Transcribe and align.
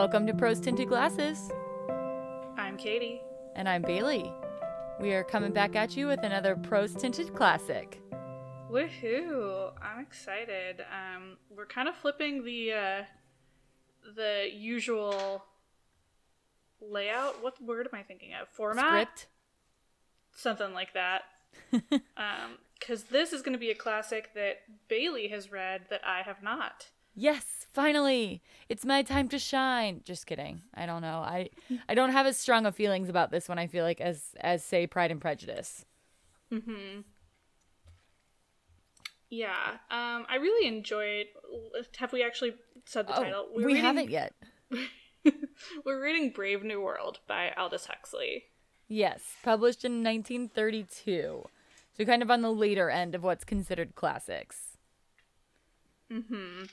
Welcome 0.00 0.26
to 0.28 0.32
Prose 0.32 0.60
Tinted 0.60 0.88
Glasses. 0.88 1.52
I'm 2.56 2.78
Katie. 2.78 3.20
And 3.54 3.68
I'm 3.68 3.82
Bailey. 3.82 4.32
We 4.98 5.12
are 5.12 5.22
coming 5.22 5.52
back 5.52 5.76
at 5.76 5.94
you 5.94 6.06
with 6.06 6.20
another 6.22 6.56
Prose 6.56 6.94
Tinted 6.94 7.34
classic. 7.34 8.00
Woohoo! 8.70 9.72
I'm 9.82 10.00
excited. 10.00 10.80
Um, 10.80 11.36
we're 11.54 11.66
kind 11.66 11.86
of 11.86 11.94
flipping 11.96 12.44
the 12.46 12.72
uh, 12.72 13.02
the 14.16 14.48
usual 14.50 15.44
layout. 16.80 17.42
What 17.42 17.62
word 17.62 17.86
am 17.92 18.00
I 18.00 18.02
thinking 18.02 18.30
of? 18.32 18.48
Format? 18.48 18.86
Script? 18.86 19.26
Something 20.34 20.72
like 20.72 20.94
that. 20.94 21.24
um, 22.16 22.56
because 22.72 23.02
this 23.02 23.34
is 23.34 23.42
going 23.42 23.52
to 23.52 23.58
be 23.58 23.70
a 23.70 23.74
classic 23.74 24.30
that 24.34 24.62
Bailey 24.88 25.28
has 25.28 25.52
read 25.52 25.82
that 25.90 26.00
I 26.06 26.22
have 26.22 26.42
not. 26.42 26.86
Yes, 27.14 27.59
finally. 27.72 28.42
It's 28.68 28.84
my 28.84 29.02
time 29.02 29.28
to 29.28 29.38
shine. 29.38 30.02
Just 30.04 30.26
kidding. 30.26 30.62
I 30.74 30.86
don't 30.86 31.02
know. 31.02 31.18
I 31.20 31.50
I 31.88 31.94
don't 31.94 32.10
have 32.12 32.26
as 32.26 32.36
strong 32.36 32.66
of 32.66 32.74
feelings 32.74 33.08
about 33.08 33.30
this 33.30 33.48
one 33.48 33.58
I 33.58 33.66
feel 33.66 33.84
like 33.84 34.00
as 34.00 34.34
as 34.40 34.64
say 34.64 34.86
Pride 34.86 35.10
and 35.10 35.20
Prejudice. 35.20 35.84
Mhm. 36.52 37.04
Yeah. 39.30 39.76
Um 39.90 40.26
I 40.28 40.36
really 40.40 40.66
enjoyed 40.68 41.26
have 41.98 42.12
we 42.12 42.22
actually 42.24 42.54
said 42.86 43.06
the 43.06 43.16
Oh, 43.18 43.22
title? 43.22 43.48
we 43.54 43.64
reading- 43.64 43.82
haven't 43.82 44.10
yet. 44.10 44.34
We're 45.84 46.02
reading 46.02 46.30
Brave 46.30 46.62
New 46.64 46.80
World 46.80 47.18
by 47.28 47.50
Aldous 47.56 47.86
Huxley. 47.86 48.44
Yes, 48.88 49.20
published 49.44 49.84
in 49.84 50.02
1932. 50.02 51.44
So 51.96 52.04
kind 52.06 52.22
of 52.22 52.30
on 52.30 52.40
the 52.40 52.50
later 52.52 52.88
end 52.88 53.14
of 53.14 53.22
what's 53.22 53.44
considered 53.44 53.94
classics. 53.94 54.78
Mm-hmm. 56.10 56.64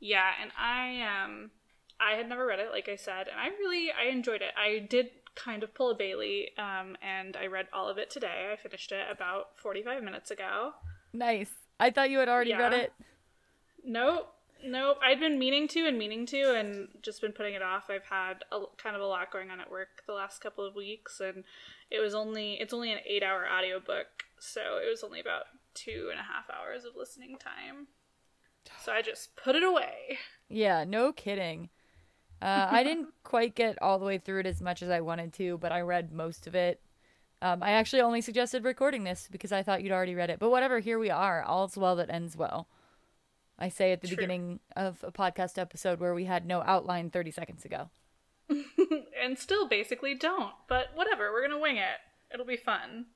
Yeah, 0.00 0.30
and 0.40 0.50
I 0.58 1.02
um 1.02 1.50
I 1.98 2.12
had 2.12 2.28
never 2.28 2.46
read 2.46 2.58
it, 2.58 2.70
like 2.70 2.88
I 2.88 2.96
said, 2.96 3.28
and 3.28 3.40
I 3.40 3.48
really 3.48 3.90
I 3.90 4.10
enjoyed 4.10 4.42
it. 4.42 4.52
I 4.56 4.86
did 4.88 5.10
kind 5.34 5.62
of 5.62 5.74
pull 5.74 5.90
a 5.90 5.94
Bailey, 5.94 6.50
um, 6.58 6.96
and 7.02 7.36
I 7.36 7.46
read 7.46 7.68
all 7.72 7.88
of 7.88 7.98
it 7.98 8.10
today. 8.10 8.50
I 8.52 8.56
finished 8.56 8.92
it 8.92 9.06
about 9.10 9.58
forty 9.58 9.82
five 9.82 10.02
minutes 10.02 10.30
ago. 10.30 10.72
Nice. 11.12 11.50
I 11.78 11.90
thought 11.90 12.10
you 12.10 12.18
had 12.18 12.28
already 12.28 12.54
read 12.54 12.72
it. 12.72 12.92
Nope, 13.84 14.32
nope. 14.64 14.98
I'd 15.02 15.20
been 15.20 15.38
meaning 15.38 15.68
to 15.68 15.86
and 15.86 15.98
meaning 15.98 16.26
to, 16.26 16.54
and 16.54 16.88
just 17.02 17.20
been 17.20 17.32
putting 17.32 17.54
it 17.54 17.62
off. 17.62 17.84
I've 17.90 18.04
had 18.04 18.44
a 18.50 18.62
kind 18.78 18.96
of 18.96 19.02
a 19.02 19.06
lot 19.06 19.30
going 19.30 19.50
on 19.50 19.60
at 19.60 19.70
work 19.70 20.02
the 20.06 20.14
last 20.14 20.40
couple 20.40 20.64
of 20.64 20.74
weeks, 20.74 21.20
and 21.20 21.44
it 21.90 22.00
was 22.00 22.14
only 22.14 22.54
it's 22.54 22.74
only 22.74 22.92
an 22.92 22.98
eight 23.06 23.22
hour 23.22 23.46
audiobook, 23.46 24.24
so 24.38 24.78
it 24.84 24.90
was 24.90 25.04
only 25.04 25.20
about 25.20 25.44
two 25.74 26.08
and 26.10 26.18
a 26.18 26.24
half 26.24 26.50
hours 26.50 26.84
of 26.84 26.96
listening 26.96 27.36
time. 27.38 27.88
So 28.82 28.92
I 28.92 29.02
just 29.02 29.36
put 29.36 29.56
it 29.56 29.62
away. 29.62 30.18
Yeah, 30.48 30.84
no 30.84 31.12
kidding. 31.12 31.70
Uh, 32.40 32.68
I 32.70 32.84
didn't 32.84 33.08
quite 33.24 33.54
get 33.54 33.80
all 33.82 33.98
the 33.98 34.04
way 34.04 34.18
through 34.18 34.40
it 34.40 34.46
as 34.46 34.60
much 34.60 34.82
as 34.82 34.90
I 34.90 35.00
wanted 35.00 35.32
to, 35.34 35.58
but 35.58 35.72
I 35.72 35.80
read 35.80 36.12
most 36.12 36.46
of 36.46 36.54
it. 36.54 36.80
Um, 37.42 37.62
I 37.62 37.72
actually 37.72 38.02
only 38.02 38.20
suggested 38.20 38.64
recording 38.64 39.04
this 39.04 39.28
because 39.30 39.52
I 39.52 39.62
thought 39.62 39.82
you'd 39.82 39.92
already 39.92 40.14
read 40.14 40.30
it. 40.30 40.38
But 40.38 40.50
whatever, 40.50 40.78
here 40.78 40.98
we 40.98 41.10
are. 41.10 41.42
All's 41.42 41.76
well 41.76 41.96
that 41.96 42.10
ends 42.10 42.36
well. 42.36 42.68
I 43.58 43.68
say 43.68 43.92
at 43.92 44.00
the 44.00 44.08
True. 44.08 44.16
beginning 44.16 44.60
of 44.74 45.02
a 45.02 45.10
podcast 45.12 45.58
episode 45.58 45.98
where 45.98 46.14
we 46.14 46.24
had 46.24 46.46
no 46.46 46.62
outline 46.62 47.10
30 47.10 47.30
seconds 47.30 47.64
ago. 47.64 47.90
and 49.22 49.38
still 49.38 49.66
basically 49.66 50.14
don't. 50.14 50.54
But 50.68 50.88
whatever, 50.94 51.32
we're 51.32 51.46
gonna 51.46 51.60
wing 51.60 51.76
it. 51.76 51.98
It'll 52.32 52.46
be 52.46 52.56
fun. 52.56 53.06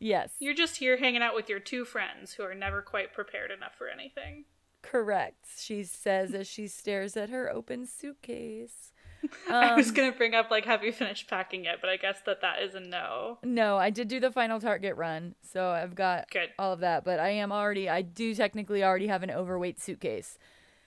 Yes, 0.00 0.30
You're 0.38 0.54
just 0.54 0.76
here 0.76 0.96
hanging 0.96 1.22
out 1.22 1.34
with 1.34 1.48
your 1.48 1.58
two 1.58 1.84
friends 1.84 2.34
who 2.34 2.44
are 2.44 2.54
never 2.54 2.82
quite 2.82 3.12
prepared 3.12 3.50
enough 3.50 3.74
for 3.76 3.88
anything. 3.88 4.44
Correct. 4.82 5.44
She 5.58 5.84
says 5.84 6.34
as 6.34 6.46
she 6.46 6.66
stares 6.68 7.16
at 7.16 7.30
her 7.30 7.50
open 7.50 7.86
suitcase. 7.86 8.92
I 9.50 9.74
was 9.74 9.88
Um, 9.88 9.94
gonna 9.94 10.12
bring 10.12 10.34
up 10.34 10.50
like, 10.50 10.64
have 10.64 10.84
you 10.84 10.92
finished 10.92 11.28
packing 11.28 11.64
yet? 11.64 11.78
But 11.80 11.90
I 11.90 11.96
guess 11.96 12.20
that 12.26 12.40
that 12.42 12.62
is 12.62 12.74
a 12.76 12.80
no. 12.80 13.38
No, 13.42 13.76
I 13.76 13.90
did 13.90 14.06
do 14.08 14.20
the 14.20 14.30
final 14.30 14.60
Target 14.60 14.96
run, 14.96 15.34
so 15.42 15.70
I've 15.70 15.94
got 15.96 16.30
Good. 16.30 16.50
all 16.58 16.72
of 16.72 16.80
that. 16.80 17.04
But 17.04 17.18
I 17.18 17.30
am 17.30 17.50
already, 17.50 17.88
I 17.88 18.02
do 18.02 18.32
technically 18.34 18.84
already 18.84 19.08
have 19.08 19.24
an 19.24 19.30
overweight 19.32 19.80
suitcase, 19.80 20.38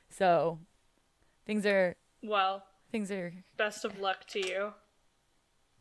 so 0.10 0.60
things 1.46 1.66
are 1.66 1.96
Well, 2.24 2.64
things 2.92 3.12
are 3.12 3.34
best 3.58 3.84
of 3.84 4.00
luck 4.00 4.26
to 4.28 4.40
you. 4.40 4.74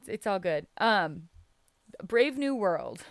it's, 0.01 0.09
it's 0.09 0.27
all 0.27 0.41
good. 0.41 0.67
Um, 0.79 1.29
Brave 2.03 2.37
New 2.37 2.57
World, 2.57 3.05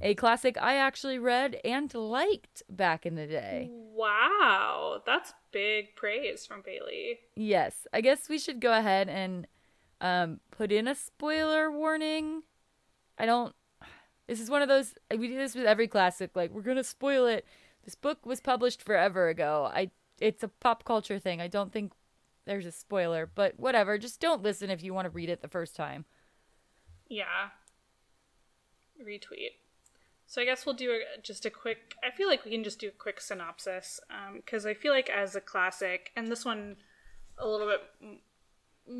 a 0.00 0.14
classic 0.14 0.56
I 0.60 0.76
actually 0.76 1.18
read 1.18 1.60
and 1.64 1.92
liked 1.92 2.62
back 2.70 3.04
in 3.04 3.14
the 3.14 3.26
day. 3.26 3.68
Wow, 3.70 5.02
that's 5.04 5.34
big 5.52 5.94
praise 5.96 6.46
from 6.46 6.62
Bailey. 6.62 7.18
Yes, 7.36 7.86
I 7.92 8.00
guess 8.00 8.28
we 8.28 8.38
should 8.38 8.60
go 8.60 8.72
ahead 8.72 9.08
and 9.08 9.46
um 10.00 10.40
put 10.50 10.72
in 10.72 10.88
a 10.88 10.94
spoiler 10.94 11.70
warning. 11.70 12.42
I 13.18 13.26
don't. 13.26 13.54
This 14.26 14.40
is 14.40 14.48
one 14.48 14.62
of 14.62 14.68
those. 14.68 14.94
We 15.10 15.28
do 15.28 15.36
this 15.36 15.54
with 15.54 15.66
every 15.66 15.88
classic. 15.88 16.30
Like 16.34 16.52
we're 16.52 16.62
gonna 16.62 16.84
spoil 16.84 17.26
it. 17.26 17.46
This 17.84 17.94
book 17.94 18.24
was 18.24 18.40
published 18.40 18.82
forever 18.82 19.28
ago. 19.28 19.70
I. 19.72 19.90
It's 20.20 20.42
a 20.42 20.48
pop 20.48 20.84
culture 20.84 21.18
thing. 21.18 21.40
I 21.40 21.48
don't 21.48 21.72
think 21.72 21.92
there's 22.46 22.66
a 22.66 22.72
spoiler, 22.72 23.30
but 23.34 23.58
whatever. 23.58 23.96
Just 23.98 24.20
don't 24.20 24.42
listen 24.42 24.70
if 24.70 24.82
you 24.82 24.92
want 24.92 25.06
to 25.06 25.10
read 25.10 25.30
it 25.30 25.40
the 25.40 25.48
first 25.48 25.74
time. 25.76 26.04
Yeah. 27.08 27.50
Retweet. 29.02 29.52
So 30.30 30.40
I 30.40 30.44
guess 30.44 30.64
we'll 30.64 30.76
do 30.76 30.92
a, 30.92 31.20
just 31.20 31.44
a 31.44 31.50
quick. 31.50 31.96
I 32.04 32.12
feel 32.12 32.28
like 32.28 32.44
we 32.44 32.52
can 32.52 32.62
just 32.62 32.78
do 32.78 32.86
a 32.86 32.92
quick 32.92 33.20
synopsis 33.20 33.98
because 34.36 34.64
I 34.64 34.74
feel 34.74 34.92
like 34.92 35.10
as 35.10 35.34
a 35.34 35.40
classic, 35.40 36.12
and 36.14 36.28
this 36.28 36.44
one 36.44 36.76
a 37.36 37.48
little 37.48 37.66
bit 37.66 37.80
m- 38.00 38.20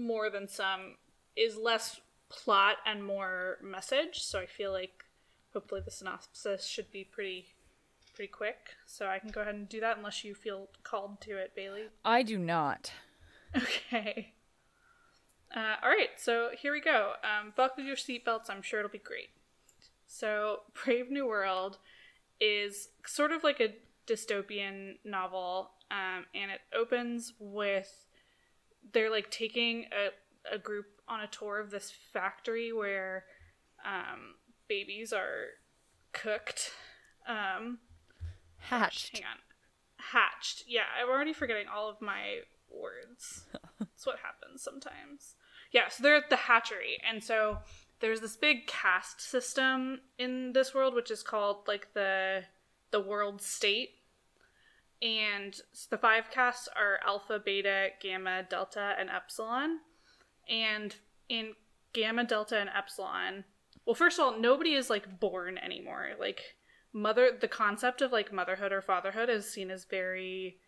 more 0.05 0.29
than 0.29 0.49
some 0.49 0.97
is 1.37 1.57
less 1.57 2.01
plot 2.31 2.79
and 2.85 3.05
more 3.05 3.59
message. 3.63 4.19
So 4.25 4.41
I 4.41 4.47
feel 4.47 4.73
like 4.73 5.05
hopefully 5.53 5.83
the 5.85 5.93
synopsis 5.93 6.67
should 6.67 6.91
be 6.91 7.05
pretty 7.05 7.47
pretty 8.13 8.33
quick. 8.33 8.71
So 8.87 9.07
I 9.07 9.21
can 9.21 9.31
go 9.31 9.43
ahead 9.43 9.55
and 9.55 9.69
do 9.69 9.79
that 9.83 9.99
unless 9.99 10.25
you 10.25 10.35
feel 10.35 10.67
called 10.83 11.21
to 11.21 11.37
it, 11.37 11.55
Bailey. 11.55 11.91
I 12.05 12.25
do 12.25 12.39
not. 12.39 12.91
Okay. 13.57 14.33
Uh, 15.55 15.77
all 15.81 15.91
right, 15.91 16.11
so 16.17 16.51
here 16.61 16.73
we 16.73 16.81
go. 16.81 17.13
Um, 17.23 17.53
buckle 17.57 17.85
your 17.85 17.95
seatbelts. 17.95 18.51
I'm 18.51 18.63
sure 18.63 18.81
it'll 18.81 18.91
be 18.91 18.99
great. 18.99 19.29
So, 20.11 20.63
Brave 20.85 21.11
New 21.11 21.27
World 21.27 21.79
is 22.41 22.89
sort 23.07 23.33
of 23.33 23.45
like 23.45 23.61
a 23.61 23.75
dystopian 24.07 24.95
novel, 25.05 25.71
um, 25.91 26.27
and 26.35 26.51
it 26.51 26.61
opens 26.77 27.33
with 27.39 28.07
they're 28.93 29.11
like 29.11 29.31
taking 29.31 29.87
a, 29.93 30.55
a 30.55 30.59
group 30.59 30.87
on 31.07 31.21
a 31.21 31.27
tour 31.29 31.61
of 31.61 31.71
this 31.71 31.93
factory 32.13 32.73
where 32.73 33.25
um, 33.85 34.35
babies 34.69 35.13
are 35.13 35.47
cooked. 36.13 36.73
Um, 37.29 37.79
Hatched. 38.57 39.17
Hang 39.17 39.23
on. 39.25 39.39
Hatched. 39.97 40.65
Yeah, 40.67 40.83
I'm 41.01 41.09
already 41.09 41.33
forgetting 41.33 41.67
all 41.73 41.89
of 41.89 42.01
my 42.01 42.41
words. 42.69 43.45
That's 43.79 44.07
what 44.07 44.17
happens 44.23 44.63
sometimes. 44.63 45.37
Yeah, 45.73 45.89
so 45.89 46.03
they're 46.03 46.17
at 46.17 46.31
the 46.31 46.37
hatchery, 46.37 46.99
and 47.09 47.23
so 47.23 47.59
there's 48.01 48.21
this 48.21 48.37
big 48.37 48.67
caste 48.67 49.21
system 49.21 50.01
in 50.19 50.53
this 50.53 50.75
world, 50.75 50.95
which 50.95 51.11
is 51.11 51.23
called 51.23 51.69
like 51.69 51.93
the 51.95 52.45
the 52.91 53.01
world 53.01 53.41
state. 53.41 53.91
And 55.03 55.57
the 55.89 55.97
five 55.97 56.31
castes 56.31 56.69
are 56.77 56.99
alpha, 57.07 57.41
beta, 57.43 57.89
gamma, 58.03 58.45
delta, 58.49 58.95
and 58.99 59.09
epsilon. 59.09 59.79
And 60.49 60.95
in 61.29 61.55
gamma, 61.95 62.25
delta, 62.25 62.59
and 62.59 62.69
epsilon, 62.69 63.45
well, 63.87 63.95
first 63.95 64.19
of 64.19 64.25
all, 64.25 64.39
nobody 64.39 64.75
is 64.75 64.91
like 64.91 65.21
born 65.21 65.57
anymore. 65.59 66.11
Like 66.19 66.57
mother, 66.93 67.31
the 67.39 67.49
concept 67.49 68.03
of 68.03 68.13
like 68.13 68.33
motherhood 68.33 68.73
or 68.73 68.83
fatherhood 68.83 69.31
is 69.31 69.51
seen 69.51 69.71
as 69.71 69.85
very, 69.85 70.59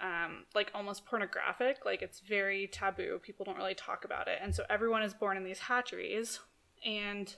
um, 0.00 0.44
like 0.54 0.70
almost 0.74 1.06
pornographic. 1.06 1.84
Like 1.84 2.02
it's 2.02 2.20
very 2.20 2.66
taboo. 2.66 3.20
People 3.22 3.44
don't 3.44 3.56
really 3.56 3.74
talk 3.74 4.04
about 4.04 4.28
it, 4.28 4.38
and 4.42 4.54
so 4.54 4.64
everyone 4.68 5.02
is 5.02 5.14
born 5.14 5.36
in 5.36 5.44
these 5.44 5.60
hatcheries, 5.60 6.40
and 6.84 7.34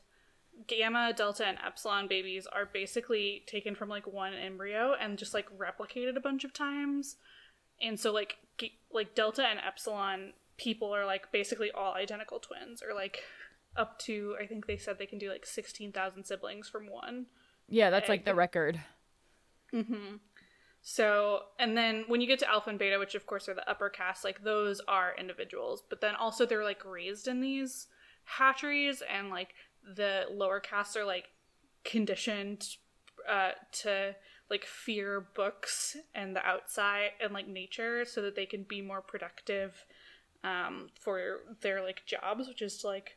gamma, 0.67 1.13
delta, 1.15 1.47
and 1.47 1.59
epsilon 1.65 2.09
babies 2.09 2.47
are 2.47 2.67
basically 2.67 3.43
taken 3.47 3.75
from 3.75 3.89
like 3.89 4.07
one 4.07 4.33
embryo 4.35 4.95
and 4.99 5.19
just 5.19 5.35
like 5.35 5.47
replicated 5.57 6.17
a 6.17 6.21
bunch 6.21 6.45
of 6.45 6.53
times. 6.53 7.17
And 7.81 8.01
so 8.01 8.11
like 8.13 8.39
g- 8.57 8.79
like 8.91 9.15
delta 9.15 9.45
and 9.45 9.59
epsilon 9.59 10.33
people 10.57 10.95
are 10.95 11.05
like 11.05 11.31
basically 11.31 11.71
all 11.71 11.93
identical 11.93 12.39
twins 12.39 12.83
or 12.83 12.95
like 12.95 13.23
up 13.77 13.99
to 13.99 14.35
I 14.41 14.47
think 14.47 14.67
they 14.67 14.79
said 14.79 14.99
they 14.99 15.05
can 15.05 15.19
do 15.19 15.31
like 15.31 15.45
16,000 15.45 16.25
siblings 16.25 16.69
from 16.71 16.89
one. 16.91 17.27
Yeah, 17.69 17.91
that's 17.91 18.09
like 18.09 18.25
the 18.25 18.35
record. 18.35 18.81
Mhm. 19.75 20.21
So, 20.89 21.41
and 21.59 21.77
then 21.77 22.05
when 22.07 22.21
you 22.21 22.29
get 22.29 22.39
to 22.39 22.49
alpha 22.49 22.71
and 22.71 22.79
beta, 22.79 22.97
which 22.97 23.17
of 23.17 23.27
course 23.27 23.49
are 23.49 23.55
the 23.55 23.69
upper 23.69 23.89
caste, 23.89 24.23
like 24.23 24.45
those 24.45 24.81
are 24.87 25.17
individuals, 25.19 25.83
but 25.91 26.01
then 26.01 26.15
also 26.15 26.47
they're 26.47 26.63
like 26.63 26.85
raised 26.85 27.27
in 27.27 27.41
these 27.41 27.89
hatcheries, 28.23 29.03
and 29.13 29.29
like 29.29 29.49
the 29.97 30.27
lower 30.31 30.61
castes 30.61 30.97
are 30.97 31.05
like 31.05 31.25
conditioned 31.83 32.77
uh, 33.29 33.51
to 33.73 34.15
like 34.49 34.65
fear 34.65 35.27
books 35.35 35.97
and 36.15 36.37
the 36.37 36.47
outside 36.47 37.11
and 37.21 37.35
like 37.35 37.49
nature 37.49 38.05
so 38.05 38.23
that 38.23 38.37
they 38.37 38.47
can 38.47 38.63
be 38.63 38.81
more 38.81 39.03
productive 39.03 39.85
um, 40.45 40.91
for 41.01 41.39
their 41.63 41.83
like 41.83 42.07
jobs, 42.07 42.47
which 42.47 42.63
is 42.63 42.79
to 42.79 42.87
like 42.87 43.17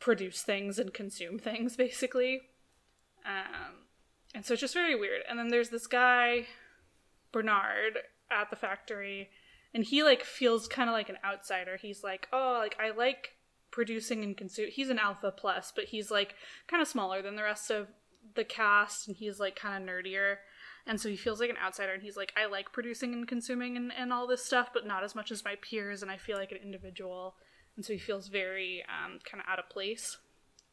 produce 0.00 0.42
things 0.42 0.80
and 0.80 0.92
consume 0.92 1.38
things 1.38 1.76
basically. 1.76 2.40
Um, 3.24 3.86
and 4.34 4.44
so 4.44 4.54
it's 4.54 4.60
just 4.62 4.74
very 4.74 4.96
weird. 4.98 5.22
And 5.28 5.38
then 5.38 5.46
there's 5.46 5.68
this 5.68 5.86
guy, 5.86 6.46
Bernard, 7.34 7.98
at 8.30 8.48
the 8.48 8.56
factory, 8.56 9.28
and 9.74 9.84
he 9.84 10.02
like 10.02 10.24
feels 10.24 10.66
kind 10.68 10.88
of 10.88 10.94
like 10.94 11.08
an 11.08 11.18
outsider. 11.24 11.76
He's 11.76 12.02
like, 12.02 12.28
oh, 12.32 12.56
like 12.58 12.76
I 12.80 12.96
like 12.96 13.32
producing 13.70 14.24
and 14.24 14.36
consume. 14.36 14.70
He's 14.70 14.88
an 14.88 14.98
alpha 14.98 15.32
plus, 15.36 15.72
but 15.74 15.84
he's 15.84 16.10
like 16.10 16.34
kind 16.68 16.80
of 16.80 16.88
smaller 16.88 17.20
than 17.20 17.36
the 17.36 17.42
rest 17.42 17.70
of 17.70 17.88
the 18.34 18.44
cast, 18.44 19.08
and 19.08 19.16
he's 19.16 19.38
like 19.38 19.56
kind 19.56 19.82
of 19.82 19.88
nerdier 19.88 20.36
and 20.86 21.00
so 21.00 21.08
he 21.08 21.16
feels 21.16 21.40
like 21.40 21.50
an 21.50 21.56
outsider 21.62 21.92
and 21.92 22.02
he's 22.02 22.16
like 22.16 22.32
i 22.36 22.46
like 22.46 22.72
producing 22.72 23.12
and 23.12 23.28
consuming 23.28 23.76
and, 23.76 23.92
and 23.96 24.12
all 24.12 24.26
this 24.26 24.44
stuff 24.44 24.68
but 24.72 24.86
not 24.86 25.02
as 25.02 25.14
much 25.14 25.30
as 25.30 25.44
my 25.44 25.54
peers 25.60 26.02
and 26.02 26.10
i 26.10 26.16
feel 26.16 26.36
like 26.36 26.52
an 26.52 26.58
individual 26.62 27.34
and 27.76 27.84
so 27.84 27.92
he 27.92 27.98
feels 27.98 28.28
very 28.28 28.84
um, 28.88 29.18
kind 29.24 29.42
of 29.42 29.50
out 29.50 29.58
of 29.58 29.68
place 29.68 30.18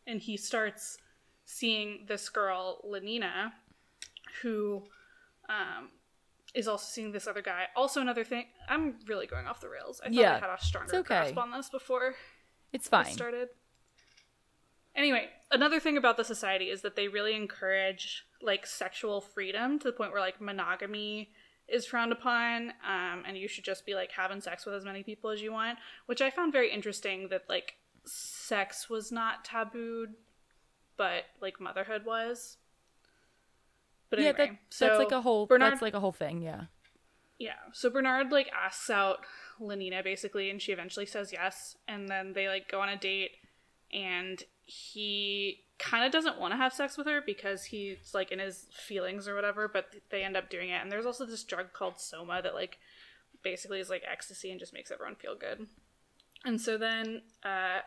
and 0.05 0.21
he 0.21 0.37
starts 0.37 0.97
seeing 1.45 2.05
this 2.07 2.29
girl 2.29 2.81
lenina 2.87 3.51
who 4.41 4.83
um, 5.49 5.89
is 6.53 6.67
also 6.67 6.85
seeing 6.89 7.11
this 7.11 7.27
other 7.27 7.41
guy 7.41 7.65
also 7.75 8.01
another 8.01 8.23
thing 8.23 8.45
i'm 8.69 8.95
really 9.07 9.25
going 9.27 9.47
off 9.47 9.61
the 9.61 9.69
rails 9.69 10.01
i 10.03 10.07
thought 10.07 10.13
Yeah, 10.13 10.35
i 10.35 10.39
had 10.39 10.49
a 10.49 10.63
stronger 10.63 10.95
okay. 10.97 11.07
grasp 11.07 11.37
on 11.37 11.51
this 11.51 11.69
before 11.69 12.15
It's 12.73 12.87
fine. 12.87 13.05
started. 13.05 13.49
Anyway, 14.95 15.29
another 15.51 15.79
thing 15.79 15.95
about 15.97 16.17
the 16.17 16.23
society 16.25 16.65
is 16.65 16.81
that 16.81 16.95
they 16.97 17.07
really 17.07 17.33
encourage 17.35 18.25
like 18.41 18.65
sexual 18.65 19.21
freedom 19.21 19.79
to 19.79 19.85
the 19.87 19.93
point 19.93 20.11
where 20.11 20.19
like 20.19 20.41
monogamy 20.41 21.31
is 21.69 21.85
frowned 21.85 22.11
upon, 22.11 22.71
um, 22.85 23.23
and 23.25 23.37
you 23.37 23.47
should 23.47 23.63
just 23.63 23.85
be 23.85 23.95
like 23.95 24.11
having 24.11 24.41
sex 24.41 24.65
with 24.65 24.75
as 24.75 24.83
many 24.83 25.01
people 25.03 25.29
as 25.29 25.41
you 25.41 25.53
want, 25.53 25.77
which 26.07 26.21
I 26.21 26.29
found 26.29 26.51
very 26.51 26.69
interesting. 26.71 27.29
That 27.29 27.43
like 27.47 27.75
sex 28.05 28.89
was 28.89 29.11
not 29.13 29.45
tabooed, 29.45 30.09
but 30.97 31.23
like 31.41 31.61
motherhood 31.61 32.05
was. 32.05 32.57
But 34.11 34.19
yeah, 34.19 34.27
anyway, 34.27 34.47
that, 34.49 34.57
so 34.69 34.85
that's 34.85 34.99
like 34.99 35.11
a 35.11 35.21
whole. 35.21 35.47
Bernard 35.47 35.71
That's 35.71 35.81
like 35.81 35.95
a 35.95 35.99
whole 35.99 36.11
thing. 36.11 36.43
Yeah. 36.43 36.65
yeah. 37.39 37.53
So 37.73 37.89
Bernard 37.89 38.31
like 38.31 38.51
asks 38.53 38.89
out 38.91 39.25
Lenina 39.59 40.03
basically 40.03 40.49
and 40.49 40.61
she 40.61 40.71
eventually 40.71 41.05
says 41.05 41.31
yes 41.31 41.77
and 41.87 42.09
then 42.09 42.33
they 42.33 42.47
like 42.47 42.69
go 42.69 42.81
on 42.81 42.89
a 42.89 42.97
date 42.97 43.31
and 43.93 44.43
he 44.65 45.63
kind 45.77 46.05
of 46.05 46.11
doesn't 46.11 46.39
want 46.39 46.53
to 46.53 46.57
have 46.57 46.73
sex 46.73 46.97
with 46.97 47.07
her 47.07 47.21
because 47.25 47.63
he's 47.65 48.11
like 48.13 48.31
in 48.31 48.39
his 48.39 48.67
feelings 48.71 49.27
or 49.27 49.35
whatever 49.35 49.67
but 49.67 49.87
they 50.09 50.23
end 50.23 50.37
up 50.37 50.49
doing 50.49 50.69
it 50.69 50.81
and 50.81 50.91
there's 50.91 51.05
also 51.05 51.25
this 51.25 51.43
drug 51.43 51.73
called 51.73 51.99
soma 51.99 52.39
that 52.41 52.53
like 52.53 52.77
basically 53.43 53.79
is 53.79 53.89
like 53.89 54.03
ecstasy 54.09 54.51
and 54.51 54.59
just 54.59 54.73
makes 54.73 54.91
everyone 54.91 55.15
feel 55.15 55.35
good 55.35 55.65
and 56.45 56.61
so 56.61 56.77
then 56.77 57.21
uh 57.43 57.79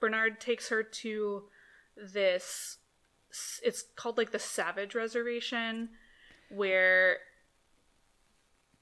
bernard 0.00 0.40
takes 0.40 0.70
her 0.70 0.82
to 0.82 1.44
this 1.96 2.78
it's 3.62 3.82
called 3.96 4.18
like 4.18 4.30
the 4.32 4.38
savage 4.38 4.94
reservation 4.94 5.90
where 6.50 7.18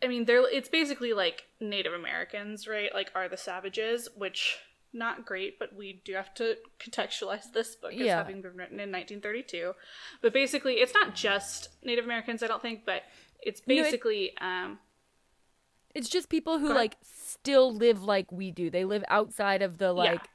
I 0.02 0.08
mean, 0.08 0.24
they're 0.24 0.48
it's 0.50 0.68
basically 0.68 1.12
like 1.12 1.44
Native 1.60 1.92
Americans, 1.92 2.66
right? 2.66 2.92
Like 2.94 3.10
are 3.14 3.28
the 3.28 3.36
savages, 3.36 4.08
which 4.16 4.56
not 4.92 5.24
great, 5.24 5.58
but 5.58 5.74
we 5.76 6.00
do 6.04 6.14
have 6.14 6.34
to 6.34 6.56
contextualize 6.80 7.52
this 7.52 7.76
book 7.76 7.92
as 7.92 7.98
Yeah. 7.98 8.16
having 8.16 8.40
been 8.42 8.56
written 8.56 8.80
in 8.80 8.90
1932. 8.90 9.74
But 10.22 10.32
basically, 10.32 10.74
it's 10.74 10.94
not 10.94 11.14
just 11.14 11.68
Native 11.84 12.04
Americans, 12.04 12.42
I 12.42 12.46
don't 12.48 12.62
think, 12.62 12.84
but 12.86 13.02
it's 13.42 13.60
No, 13.66 13.74
it- 13.74 13.82
basically 13.84 14.36
um 14.40 14.78
It's 15.94 16.08
just 16.08 16.28
people 16.28 16.58
who 16.58 16.72
like 16.72 16.96
still 17.02 17.72
live 17.72 18.02
like 18.02 18.32
we 18.32 18.50
do. 18.50 18.70
They 18.70 18.84
live 18.84 19.04
outside 19.08 19.60
of 19.62 19.78
the 19.78 19.92
like 19.92 20.26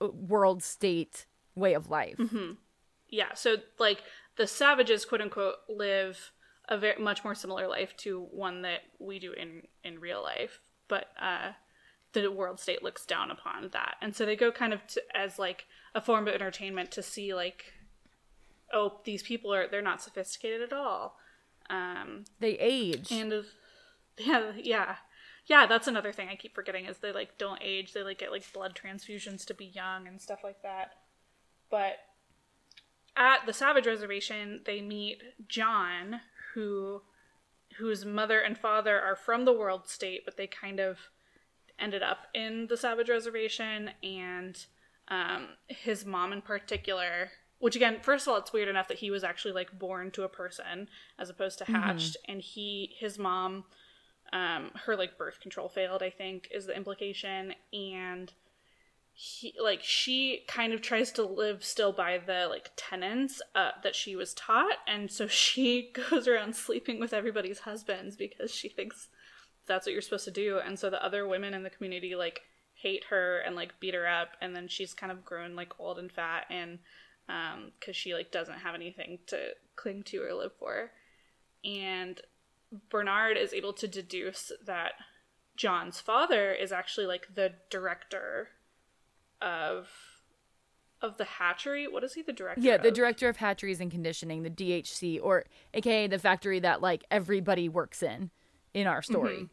uh, 0.00 0.08
world 0.08 0.62
state 0.62 1.26
way 1.56 1.74
of 1.74 1.90
life. 1.90 2.16
Mm-hmm. 2.16 2.52
Yeah, 3.10 3.34
so 3.34 3.56
like 3.78 4.02
the 4.36 4.46
savages, 4.46 5.04
quote 5.04 5.20
unquote, 5.20 5.56
live 5.68 6.32
a 6.68 6.78
very 6.78 7.00
much 7.02 7.24
more 7.24 7.34
similar 7.34 7.66
life 7.66 7.96
to 7.98 8.20
one 8.30 8.62
that 8.62 8.80
we 8.98 9.18
do 9.18 9.32
in 9.32 9.62
in 9.84 10.00
real 10.00 10.22
life, 10.22 10.60
but 10.88 11.08
uh, 11.20 11.52
the 12.12 12.30
world 12.30 12.60
state 12.60 12.82
looks 12.82 13.04
down 13.04 13.30
upon 13.30 13.70
that, 13.72 13.96
and 14.00 14.14
so 14.14 14.24
they 14.24 14.36
go 14.36 14.52
kind 14.52 14.72
of 14.72 14.86
to, 14.88 15.02
as 15.14 15.38
like 15.38 15.66
a 15.94 16.00
form 16.00 16.28
of 16.28 16.34
entertainment 16.34 16.90
to 16.92 17.02
see 17.02 17.34
like, 17.34 17.72
oh, 18.72 19.00
these 19.04 19.22
people 19.22 19.52
are 19.52 19.66
they're 19.68 19.82
not 19.82 20.02
sophisticated 20.02 20.62
at 20.62 20.72
all, 20.72 21.16
um, 21.68 22.24
They 22.38 22.52
age. 22.58 23.10
and 23.10 23.44
yeah, 24.18 24.52
yeah. 24.56 24.96
Yeah, 25.46 25.66
that's 25.66 25.88
another 25.88 26.12
thing 26.12 26.28
I 26.28 26.36
keep 26.36 26.54
forgetting 26.54 26.84
is 26.86 26.98
they 26.98 27.10
like 27.10 27.36
don't 27.36 27.58
age. 27.60 27.92
They 27.92 28.04
like 28.04 28.18
get 28.18 28.30
like 28.30 28.52
blood 28.52 28.78
transfusions 28.80 29.44
to 29.46 29.54
be 29.54 29.64
young 29.64 30.06
and 30.06 30.20
stuff 30.20 30.44
like 30.44 30.62
that. 30.62 30.92
But 31.70 31.96
at 33.16 33.46
the 33.46 33.52
Savage 33.52 33.86
Reservation, 33.86 34.60
they 34.64 34.80
meet 34.80 35.22
John, 35.48 36.20
who 36.54 37.02
whose 37.78 38.04
mother 38.04 38.40
and 38.40 38.58
father 38.58 39.00
are 39.00 39.16
from 39.16 39.44
the 39.44 39.52
world 39.52 39.88
state, 39.88 40.24
but 40.24 40.36
they 40.36 40.46
kind 40.46 40.80
of 40.80 40.98
ended 41.78 42.02
up 42.02 42.26
in 42.34 42.66
the 42.68 42.76
Savage 42.76 43.08
Reservation, 43.08 43.90
and 44.02 44.66
um, 45.08 45.48
his 45.68 46.04
mom 46.04 46.32
in 46.32 46.42
particular. 46.42 47.30
Which 47.58 47.76
again, 47.76 47.98
first 48.00 48.26
of 48.26 48.32
all, 48.32 48.38
it's 48.38 48.54
weird 48.54 48.68
enough 48.68 48.88
that 48.88 48.98
he 48.98 49.10
was 49.10 49.22
actually 49.22 49.52
like 49.52 49.78
born 49.78 50.10
to 50.12 50.22
a 50.22 50.28
person 50.28 50.88
as 51.18 51.28
opposed 51.28 51.58
to 51.58 51.64
hatched, 51.64 52.16
and 52.26 52.40
he 52.40 52.94
his 52.98 53.18
mom, 53.18 53.64
um, 54.32 54.70
her 54.86 54.96
like 54.96 55.18
birth 55.18 55.40
control 55.40 55.68
failed. 55.68 56.02
I 56.02 56.08
think 56.10 56.48
is 56.50 56.66
the 56.66 56.76
implication, 56.76 57.52
and 57.72 58.32
he 59.22 59.52
like 59.62 59.82
she 59.82 60.44
kind 60.48 60.72
of 60.72 60.80
tries 60.80 61.12
to 61.12 61.22
live 61.22 61.62
still 61.62 61.92
by 61.92 62.16
the 62.16 62.46
like 62.48 62.70
tenets 62.74 63.42
uh, 63.54 63.72
that 63.82 63.94
she 63.94 64.16
was 64.16 64.32
taught 64.32 64.78
and 64.86 65.10
so 65.10 65.26
she 65.28 65.92
goes 65.92 66.26
around 66.26 66.56
sleeping 66.56 66.98
with 66.98 67.12
everybody's 67.12 67.60
husbands 67.60 68.16
because 68.16 68.50
she 68.50 68.66
thinks 68.66 69.08
that's 69.66 69.84
what 69.84 69.92
you're 69.92 70.00
supposed 70.00 70.24
to 70.24 70.30
do 70.30 70.58
and 70.64 70.78
so 70.78 70.88
the 70.88 71.04
other 71.04 71.28
women 71.28 71.52
in 71.52 71.62
the 71.62 71.68
community 71.68 72.14
like 72.14 72.40
hate 72.72 73.04
her 73.10 73.40
and 73.40 73.54
like 73.54 73.78
beat 73.78 73.92
her 73.92 74.08
up 74.08 74.30
and 74.40 74.56
then 74.56 74.66
she's 74.66 74.94
kind 74.94 75.12
of 75.12 75.22
grown 75.22 75.54
like 75.54 75.78
old 75.78 75.98
and 75.98 76.10
fat 76.10 76.46
and 76.48 76.78
um 77.28 77.72
because 77.78 77.94
she 77.94 78.14
like 78.14 78.32
doesn't 78.32 78.60
have 78.60 78.74
anything 78.74 79.18
to 79.26 79.50
cling 79.76 80.02
to 80.02 80.22
or 80.22 80.32
live 80.32 80.52
for. 80.58 80.92
And 81.62 82.18
bernard 82.88 83.36
is 83.36 83.52
able 83.52 83.74
to 83.74 83.86
deduce 83.86 84.50
that 84.64 84.92
john's 85.56 86.00
father 86.00 86.52
is 86.52 86.72
actually 86.72 87.06
like 87.06 87.26
the 87.34 87.52
director 87.68 88.48
of 89.40 89.88
of 91.02 91.16
the 91.16 91.24
hatchery. 91.24 91.88
What 91.88 92.04
is 92.04 92.14
he 92.14 92.22
the 92.22 92.32
director? 92.32 92.60
yeah, 92.60 92.76
the 92.76 92.88
of? 92.88 92.94
director 92.94 93.28
of 93.28 93.36
hatcheries 93.36 93.80
and 93.80 93.90
conditioning, 93.90 94.42
the 94.42 94.50
DHC, 94.50 95.20
or 95.22 95.44
aka 95.74 96.06
the 96.06 96.18
factory 96.18 96.60
that 96.60 96.80
like 96.80 97.04
everybody 97.10 97.68
works 97.68 98.02
in 98.02 98.30
in 98.74 98.86
our 98.86 99.02
story. 99.02 99.48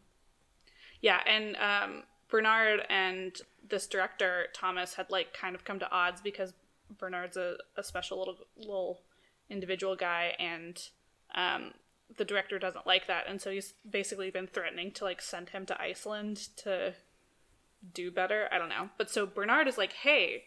Yeah, 1.02 1.20
and 1.28 1.56
um, 1.58 2.04
Bernard 2.30 2.82
and 2.90 3.38
this 3.68 3.88
director 3.88 4.48
Thomas 4.54 4.96
had 4.96 5.10
like 5.10 5.34
kind 5.34 5.56
of 5.56 5.64
come 5.64 5.80
to 5.80 5.92
odds 5.92 6.22
because 6.22 6.54
Bernard's 6.98 7.38
a, 7.38 7.58
a 7.76 7.84
special 7.84 8.20
little 8.20 8.38
little 8.58 9.02
individual 9.50 9.96
guy, 9.96 10.34
and 10.40 10.82
um, 11.36 11.74
the 12.18 12.26
director 12.26 12.60
doesn't 12.60 12.88
like 12.88 13.08
that, 13.08 13.26
and 13.28 13.42
so 13.42 13.52
he's 13.52 13.74
basically 13.90 14.32
been 14.32 14.48
threatening 14.48 14.92
to 14.92 15.04
like 15.04 15.22
send 15.22 15.50
him 15.50 15.66
to 15.66 15.82
Iceland 15.82 16.38
to 16.58 16.94
do 17.94 18.12
better. 18.12 18.48
I 18.52 18.58
don't 18.58 18.70
know, 18.70 18.90
but 18.98 19.10
so 19.10 19.26
Bernard 19.26 19.68
is 19.68 19.78
like, 19.78 19.94
hey. 19.94 20.44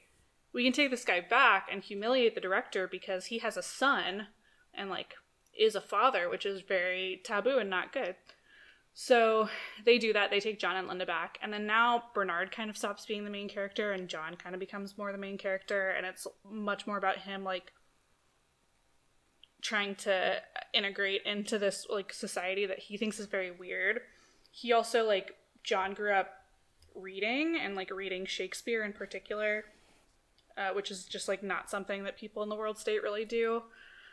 We 0.52 0.64
can 0.64 0.72
take 0.72 0.90
this 0.90 1.04
guy 1.04 1.20
back 1.20 1.68
and 1.70 1.80
humiliate 1.80 2.34
the 2.34 2.40
director 2.40 2.88
because 2.88 3.26
he 3.26 3.38
has 3.38 3.56
a 3.56 3.62
son 3.62 4.26
and 4.74 4.90
like 4.90 5.14
is 5.56 5.76
a 5.76 5.80
father, 5.80 6.28
which 6.28 6.44
is 6.44 6.62
very 6.62 7.20
taboo 7.22 7.58
and 7.58 7.70
not 7.70 7.92
good. 7.92 8.16
So 8.92 9.48
they 9.84 9.96
do 9.96 10.12
that. 10.12 10.30
They 10.30 10.40
take 10.40 10.58
John 10.58 10.74
and 10.76 10.88
Linda 10.88 11.06
back. 11.06 11.38
And 11.40 11.52
then 11.52 11.66
now 11.66 12.02
Bernard 12.14 12.50
kind 12.50 12.68
of 12.68 12.76
stops 12.76 13.06
being 13.06 13.24
the 13.24 13.30
main 13.30 13.48
character 13.48 13.92
and 13.92 14.08
John 14.08 14.34
kind 14.34 14.54
of 14.54 14.60
becomes 14.60 14.98
more 14.98 15.12
the 15.12 15.18
main 15.18 15.38
character. 15.38 15.90
And 15.90 16.04
it's 16.04 16.26
much 16.50 16.86
more 16.86 16.98
about 16.98 17.18
him, 17.18 17.44
like, 17.44 17.72
trying 19.62 19.94
to 19.94 20.38
integrate 20.74 21.22
into 21.24 21.58
this, 21.58 21.86
like, 21.88 22.12
society 22.12 22.66
that 22.66 22.80
he 22.80 22.96
thinks 22.96 23.20
is 23.20 23.26
very 23.26 23.52
weird. 23.52 24.00
He 24.50 24.72
also, 24.72 25.04
like, 25.04 25.36
John 25.62 25.94
grew 25.94 26.12
up 26.12 26.30
reading 26.94 27.56
and, 27.60 27.74
like, 27.76 27.90
reading 27.90 28.26
Shakespeare 28.26 28.82
in 28.84 28.92
particular, 28.92 29.64
uh, 30.56 30.70
which 30.70 30.90
is 30.90 31.04
just, 31.04 31.28
like, 31.28 31.42
not 31.42 31.70
something 31.70 32.04
that 32.04 32.16
people 32.16 32.42
in 32.42 32.48
the 32.48 32.56
world 32.56 32.78
state 32.78 33.02
really 33.02 33.24
do. 33.24 33.62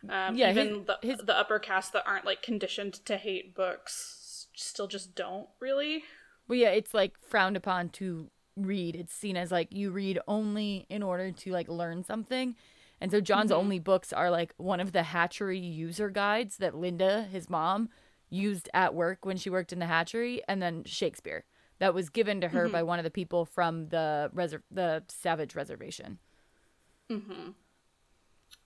Um, 0.10 0.36
Yeah, 0.36 0.51
even 0.51 0.67
his- 0.67 0.86
the, 0.86 0.98
his- 1.01 1.19
the 1.19 1.38
upper 1.38 1.60
caste 1.60 1.93
that 1.93 2.07
aren't, 2.07 2.25
like, 2.25 2.41
conditioned 2.41 2.93
to 3.05 3.17
hate 3.17 3.55
books 3.55 4.48
still 4.53 4.88
just 4.88 5.15
don't 5.15 5.48
really. 5.60 6.03
Well, 6.48 6.57
yeah, 6.57 6.69
it's 6.69 6.93
like 6.93 7.13
frowned 7.22 7.55
upon 7.57 7.89
to 7.89 8.29
read. 8.55 8.96
It's 8.96 9.13
seen 9.13 9.38
as 9.38 9.51
like 9.51 9.67
you 9.72 9.91
read 9.91 10.19
only 10.27 10.88
in 10.89 11.03
order 11.03 11.31
to 11.31 11.51
like 11.51 11.67
learn 11.67 12.03
something. 12.03 12.55
And 13.00 13.12
so 13.12 13.22
John's 13.22 13.51
only 13.51 13.77
books 13.77 14.12
are 14.12 14.31
like 14.31 14.53
one 14.57 14.79
of 14.79 14.93
the 14.93 15.03
hatchery 15.03 15.60
user 15.60 16.10
guides 16.10 16.57
that 16.57 16.74
Linda, 16.75 17.24
his 17.24 17.50
mom, 17.51 17.89
used 18.29 18.67
at 18.74 18.96
work 18.96 19.25
when 19.25 19.38
she 19.38 19.51
worked 19.51 19.72
in 19.72 19.77
the 19.79 19.86
hatchery, 19.86 20.41
and 20.48 20.60
then 20.62 20.84
Shakespeare 20.86 21.46
that 21.79 21.93
was 21.93 22.10
given 22.10 22.41
to 22.41 22.48
her 22.50 22.67
by 22.69 22.84
one 22.84 23.00
of 23.00 23.03
the 23.03 23.12
people 23.12 23.46
from 23.46 23.89
the 23.89 24.31
reser- 24.34 24.63
the 24.72 25.03
Savage 25.07 25.55
Reservation. 25.55 26.19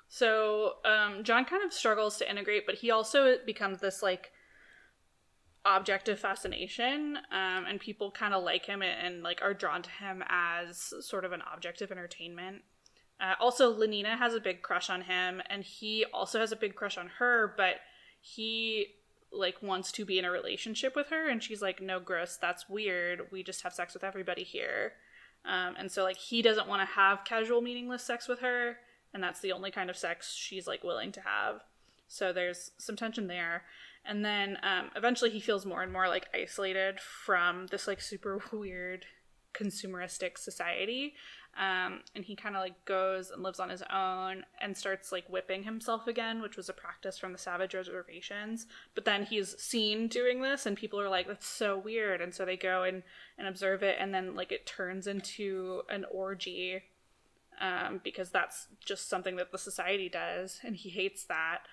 So 0.08 0.74
um, 0.84 1.24
John 1.24 1.46
kind 1.46 1.64
of 1.64 1.72
struggles 1.72 2.18
to 2.18 2.30
integrate, 2.30 2.66
but 2.66 2.76
he 2.76 2.92
also 2.92 3.38
becomes 3.46 3.80
this 3.80 4.04
like 4.04 4.32
object 5.64 6.10
of 6.10 6.20
fascination, 6.20 7.18
um, 7.32 7.66
and 7.68 7.80
people 7.80 8.12
kind 8.12 8.34
of 8.34 8.44
like 8.44 8.66
him 8.66 8.82
and, 8.82 9.08
and 9.08 9.24
like 9.24 9.42
are 9.42 9.54
drawn 9.54 9.82
to 9.82 9.90
him 9.90 10.24
as 10.28 10.94
sort 11.02 11.24
of 11.24 11.32
an 11.32 11.42
object 11.54 11.82
of 11.82 11.92
entertainment. 11.92 12.64
Uh, 13.20 13.36
also, 13.40 13.74
Lenina 13.74 14.18
has 14.18 14.34
a 14.34 14.40
big 14.40 14.64
crush 14.64 14.90
on 14.90 15.02
him, 15.02 15.42
and 15.50 15.64
he 15.64 16.06
also 16.12 16.40
has 16.40 16.52
a 16.52 16.56
big 16.56 16.76
crush 16.76 16.98
on 16.98 17.08
her, 17.20 17.54
but 17.56 17.76
he 18.20 18.88
like 19.32 19.62
wants 19.62 19.92
to 19.94 20.06
be 20.06 20.20
in 20.20 20.26
a 20.26 20.32
relationship 20.32 20.96
with 20.96 21.08
her, 21.08 21.28
and 21.30 21.42
she's 21.42 21.62
like, 21.62 21.82
"No, 21.82 22.00
gross, 22.00 22.38
that's 22.38 22.70
weird. 22.70 23.32
We 23.32 23.44
just 23.44 23.64
have 23.64 23.74
sex 23.74 23.94
with 23.94 24.04
everybody 24.04 24.44
here." 24.44 24.94
Um, 25.46 25.76
and 25.78 25.92
so 25.92 26.04
like 26.04 26.18
he 26.18 26.42
doesn't 26.42 26.68
want 26.68 26.88
to 26.88 26.96
have 26.96 27.24
casual, 27.26 27.62
meaningless 27.62 28.04
sex 28.04 28.28
with 28.28 28.40
her, 28.40 28.78
and 29.14 29.24
that's 29.24 29.40
the 29.40 29.52
only 29.52 29.72
kind 29.72 29.90
of 29.90 29.98
sex 29.98 30.34
she's 30.34 30.68
like 30.68 30.84
willing 30.84 31.12
to 31.14 31.22
have. 31.22 31.62
So 32.08 32.34
there's 32.34 32.72
some 32.78 32.96
tension 32.96 33.28
there. 33.28 33.64
And 34.04 34.26
then 34.26 34.58
um, 34.64 34.90
eventually 34.96 35.30
he 35.30 35.40
feels 35.40 35.66
more 35.66 35.82
and 35.84 35.94
more 35.94 36.08
like 36.08 36.28
isolated 36.34 37.00
from 37.00 37.68
this 37.68 37.88
like 37.88 38.02
super 38.02 38.42
weird 38.52 39.06
consumeristic 39.54 40.38
society. 40.38 41.14
Um, 41.58 42.00
and 42.16 42.24
he 42.24 42.36
kind 42.36 42.56
of 42.56 42.62
like 42.62 42.86
goes 42.86 43.30
and 43.30 43.44
lives 43.44 43.60
on 43.60 43.70
his 43.70 43.84
own 43.94 44.46
and 44.62 44.76
starts 44.76 45.12
like 45.12 45.28
whipping 45.28 45.64
himself 45.64 46.08
again, 46.08 46.42
which 46.42 46.56
was 46.56 46.70
a 46.70 46.74
practice 46.74 47.18
from 47.18 47.34
the 47.34 47.38
savage 47.38 47.76
reservations. 47.76 48.68
But 48.96 49.04
then 49.04 49.26
he's 49.26 49.60
seen 49.62 50.08
doing 50.08 50.42
this, 50.42 50.66
and 50.66 50.78
people 50.78 51.00
are 51.00 51.10
like, 51.10 51.28
"That's 51.28 51.48
so 51.48 51.78
weird," 51.78 52.22
and 52.22 52.34
so 52.34 52.46
they 52.46 52.56
go 52.56 52.84
and 52.84 53.04
and 53.38 53.48
observe 53.48 53.84
it, 53.84 53.98
and 54.00 54.14
then 54.14 54.34
like 54.34 54.54
it 54.54 54.66
turns 54.66 55.08
into 55.08 55.82
an 55.90 56.06
orgy 56.10 56.84
um, 57.60 58.00
because 58.02 58.30
that's 58.32 58.68
just 58.84 59.10
something 59.10 59.36
that 59.36 59.52
the 59.52 59.58
society 59.58 60.08
does, 60.08 60.60
and 60.64 60.78
he 60.78 60.90
hates 60.90 61.26
that. 61.26 61.64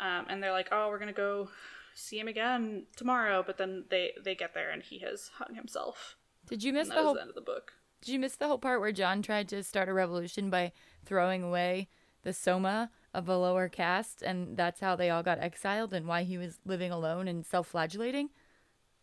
Um, 0.00 0.26
and 0.30 0.42
they're 0.42 0.52
like, 0.52 0.68
"Oh, 0.72 0.88
we're 0.88 0.98
gonna 0.98 1.12
go 1.12 1.50
see 1.94 2.18
him 2.18 2.28
again 2.28 2.86
tomorrow," 2.96 3.42
but 3.46 3.58
then 3.58 3.84
they 3.90 4.12
they 4.22 4.34
get 4.34 4.54
there 4.54 4.70
and 4.70 4.82
he 4.82 5.00
has 5.00 5.28
hung 5.34 5.54
himself. 5.54 6.16
Did 6.48 6.62
you 6.62 6.72
miss 6.72 6.88
the 6.88 6.94
whole 6.94 7.14
the 7.14 7.20
end 7.20 7.30
of 7.30 7.34
the 7.34 7.40
book. 7.40 7.72
Did 8.00 8.12
you 8.12 8.18
miss 8.18 8.36
the 8.36 8.46
whole 8.46 8.58
part 8.58 8.80
where 8.80 8.92
John 8.92 9.22
tried 9.22 9.48
to 9.48 9.62
start 9.62 9.88
a 9.88 9.92
revolution 9.92 10.50
by 10.50 10.72
throwing 11.04 11.42
away 11.42 11.88
the 12.22 12.32
soma 12.32 12.90
of 13.14 13.28
a 13.28 13.36
lower 13.36 13.68
caste 13.68 14.22
and 14.22 14.56
that's 14.56 14.80
how 14.80 14.94
they 14.94 15.10
all 15.10 15.22
got 15.22 15.40
exiled 15.40 15.92
and 15.92 16.06
why 16.06 16.22
he 16.22 16.38
was 16.38 16.60
living 16.64 16.92
alone 16.92 17.26
and 17.26 17.44
self-flagellating? 17.44 18.30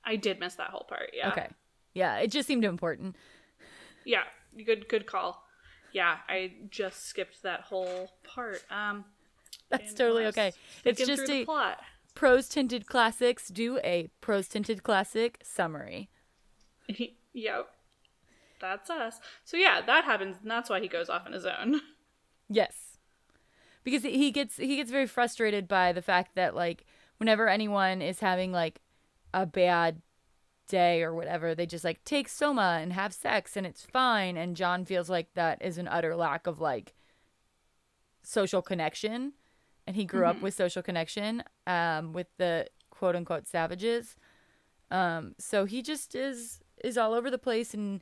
I 0.04 0.16
did 0.16 0.40
miss 0.40 0.56
that 0.56 0.70
whole 0.70 0.86
part. 0.88 1.12
Yeah. 1.14 1.30
Okay. 1.32 1.48
Yeah, 1.94 2.18
it 2.18 2.32
just 2.32 2.48
seemed 2.48 2.64
important. 2.64 3.16
Yeah. 4.06 4.24
Good. 4.66 4.88
Good 4.88 5.06
call. 5.06 5.44
Yeah, 5.94 6.18
I 6.28 6.52
just 6.70 7.06
skipped 7.08 7.42
that 7.44 7.62
whole 7.62 8.12
part. 8.24 8.64
Um, 8.70 9.06
That's 9.70 9.94
totally 9.94 10.26
okay. 10.28 10.52
It's 10.84 11.06
just 11.06 11.30
a 11.30 11.46
plot. 11.46 11.80
prose 12.14 12.50
tinted 12.50 12.86
classics 12.86 13.48
do 13.48 13.80
a 13.84 14.10
prose 14.20 14.48
tinted 14.48 14.84
classic 14.84 15.40
summary. 15.44 16.10
yep. 17.36 17.68
That's 18.60 18.90
us. 18.90 19.20
So 19.44 19.58
yeah, 19.58 19.82
that 19.86 20.06
happens, 20.06 20.38
and 20.42 20.50
that's 20.50 20.70
why 20.70 20.80
he 20.80 20.88
goes 20.88 21.10
off 21.10 21.26
on 21.26 21.34
his 21.34 21.46
own. 21.46 21.82
Yes. 22.48 23.00
Because 23.84 24.04
he 24.04 24.30
gets 24.30 24.58
he 24.58 24.76
gets 24.76 24.92
very 24.92 25.08
frustrated 25.08 25.68
by 25.68 25.92
the 25.92 26.02
fact 26.04 26.36
that 26.36 26.54
like 26.54 26.86
whenever 27.18 27.50
anyone 27.50 28.04
is 28.04 28.20
having 28.20 28.52
like 28.52 28.82
a 29.34 29.48
bad 29.48 30.04
day 30.68 31.02
or 31.02 31.12
whatever, 31.14 31.56
they 31.56 31.66
just 31.66 31.84
like 31.84 32.04
take 32.04 32.30
soma 32.30 32.78
and 32.82 32.94
have 32.94 33.14
sex 33.16 33.58
and 33.58 33.66
it's 33.66 33.84
fine 33.84 34.38
and 34.38 34.56
John 34.56 34.86
feels 34.86 35.10
like 35.10 35.34
that 35.34 35.60
is 35.60 35.80
an 35.80 35.88
utter 35.88 36.16
lack 36.16 36.46
of 36.46 36.60
like 36.60 36.94
social 38.22 38.62
connection 38.62 39.34
and 39.88 39.96
he 39.96 40.06
grew 40.06 40.26
up 40.26 40.40
with 40.42 40.54
social 40.54 40.84
connection 40.84 41.44
um 41.66 42.14
with 42.14 42.28
the 42.38 42.68
quote 42.92 43.16
unquote 43.16 43.48
savages. 43.48 44.16
Um 44.92 45.34
so 45.40 45.66
he 45.66 45.82
just 45.82 46.14
is 46.14 46.60
is 46.86 46.98
all 46.98 47.14
over 47.14 47.32
the 47.32 47.38
place 47.38 47.74
and 47.74 48.02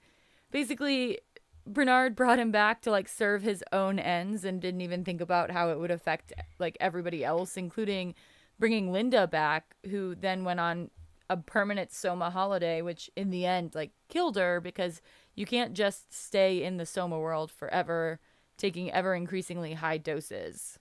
basically 0.51 1.19
Bernard 1.65 2.15
brought 2.15 2.39
him 2.39 2.51
back 2.51 2.81
to 2.81 2.91
like 2.91 3.07
serve 3.07 3.41
his 3.41 3.63
own 3.71 3.97
ends 3.97 4.43
and 4.43 4.61
didn't 4.61 4.81
even 4.81 5.03
think 5.03 5.21
about 5.21 5.51
how 5.51 5.69
it 5.69 5.79
would 5.79 5.91
affect 5.91 6.33
like 6.59 6.77
everybody 6.79 7.23
else, 7.23 7.55
including 7.55 8.15
bringing 8.59 8.91
Linda 8.91 9.27
back, 9.27 9.75
who 9.89 10.15
then 10.15 10.43
went 10.43 10.59
on 10.59 10.91
a 11.29 11.37
permanent 11.37 11.91
Soma 11.91 12.29
holiday, 12.29 12.81
which 12.81 13.09
in 13.15 13.29
the 13.29 13.45
end 13.45 13.75
like 13.75 13.91
killed 14.09 14.35
her 14.35 14.59
because 14.59 15.01
you 15.35 15.45
can't 15.45 15.73
just 15.73 16.13
stay 16.13 16.61
in 16.61 16.77
the 16.77 16.85
Soma 16.85 17.17
world 17.17 17.49
forever, 17.49 18.19
taking 18.57 18.91
ever 18.91 19.15
increasingly 19.15 19.73
high 19.73 19.97
doses 19.97 20.77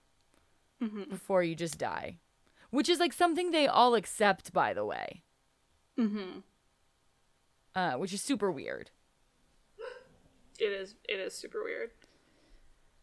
before 1.09 1.45
you 1.45 1.55
just 1.55 1.79
die, 1.79 2.19
which 2.71 2.89
is 2.89 2.99
like 2.99 3.13
something 3.13 3.53
they 3.53 3.69
all 3.69 3.95
accept, 3.95 4.53
by 4.53 4.75
the 4.75 4.85
way. 4.85 5.23
Mm-hmm. 5.99 6.41
Uh, 7.75 7.93
which 7.95 8.13
is 8.13 8.21
super 8.23 8.51
weird. 8.53 8.91
It 10.59 10.65
is. 10.67 10.95
It 11.09 11.19
is 11.19 11.35
super 11.35 11.63
weird. 11.65 11.91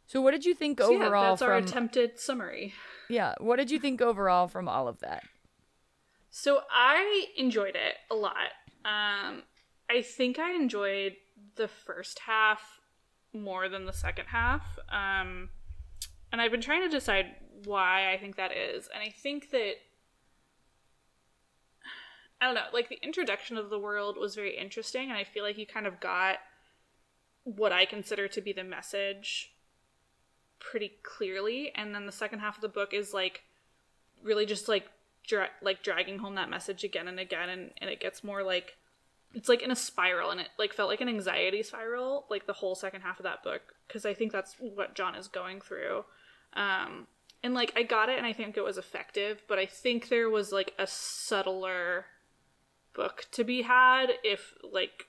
So, 0.05 0.21
what 0.21 0.31
did 0.31 0.45
you 0.45 0.53
think 0.55 0.79
So, 0.79 0.91
yeah, 0.91 1.05
overall 1.05 1.33
that's 1.33 1.41
our 1.41 1.55
from? 1.59 1.65
attempted 1.67 2.19
summary. 2.19 2.73
Yeah. 3.09 3.33
What 3.39 3.57
did 3.57 3.69
you 3.71 3.79
think 3.79 4.01
overall 4.01 4.47
from 4.47 4.67
all 4.69 4.87
of 4.87 4.99
that? 4.99 5.23
So 6.31 6.61
I 6.71 7.25
enjoyed 7.37 7.75
it 7.75 7.95
a 8.11 8.15
lot. 8.15 8.35
Um, 8.85 9.41
I 9.89 10.03
think 10.03 10.37
I 10.37 10.53
enjoyed 10.53 11.13
the 11.55 11.67
first 11.67 12.19
half 12.19 12.61
more 13.33 13.67
than 13.67 13.85
the 13.85 13.93
second 13.93 14.25
half. 14.27 14.77
Um, 14.89 15.49
and 16.31 16.39
I've 16.39 16.51
been 16.51 16.61
trying 16.61 16.83
to 16.83 16.89
decide 16.89 17.25
why 17.65 18.13
I 18.13 18.17
think 18.17 18.35
that 18.37 18.51
is. 18.55 18.87
And 18.93 19.01
I 19.03 19.09
think 19.09 19.49
that 19.51 19.73
I 22.41 22.45
don't 22.45 22.55
know, 22.55 22.61
like 22.73 22.89
the 22.89 22.99
introduction 23.03 23.57
of 23.57 23.69
the 23.69 23.79
world 23.79 24.17
was 24.17 24.35
very 24.35 24.57
interesting, 24.57 25.09
and 25.09 25.17
I 25.17 25.23
feel 25.23 25.43
like 25.43 25.57
you 25.57 25.65
kind 25.65 25.85
of 25.85 25.99
got 25.99 26.37
what 27.43 27.71
I 27.71 27.85
consider 27.85 28.27
to 28.29 28.41
be 28.41 28.53
the 28.53 28.63
message 28.63 29.51
pretty 30.59 30.93
clearly. 31.03 31.71
And 31.75 31.93
then 31.93 32.05
the 32.05 32.11
second 32.11 32.39
half 32.39 32.55
of 32.55 32.61
the 32.61 32.69
book 32.69 32.93
is 32.93 33.13
like 33.13 33.43
really 34.23 34.45
just 34.45 34.67
like 34.69 34.87
dra- 35.27 35.49
like 35.61 35.83
dragging 35.83 36.19
home 36.19 36.35
that 36.35 36.49
message 36.49 36.83
again 36.83 37.07
and 37.07 37.19
again, 37.19 37.49
and, 37.49 37.71
and 37.79 37.89
it 37.89 37.99
gets 37.99 38.23
more 38.23 38.43
like 38.43 38.77
it's 39.33 39.49
like 39.49 39.61
in 39.61 39.71
a 39.71 39.75
spiral, 39.75 40.31
and 40.31 40.39
it 40.39 40.49
like 40.57 40.73
felt 40.73 40.89
like 40.89 41.01
an 41.01 41.09
anxiety 41.09 41.61
spiral, 41.61 42.25
like 42.29 42.47
the 42.47 42.53
whole 42.53 42.75
second 42.75 43.01
half 43.01 43.19
of 43.19 43.23
that 43.23 43.43
book, 43.43 43.61
because 43.87 44.05
I 44.05 44.13
think 44.13 44.31
that's 44.31 44.55
what 44.59 44.95
John 44.95 45.15
is 45.15 45.27
going 45.27 45.61
through. 45.61 46.05
Um, 46.53 47.07
and 47.43 47.53
like 47.53 47.73
I 47.75 47.83
got 47.83 48.09
it, 48.09 48.17
and 48.17 48.25
I 48.25 48.33
think 48.33 48.57
it 48.57 48.63
was 48.63 48.77
effective, 48.77 49.43
but 49.47 49.59
I 49.59 49.65
think 49.65 50.09
there 50.09 50.29
was 50.29 50.51
like 50.51 50.73
a 50.79 50.87
subtler 50.87 52.05
book 52.93 53.25
to 53.31 53.43
be 53.43 53.61
had 53.61 54.07
if 54.23 54.53
like 54.63 55.07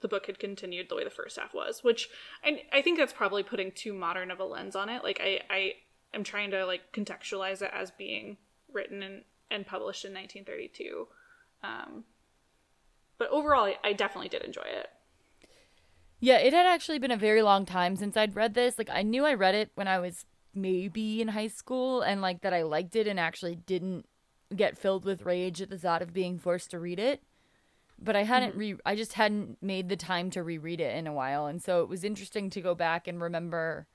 the 0.00 0.08
book 0.08 0.26
had 0.26 0.38
continued 0.38 0.88
the 0.88 0.96
way 0.96 1.04
the 1.04 1.10
first 1.10 1.38
half 1.38 1.54
was 1.54 1.84
which 1.84 2.08
I, 2.44 2.62
I 2.72 2.82
think 2.82 2.98
that's 2.98 3.12
probably 3.12 3.42
putting 3.42 3.70
too 3.70 3.92
modern 3.92 4.30
of 4.30 4.40
a 4.40 4.44
lens 4.44 4.74
on 4.74 4.88
it 4.88 5.02
like 5.04 5.20
i 5.22 5.40
i 5.50 5.72
am 6.14 6.24
trying 6.24 6.50
to 6.50 6.64
like 6.66 6.92
contextualize 6.92 7.62
it 7.62 7.70
as 7.72 7.90
being 7.90 8.36
written 8.72 9.02
and, 9.02 9.22
and 9.50 9.66
published 9.66 10.04
in 10.04 10.12
1932 10.12 11.06
um 11.62 12.04
but 13.18 13.30
overall 13.30 13.64
I, 13.64 13.76
I 13.84 13.92
definitely 13.92 14.28
did 14.28 14.42
enjoy 14.42 14.62
it 14.62 14.88
Yeah, 16.18 16.38
it 16.38 16.52
had 16.52 16.66
actually 16.66 16.98
been 16.98 17.10
a 17.10 17.16
very 17.16 17.42
long 17.42 17.66
time 17.66 17.96
since 17.96 18.16
I'd 18.16 18.36
read 18.36 18.54
this. 18.54 18.78
Like, 18.78 18.90
I 18.90 19.02
knew 19.02 19.26
I 19.26 19.34
read 19.34 19.56
it 19.56 19.70
when 19.74 19.88
I 19.88 19.98
was 19.98 20.24
maybe 20.54 21.20
in 21.20 21.28
high 21.28 21.48
school 21.48 22.02
and 22.02 22.20
like 22.20 22.42
that 22.42 22.52
I 22.54 22.62
liked 22.62 22.94
it 22.94 23.06
and 23.06 23.18
actually 23.18 23.56
didn't 23.56 24.06
get 24.56 24.78
filled 24.78 25.04
with 25.04 25.24
rage 25.24 25.60
at 25.60 25.70
the 25.70 25.78
thought 25.78 26.02
of 26.02 26.12
being 26.12 26.38
forced 26.38 26.70
to 26.70 26.78
read 26.78 26.98
it. 26.98 27.22
But 27.98 28.16
I 28.16 28.24
hadn't 28.24 28.56
re 28.56 28.76
I 28.84 28.96
just 28.96 29.12
hadn't 29.12 29.58
made 29.62 29.88
the 29.88 29.96
time 29.96 30.30
to 30.30 30.42
reread 30.42 30.80
it 30.80 30.96
in 30.96 31.06
a 31.06 31.12
while. 31.12 31.46
And 31.46 31.62
so 31.62 31.82
it 31.82 31.88
was 31.88 32.04
interesting 32.04 32.50
to 32.50 32.60
go 32.60 32.74
back 32.74 33.06
and 33.06 33.20
remember 33.20 33.86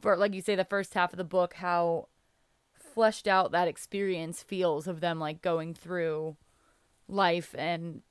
for 0.00 0.16
like 0.16 0.34
you 0.34 0.40
say 0.42 0.54
the 0.54 0.64
first 0.64 0.94
half 0.94 1.12
of 1.12 1.16
the 1.16 1.24
book 1.24 1.54
how 1.54 2.08
fleshed 2.78 3.26
out 3.26 3.52
that 3.52 3.68
experience 3.68 4.42
feels 4.42 4.86
of 4.86 5.00
them 5.00 5.18
like 5.18 5.42
going 5.42 5.74
through 5.74 6.36
life 7.08 7.54
and 7.58 8.02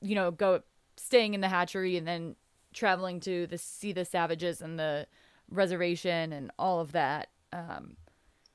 you 0.00 0.14
know 0.14 0.30
go 0.30 0.62
staying 0.96 1.34
in 1.34 1.40
the 1.40 1.48
hatchery 1.48 1.96
and 1.96 2.06
then 2.06 2.36
traveling 2.72 3.20
to 3.20 3.46
the 3.46 3.58
see 3.58 3.92
the 3.92 4.04
savages 4.04 4.60
and 4.60 4.78
the 4.78 5.06
reservation 5.50 6.32
and 6.32 6.50
all 6.58 6.80
of 6.80 6.92
that 6.92 7.28
um 7.52 7.96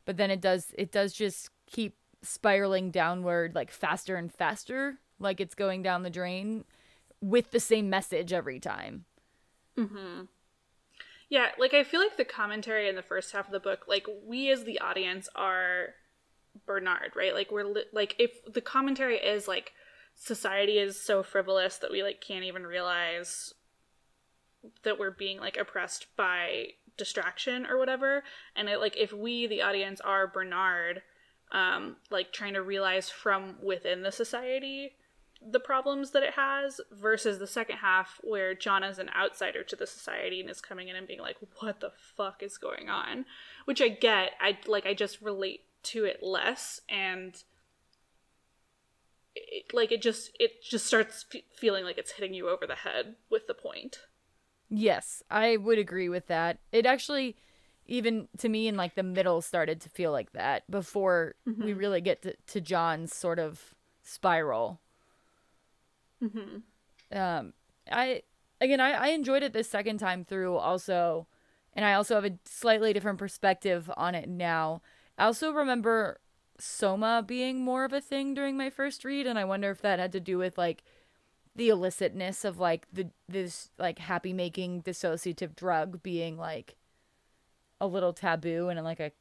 but 0.05 0.17
then 0.17 0.29
it 0.29 0.41
does 0.41 0.73
it 0.77 0.91
does 0.91 1.13
just 1.13 1.49
keep 1.65 1.95
spiraling 2.23 2.91
downward 2.91 3.55
like 3.55 3.71
faster 3.71 4.15
and 4.15 4.31
faster 4.31 4.99
like 5.19 5.39
it's 5.39 5.55
going 5.55 5.81
down 5.81 6.03
the 6.03 6.09
drain 6.09 6.63
with 7.21 7.51
the 7.51 7.59
same 7.59 7.89
message 7.89 8.31
every 8.33 8.59
time 8.59 9.05
mm-hmm. 9.77 10.23
Yeah, 11.31 11.47
like 11.57 11.73
I 11.73 11.85
feel 11.85 12.01
like 12.01 12.17
the 12.17 12.25
commentary 12.25 12.89
in 12.89 12.97
the 12.97 13.01
first 13.01 13.31
half 13.31 13.45
of 13.45 13.53
the 13.53 13.59
book, 13.61 13.85
like 13.87 14.05
we 14.27 14.51
as 14.51 14.65
the 14.65 14.81
audience 14.81 15.29
are 15.33 15.93
Bernard, 16.65 17.13
right? 17.15 17.33
Like 17.33 17.51
we're 17.51 17.63
li- 17.63 17.85
like 17.93 18.17
if 18.19 18.31
the 18.53 18.59
commentary 18.59 19.15
is 19.15 19.47
like 19.47 19.71
society 20.15 20.77
is 20.77 20.99
so 21.01 21.23
frivolous 21.23 21.77
that 21.77 21.89
we 21.89 22.03
like 22.03 22.19
can't 22.19 22.43
even 22.43 22.67
realize 22.67 23.53
that 24.83 24.99
we're 24.99 25.11
being 25.11 25.39
like 25.39 25.57
oppressed 25.57 26.07
by 26.17 26.65
distraction 26.97 27.65
or 27.65 27.77
whatever 27.77 28.23
and 28.55 28.67
it 28.67 28.79
like 28.79 28.95
if 28.97 29.13
we 29.13 29.47
the 29.47 29.61
audience 29.61 29.99
are 30.01 30.27
bernard 30.27 31.01
um 31.51 31.95
like 32.09 32.31
trying 32.31 32.53
to 32.53 32.61
realize 32.61 33.09
from 33.09 33.55
within 33.61 34.03
the 34.03 34.11
society 34.11 34.93
the 35.43 35.59
problems 35.59 36.11
that 36.11 36.21
it 36.21 36.33
has 36.33 36.79
versus 36.91 37.39
the 37.39 37.47
second 37.47 37.77
half 37.77 38.19
where 38.23 38.53
john 38.53 38.83
is 38.83 38.99
an 38.99 39.09
outsider 39.17 39.63
to 39.63 39.75
the 39.75 39.87
society 39.87 40.39
and 40.39 40.49
is 40.49 40.61
coming 40.61 40.87
in 40.87 40.95
and 40.95 41.07
being 41.07 41.19
like 41.19 41.37
what 41.59 41.79
the 41.79 41.91
fuck 42.15 42.43
is 42.43 42.57
going 42.57 42.89
on? 42.89 43.25
Which 43.65 43.81
i 43.81 43.89
get. 43.89 44.31
I 44.39 44.57
like 44.67 44.85
i 44.85 44.93
just 44.93 45.21
relate 45.21 45.61
to 45.83 46.05
it 46.05 46.21
less 46.21 46.81
and 46.87 47.43
it, 49.35 49.73
like 49.73 49.91
it 49.91 50.01
just 50.01 50.31
it 50.39 50.61
just 50.63 50.85
starts 50.85 51.25
f- 51.33 51.41
feeling 51.55 51.83
like 51.83 51.97
it's 51.97 52.11
hitting 52.11 52.33
you 52.33 52.49
over 52.49 52.67
the 52.67 52.75
head 52.75 53.15
with 53.29 53.47
the 53.47 53.53
point. 53.53 53.99
Yes, 54.69 55.21
I 55.29 55.57
would 55.57 55.77
agree 55.77 56.09
with 56.09 56.27
that. 56.27 56.59
It 56.71 56.85
actually, 56.85 57.35
even 57.87 58.27
to 58.37 58.49
me 58.49 58.67
in 58.67 58.77
like 58.77 58.95
the 58.95 59.03
middle, 59.03 59.41
started 59.41 59.81
to 59.81 59.89
feel 59.89 60.11
like 60.11 60.33
that 60.33 60.69
before 60.69 61.35
Mm-hmm. 61.47 61.63
we 61.65 61.73
really 61.73 62.01
get 62.01 62.21
to, 62.23 62.35
to 62.47 62.61
John's 62.61 63.13
sort 63.15 63.39
of 63.39 63.73
spiral. 64.03 64.79
mm-hmm. 66.23 66.57
Um, 67.17 67.53
I 67.91 68.23
again, 68.59 68.79
I, 68.79 68.91
I 68.91 69.07
enjoyed 69.09 69.43
it 69.43 69.53
this 69.53 69.69
second 69.69 69.97
time 69.99 70.23
through 70.23 70.55
also, 70.55 71.27
and 71.73 71.85
I 71.85 71.93
also 71.93 72.15
have 72.15 72.25
a 72.25 72.37
slightly 72.45 72.93
different 72.93 73.19
perspective 73.19 73.91
on 73.97 74.15
it 74.15 74.29
now. 74.29 74.81
I 75.17 75.25
also 75.25 75.51
remember 75.51 76.19
Soma 76.59 77.23
being 77.25 77.63
more 77.63 77.83
of 77.85 77.93
a 77.93 78.01
thing 78.01 78.33
during 78.33 78.57
my 78.57 78.69
first 78.69 79.03
read, 79.03 79.27
and 79.27 79.37
I 79.37 79.45
wonder 79.45 79.71
if 79.71 79.81
that 79.81 79.99
had 79.99 80.11
to 80.13 80.19
do 80.19 80.37
with 80.37 80.57
like 80.57 80.83
the 81.55 81.69
illicitness 81.69 82.45
of 82.45 82.59
like 82.59 82.87
the 82.93 83.07
this 83.27 83.71
like 83.77 83.99
happy 83.99 84.33
making 84.33 84.83
dissociative 84.83 85.55
drug 85.55 86.01
being 86.03 86.37
like 86.37 86.75
a 87.81 87.87
little 87.87 88.13
taboo 88.13 88.69
and 88.69 88.79
in 88.79 88.85
like 88.85 89.01
a 89.01 89.11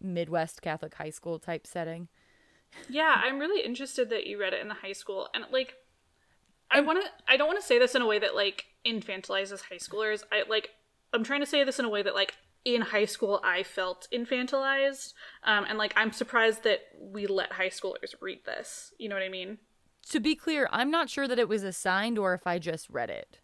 Midwest 0.00 0.62
Catholic 0.62 0.94
high 0.94 1.10
school 1.10 1.38
type 1.40 1.66
setting. 1.66 2.08
Yeah, 2.88 3.20
I'm 3.24 3.40
really 3.40 3.64
interested 3.64 4.10
that 4.10 4.26
you 4.26 4.38
read 4.38 4.52
it 4.52 4.60
in 4.60 4.68
the 4.68 4.74
high 4.74 4.92
school 4.92 5.28
and 5.34 5.44
like 5.50 5.74
I 6.70 6.80
want 6.80 7.02
to 7.02 7.10
I 7.26 7.36
don't 7.36 7.48
want 7.48 7.58
to 7.58 7.66
say 7.66 7.78
this 7.78 7.94
in 7.96 8.02
a 8.02 8.06
way 8.06 8.18
that 8.20 8.36
like 8.36 8.66
infantilizes 8.86 9.62
high 9.62 9.78
schoolers. 9.78 10.22
I 10.30 10.44
like 10.48 10.70
I'm 11.12 11.24
trying 11.24 11.40
to 11.40 11.46
say 11.46 11.64
this 11.64 11.80
in 11.80 11.84
a 11.84 11.88
way 11.88 12.02
that 12.02 12.14
like 12.14 12.34
in 12.64 12.82
high 12.82 13.06
school 13.06 13.40
I 13.42 13.62
felt 13.62 14.06
infantilized 14.12 15.14
um 15.44 15.64
and 15.66 15.78
like 15.78 15.94
I'm 15.96 16.12
surprised 16.12 16.62
that 16.64 16.80
we 17.00 17.26
let 17.26 17.52
high 17.52 17.70
schoolers 17.70 18.14
read 18.20 18.44
this. 18.44 18.92
You 18.98 19.08
know 19.08 19.16
what 19.16 19.24
I 19.24 19.30
mean? 19.30 19.58
To 20.10 20.20
be 20.20 20.34
clear, 20.34 20.68
I'm 20.70 20.90
not 20.90 21.10
sure 21.10 21.26
that 21.26 21.38
it 21.38 21.48
was 21.48 21.62
assigned 21.62 22.18
or 22.18 22.34
if 22.34 22.46
I 22.46 22.58
just 22.58 22.88
read 22.90 23.10
it. 23.10 23.40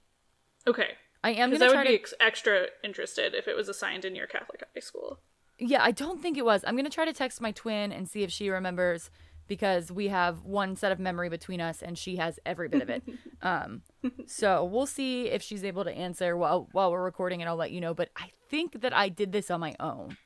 Okay. 0.67 0.97
I 1.27 1.31
am 1.31 1.51
Because 1.51 1.59
gonna 1.59 1.71
I 1.73 1.75
try 1.75 1.83
would 1.83 1.89
be 1.89 1.95
ex- 1.97 2.15
extra 2.21 2.67
interested 2.85 3.35
if 3.35 3.49
it 3.49 3.57
was 3.57 3.69
assigned 3.69 4.05
in 4.05 4.15
your 4.15 4.29
Catholic 4.29 4.63
high 4.73 4.81
school. 4.81 5.19
Yeah, 5.59 5.83
I 5.83 5.91
don't 5.91 6.23
think 6.23 6.39
it 6.39 6.45
was. 6.45 6.63
I'm 6.65 6.77
gonna 6.77 6.89
try 6.89 7.05
to 7.05 7.13
text 7.13 7.41
my 7.41 7.51
twin 7.51 7.91
and 7.91 8.09
see 8.09 8.23
if 8.23 8.31
she 8.31 8.49
remembers 8.49 9.11
because 9.49 9.91
we 9.91 10.07
have 10.07 10.45
one 10.45 10.77
set 10.77 10.93
of 10.93 11.01
memory 11.01 11.29
between 11.29 11.61
us 11.61 11.83
and 11.83 11.99
she 11.99 12.15
has 12.17 12.39
every 12.47 12.69
bit 12.69 12.81
of 12.81 12.91
it. 12.91 13.03
um, 13.43 13.83
so 14.27 14.65
we'll 14.65 14.87
see 14.87 15.27
if 15.29 15.43
she's 15.43 15.65
able 15.65 15.83
to 15.83 15.91
answer 15.91 16.37
while 16.37 16.69
while 16.71 16.93
we're 16.93 17.03
recording, 17.03 17.43
and 17.43 17.49
I'll 17.49 17.57
let 17.57 17.73
you 17.73 17.81
know. 17.81 17.93
But 17.93 18.11
I 18.17 18.31
think 18.49 18.83
that 18.83 18.95
I 18.95 19.09
did 19.09 19.33
this 19.33 19.51
on 19.51 19.59
my 19.59 19.75
own. 19.81 20.17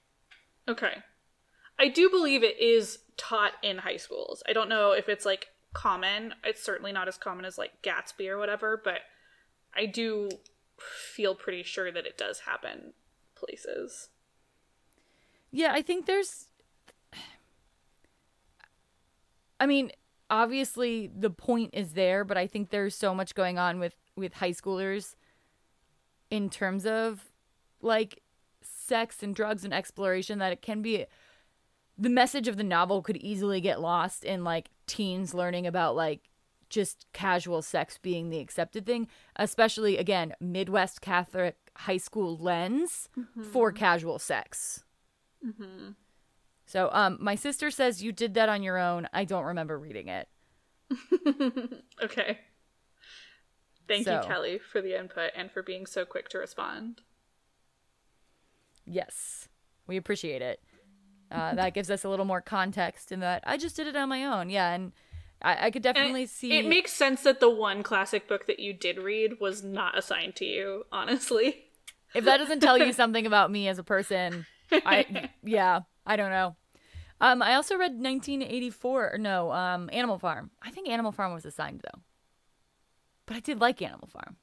Okay. 0.68 0.98
I 1.78 1.88
do 1.88 2.10
believe 2.10 2.42
it 2.42 2.60
is 2.60 2.98
taught 3.16 3.52
in 3.62 3.78
high 3.78 3.96
schools. 3.96 4.42
I 4.46 4.52
don't 4.52 4.68
know 4.68 4.92
if 4.92 5.08
it's 5.08 5.24
like 5.24 5.46
common. 5.72 6.34
It's 6.44 6.62
certainly 6.62 6.92
not 6.92 7.08
as 7.08 7.16
common 7.16 7.46
as 7.46 7.56
like 7.56 7.70
Gatsby 7.82 8.28
or 8.28 8.36
whatever, 8.36 8.78
but 8.84 9.00
I 9.74 9.86
do 9.86 10.28
feel 10.80 11.34
pretty 11.34 11.62
sure 11.62 11.92
that 11.92 12.06
it 12.06 12.18
does 12.18 12.40
happen 12.40 12.92
places. 13.34 14.08
Yeah, 15.50 15.72
I 15.72 15.82
think 15.82 16.06
there's. 16.06 16.46
I 19.58 19.66
mean, 19.66 19.92
obviously 20.30 21.10
the 21.14 21.30
point 21.30 21.70
is 21.74 21.92
there, 21.92 22.24
but 22.24 22.38
I 22.38 22.46
think 22.46 22.70
there's 22.70 22.94
so 22.94 23.14
much 23.14 23.34
going 23.34 23.58
on 23.58 23.78
with 23.78 23.94
with 24.16 24.34
high 24.34 24.52
schoolers 24.52 25.16
in 26.30 26.48
terms 26.48 26.86
of 26.86 27.32
like 27.82 28.22
sex 28.62 29.22
and 29.22 29.34
drugs 29.34 29.64
and 29.64 29.74
exploration 29.74 30.38
that 30.38 30.52
it 30.52 30.62
can 30.62 30.82
be 30.82 31.06
the 31.98 32.08
message 32.08 32.48
of 32.48 32.56
the 32.56 32.64
novel 32.64 33.02
could 33.02 33.16
easily 33.18 33.60
get 33.60 33.80
lost 33.80 34.24
in 34.24 34.44
like 34.44 34.70
teens 34.86 35.34
learning 35.34 35.66
about 35.66 35.96
like 35.96 36.29
just 36.70 37.06
casual 37.12 37.60
sex 37.62 37.98
being 38.00 38.30
the 38.30 38.38
accepted 38.38 38.86
thing, 38.86 39.08
especially 39.36 39.98
again, 39.98 40.32
Midwest 40.40 41.00
Catholic 41.00 41.56
high 41.76 41.96
school 41.98 42.36
lens 42.38 43.08
for 43.52 43.72
casual 43.72 44.18
sex. 44.18 44.84
So, 46.66 46.88
um, 46.92 47.18
my 47.20 47.34
sister 47.34 47.70
says 47.70 48.02
you 48.02 48.12
did 48.12 48.34
that 48.34 48.48
on 48.48 48.62
your 48.62 48.78
own. 48.78 49.08
I 49.12 49.24
don't 49.24 49.44
remember 49.44 49.78
reading 49.78 50.08
it. 50.08 50.28
Okay. 52.02 52.38
Thank 53.88 54.04
So- 54.06 54.20
you, 54.22 54.26
Kelly, 54.26 54.58
for 54.58 54.80
the 54.80 54.98
input 54.98 55.32
and 55.36 55.50
for 55.50 55.62
being 55.62 55.84
so 55.86 56.04
quick 56.04 56.28
to 56.30 56.38
respond. 56.38 57.02
Yes, 58.86 59.48
we 59.86 59.96
appreciate 59.96 60.42
it. 60.42 60.60
Uh, 61.30 61.54
that 61.54 61.74
gives 61.74 61.90
us 61.90 62.02
a 62.04 62.08
little 62.08 62.24
more 62.24 62.40
context 62.40 63.12
in 63.12 63.20
that 63.20 63.42
I 63.46 63.56
just 63.56 63.76
did 63.76 63.86
it 63.86 63.94
on 63.94 64.08
my 64.08 64.24
own. 64.24 64.50
Yeah, 64.50 64.72
and 64.72 64.92
I, 65.42 65.66
I 65.66 65.70
could 65.70 65.82
definitely 65.82 66.24
it, 66.24 66.30
see. 66.30 66.58
it 66.58 66.66
makes 66.66 66.92
sense 66.92 67.22
that 67.22 67.40
the 67.40 67.50
one 67.50 67.82
classic 67.82 68.28
book 68.28 68.46
that 68.46 68.60
you 68.60 68.72
did 68.72 68.98
read 68.98 69.40
was 69.40 69.62
not 69.62 69.96
assigned 69.96 70.36
to 70.36 70.44
you, 70.44 70.84
honestly. 70.92 71.64
if 72.14 72.24
that 72.24 72.38
doesn't 72.38 72.60
tell 72.60 72.78
you 72.78 72.92
something 72.94 73.26
about 73.26 73.50
me 73.50 73.68
as 73.68 73.78
a 73.78 73.84
person, 73.84 74.46
I 74.72 75.30
yeah, 75.42 75.80
I 76.06 76.16
don't 76.16 76.30
know. 76.30 76.56
Um, 77.22 77.42
I 77.42 77.54
also 77.54 77.76
read 77.76 77.92
1984. 77.92 79.18
No, 79.18 79.52
um, 79.52 79.90
Animal 79.92 80.18
Farm. 80.18 80.50
I 80.62 80.70
think 80.70 80.88
Animal 80.88 81.12
Farm 81.12 81.34
was 81.34 81.44
assigned 81.44 81.82
though, 81.82 82.00
but 83.26 83.36
I 83.36 83.40
did 83.40 83.60
like 83.60 83.82
Animal 83.82 84.08
Farm. 84.08 84.36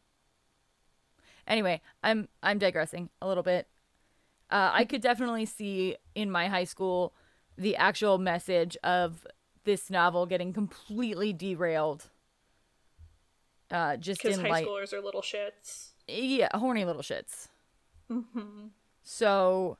Anyway, 1.47 1.81
I'm 2.03 2.27
I'm 2.43 2.59
digressing 2.59 3.09
a 3.21 3.27
little 3.27 3.43
bit. 3.43 3.67
Uh, 4.49 4.71
I 4.73 4.85
could 4.85 5.01
definitely 5.01 5.45
see 5.45 5.95
in 6.15 6.31
my 6.31 6.47
high 6.47 6.63
school 6.63 7.13
the 7.57 7.75
actual 7.75 8.17
message 8.17 8.77
of 8.83 9.25
this 9.67 9.91
novel 9.91 10.25
getting 10.25 10.53
completely 10.53 11.33
derailed. 11.33 12.09
Uh, 13.69 13.97
just 13.97 14.23
Because 14.23 14.39
high 14.39 14.49
light 14.49 14.65
schoolers 14.65 14.93
are 14.93 15.01
little 15.01 15.21
shits. 15.21 15.89
yeah, 16.07 16.47
horny 16.55 16.85
little 16.85 17.01
shits. 17.01 17.49
Mm-hmm. 18.09 18.67
So, 19.03 19.77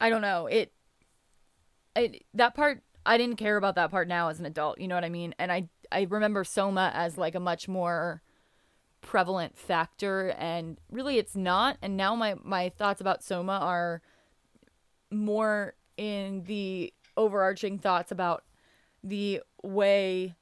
I 0.00 0.08
don't 0.08 0.22
know. 0.22 0.46
It, 0.46 0.72
it 1.96 2.24
that 2.32 2.54
part 2.54 2.82
I 3.04 3.18
didn't 3.18 3.36
care 3.36 3.56
about 3.56 3.74
that 3.74 3.90
part 3.90 4.06
now 4.06 4.28
as 4.28 4.38
an 4.38 4.46
adult. 4.46 4.80
You 4.80 4.86
know 4.88 4.94
what 4.94 5.04
I 5.04 5.08
mean? 5.08 5.34
And 5.38 5.50
I 5.50 5.68
I 5.90 6.06
remember 6.08 6.44
Soma 6.44 6.92
as 6.94 7.18
like 7.18 7.34
a 7.34 7.40
much 7.40 7.68
more 7.68 8.22
prevalent 9.00 9.58
factor, 9.58 10.30
and 10.38 10.78
really 10.90 11.18
it's 11.18 11.34
not. 11.34 11.76
And 11.82 11.96
now 11.96 12.14
my 12.14 12.36
my 12.42 12.68
thoughts 12.68 13.00
about 13.00 13.24
Soma 13.24 13.58
are 13.60 14.00
more 15.10 15.74
in 15.96 16.44
the 16.44 16.94
overarching 17.16 17.78
thoughts 17.78 18.12
about 18.12 18.44
the 19.02 19.40
way 19.62 20.34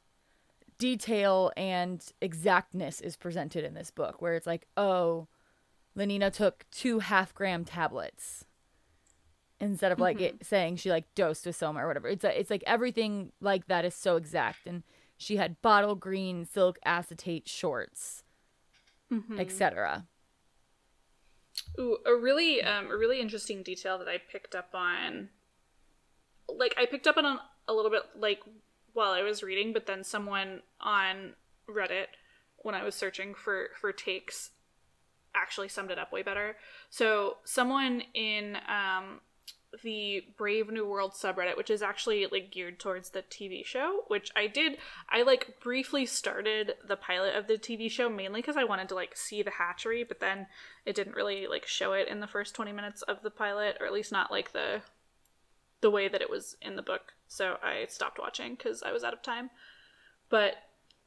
detail 0.79 1.53
and 1.57 2.05
exactness 2.21 3.01
is 3.01 3.17
presented 3.17 3.65
in 3.65 3.75
this 3.75 3.91
book 3.91 4.23
where 4.23 4.35
it's 4.35 4.47
like 4.47 4.67
oh 4.77 5.29
Lenina 5.97 6.33
took 6.33 6.65
two 6.71 7.01
half 7.01 7.35
gram 7.35 7.65
tablets 7.65 8.45
instead 9.61 9.93
of 9.93 10.01
like 10.01 10.17
mm-hmm. 10.17 10.37
it 10.37 10.47
saying 10.47 10.77
she 10.77 10.91
like 10.91 11.15
dosed 11.15 11.47
with 11.47 11.55
Soma 11.55 11.85
or 11.85 11.89
whatever. 11.89 12.09
It's 12.09 12.25
a, 12.25 12.39
it's 12.39 12.51
like 12.51 12.65
everything 12.67 13.33
like 13.41 13.67
that 13.69 13.85
is 13.85 13.95
so 13.95 14.17
exact. 14.17 14.67
And 14.67 14.83
she 15.17 15.37
had 15.37 15.61
bottle 15.61 15.95
green 15.95 16.47
silk 16.47 16.79
acetate 16.85 17.47
shorts, 17.47 18.25
mm-hmm. 19.13 19.39
etc. 19.39 20.07
Ooh, 21.79 21.99
a 22.07 22.15
really 22.15 22.63
um 22.63 22.91
a 22.91 22.97
really 22.97 23.21
interesting 23.21 23.63
detail 23.63 23.99
that 23.99 24.09
I 24.09 24.19
picked 24.19 24.55
up 24.55 24.71
on 24.75 25.29
like 26.49 26.75
I 26.79 26.87
picked 26.87 27.07
up 27.07 27.17
on 27.19 27.39
a 27.69 27.73
little 27.73 27.91
bit 27.91 28.03
like 28.17 28.41
while 28.93 29.13
I 29.13 29.23
was 29.23 29.43
reading, 29.43 29.73
but 29.73 29.87
then 29.87 30.05
someone 30.05 30.63
on 30.81 31.35
Reddit 31.69 32.07
when 32.59 32.75
I 32.75 32.85
was 32.85 32.95
searching 32.95 33.35
for 33.35 33.69
for 33.81 33.93
takes 33.93 34.51
actually 35.35 35.69
summed 35.69 35.91
it 35.91 35.99
up 35.99 36.13
way 36.13 36.23
better. 36.23 36.57
So 36.91 37.39
someone 37.45 38.03
in 38.15 38.57
um 38.69 39.21
the 39.83 40.25
Brave 40.37 40.71
New 40.71 40.87
World 40.87 41.13
subreddit, 41.13 41.57
which 41.57 41.71
is 41.71 41.83
actually 41.83 42.27
like 42.27 42.51
geared 42.51 42.81
towards 42.81 43.11
the 43.11 43.23
TV 43.23 43.65
show, 43.65 44.05
which 44.09 44.31
I 44.35 44.47
did. 44.47 44.79
I 45.09 45.23
like 45.23 45.61
briefly 45.61 46.07
started 46.07 46.75
the 46.87 46.97
pilot 46.97 47.37
of 47.37 47.47
the 47.47 47.55
TV 47.55 47.91
show 47.91 48.09
mainly 48.09 48.41
because 48.41 48.57
I 48.57 48.65
wanted 48.65 48.89
to 48.89 48.95
like 48.95 49.17
see 49.17 49.43
the 49.43 49.51
hatchery, 49.51 50.05
but 50.05 50.21
then 50.21 50.47
it 50.85 50.97
didn't 50.97 51.15
really 51.15 51.47
like 51.47 51.67
show 51.67 51.93
it 51.93 52.09
in 52.09 52.21
the 52.21 52.27
first 52.27 52.55
20 52.55 52.73
minutes 52.73 53.03
of 53.03 53.23
the 53.23 53.31
pilot, 53.31 53.77
or 53.81 53.87
at 53.87 53.93
least 53.93 54.13
not 54.13 54.31
like 54.31 54.53
the 54.53 54.83
the 55.81 55.91
way 55.91 56.09
that 56.09 56.21
it 56.21 56.31
was 56.31 56.57
in 56.61 56.77
the 56.77 56.83
book. 56.83 57.13
So 57.29 57.57
I 57.63 57.87
stopped 57.89 58.19
watching 58.19 58.55
because 58.55 58.83
I 58.83 58.93
was 58.93 59.05
out 59.05 59.15
of 59.15 59.23
time. 59.23 59.51
But 60.29 60.55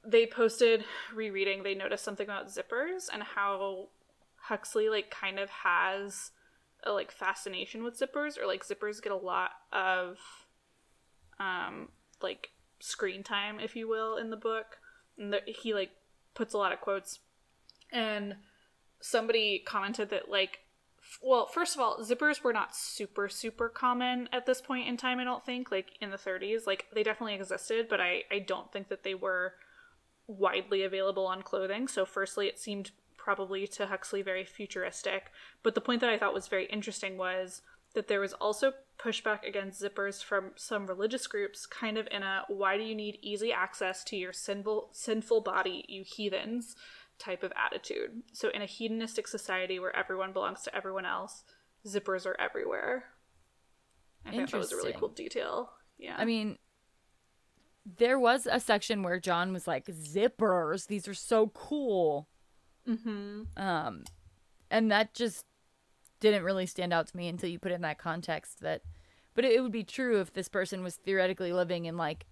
they 0.05 0.25
posted 0.25 0.83
rereading, 1.13 1.63
they 1.63 1.75
noticed 1.75 2.03
something 2.03 2.25
about 2.25 2.47
zippers 2.47 3.07
and 3.11 3.23
how 3.23 3.89
Huxley 4.43 4.89
like 4.89 5.09
kind 5.09 5.39
of 5.39 5.49
has 5.49 6.31
a 6.83 6.91
like 6.91 7.11
fascination 7.11 7.83
with 7.83 7.97
zippers 7.97 8.37
or 8.37 8.45
like 8.45 8.67
zippers 8.67 9.01
get 9.01 9.13
a 9.13 9.17
lot 9.17 9.51
of 9.71 10.17
um 11.39 11.87
like 12.21 12.49
screen 12.79 13.23
time 13.23 13.59
if 13.59 13.75
you 13.75 13.87
will 13.87 14.17
in 14.17 14.29
the 14.29 14.37
book 14.37 14.77
and 15.17 15.31
the, 15.31 15.39
he 15.45 15.73
like 15.73 15.91
puts 16.33 16.53
a 16.53 16.57
lot 16.57 16.73
of 16.73 16.81
quotes 16.81 17.19
and 17.91 18.35
somebody 18.99 19.63
commented 19.65 20.09
that 20.09 20.29
like 20.29 20.59
well 21.21 21.45
first 21.45 21.75
of 21.75 21.81
all 21.81 21.99
zippers 21.99 22.43
were 22.43 22.53
not 22.53 22.75
super 22.75 23.29
super 23.29 23.69
common 23.69 24.27
at 24.31 24.45
this 24.45 24.61
point 24.61 24.87
in 24.87 24.97
time 24.97 25.19
i 25.19 25.23
don't 25.23 25.45
think 25.45 25.71
like 25.71 25.91
in 26.01 26.09
the 26.09 26.17
30s 26.17 26.65
like 26.65 26.85
they 26.93 27.03
definitely 27.03 27.35
existed 27.35 27.87
but 27.89 28.01
i 28.01 28.23
i 28.31 28.39
don't 28.39 28.71
think 28.71 28.89
that 28.89 29.03
they 29.03 29.13
were 29.13 29.53
widely 30.27 30.83
available 30.83 31.25
on 31.25 31.41
clothing. 31.41 31.87
So 31.87 32.05
firstly 32.05 32.47
it 32.47 32.59
seemed 32.59 32.91
probably 33.17 33.67
to 33.67 33.87
Huxley 33.87 34.21
very 34.21 34.45
futuristic. 34.45 35.31
But 35.61 35.75
the 35.75 35.81
point 35.81 36.01
that 36.01 36.09
I 36.09 36.17
thought 36.17 36.33
was 36.33 36.47
very 36.47 36.65
interesting 36.65 37.17
was 37.17 37.61
that 37.93 38.07
there 38.07 38.19
was 38.19 38.33
also 38.33 38.73
pushback 38.97 39.47
against 39.47 39.81
zippers 39.81 40.23
from 40.23 40.51
some 40.55 40.87
religious 40.87 41.27
groups, 41.27 41.65
kind 41.65 41.97
of 41.97 42.07
in 42.11 42.23
a 42.23 42.43
why 42.47 42.75
do 42.75 42.83
you 42.83 42.95
need 42.95 43.19
easy 43.21 43.53
access 43.53 44.03
to 44.05 44.15
your 44.15 44.33
sinful 44.33 44.89
sinful 44.93 45.41
body, 45.41 45.85
you 45.87 46.03
heathens 46.03 46.75
type 47.23 47.43
of 47.43 47.53
attitude. 47.55 48.23
So 48.33 48.49
in 48.49 48.61
a 48.61 48.65
hedonistic 48.65 49.27
society 49.27 49.79
where 49.79 49.95
everyone 49.95 50.33
belongs 50.33 50.61
to 50.63 50.75
everyone 50.75 51.05
else, 51.05 51.43
zippers 51.87 52.25
are 52.25 52.39
everywhere. 52.39 53.05
I 54.25 54.31
think 54.31 54.51
that 54.51 54.57
was 54.57 54.71
a 54.71 54.75
really 54.75 54.93
cool 54.93 55.09
detail. 55.09 55.71
Yeah. 55.97 56.15
I 56.17 56.25
mean, 56.25 56.57
there 57.97 58.19
was 58.19 58.47
a 58.49 58.59
section 58.59 59.03
where 59.03 59.19
John 59.19 59.51
was 59.51 59.67
like, 59.67 59.85
"Zippers, 59.87 60.87
these 60.87 61.07
are 61.07 61.13
so 61.13 61.47
cool," 61.47 62.29
mm-hmm. 62.87 63.41
um, 63.57 64.03
and 64.71 64.89
that 64.89 65.13
just 65.13 65.45
didn't 66.21 66.43
really 66.43 66.65
stand 66.65 66.93
out 66.93 67.07
to 67.07 67.17
me 67.17 67.27
until 67.27 67.49
you 67.49 67.59
put 67.59 67.73
it 67.73 67.75
in 67.75 67.81
that 67.81 67.97
context. 67.97 68.61
That, 68.61 68.83
but 69.33 69.43
it, 69.43 69.51
it 69.55 69.61
would 69.61 69.73
be 69.73 69.83
true 69.83 70.21
if 70.21 70.31
this 70.31 70.47
person 70.47 70.83
was 70.83 70.95
theoretically 70.95 71.51
living 71.51 71.83
in 71.83 71.97
like 71.97 72.25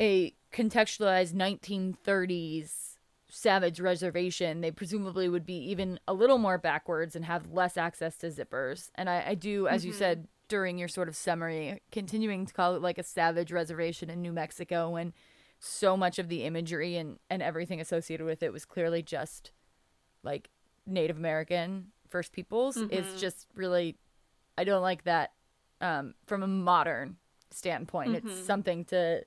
a 0.00 0.32
contextualized 0.52 1.34
1930s 1.34 2.93
savage 3.28 3.80
reservation. 3.80 4.60
They 4.60 4.70
presumably 4.70 5.28
would 5.28 5.46
be 5.46 5.56
even 5.70 5.98
a 6.06 6.14
little 6.14 6.38
more 6.38 6.58
backwards 6.58 7.16
and 7.16 7.24
have 7.24 7.50
less 7.50 7.76
access 7.76 8.16
to 8.18 8.28
zippers. 8.28 8.90
And 8.94 9.08
I, 9.08 9.24
I 9.28 9.34
do, 9.34 9.66
as 9.66 9.84
you 9.84 9.92
mm-hmm. 9.92 9.98
said 9.98 10.28
during 10.48 10.78
your 10.78 10.88
sort 10.88 11.08
of 11.08 11.16
summary, 11.16 11.80
continuing 11.90 12.46
to 12.46 12.52
call 12.52 12.74
it 12.74 12.82
like 12.82 12.98
a 12.98 13.02
savage 13.02 13.50
reservation 13.50 14.10
in 14.10 14.20
New 14.20 14.32
Mexico 14.32 14.90
when 14.90 15.12
so 15.58 15.96
much 15.96 16.18
of 16.18 16.28
the 16.28 16.44
imagery 16.44 16.96
and, 16.96 17.18
and 17.30 17.42
everything 17.42 17.80
associated 17.80 18.26
with 18.26 18.42
it 18.42 18.52
was 18.52 18.64
clearly 18.64 19.02
just 19.02 19.52
like 20.22 20.50
Native 20.86 21.16
American 21.16 21.86
First 22.08 22.32
Peoples 22.32 22.76
is 22.76 23.06
mm-hmm. 23.06 23.18
just 23.18 23.46
really 23.54 23.96
I 24.56 24.64
don't 24.64 24.82
like 24.82 25.04
that 25.04 25.32
um, 25.80 26.14
from 26.26 26.42
a 26.42 26.46
modern 26.46 27.16
standpoint. 27.50 28.14
It's 28.16 28.26
mm-hmm. 28.26 28.44
something 28.44 28.84
to 28.86 29.24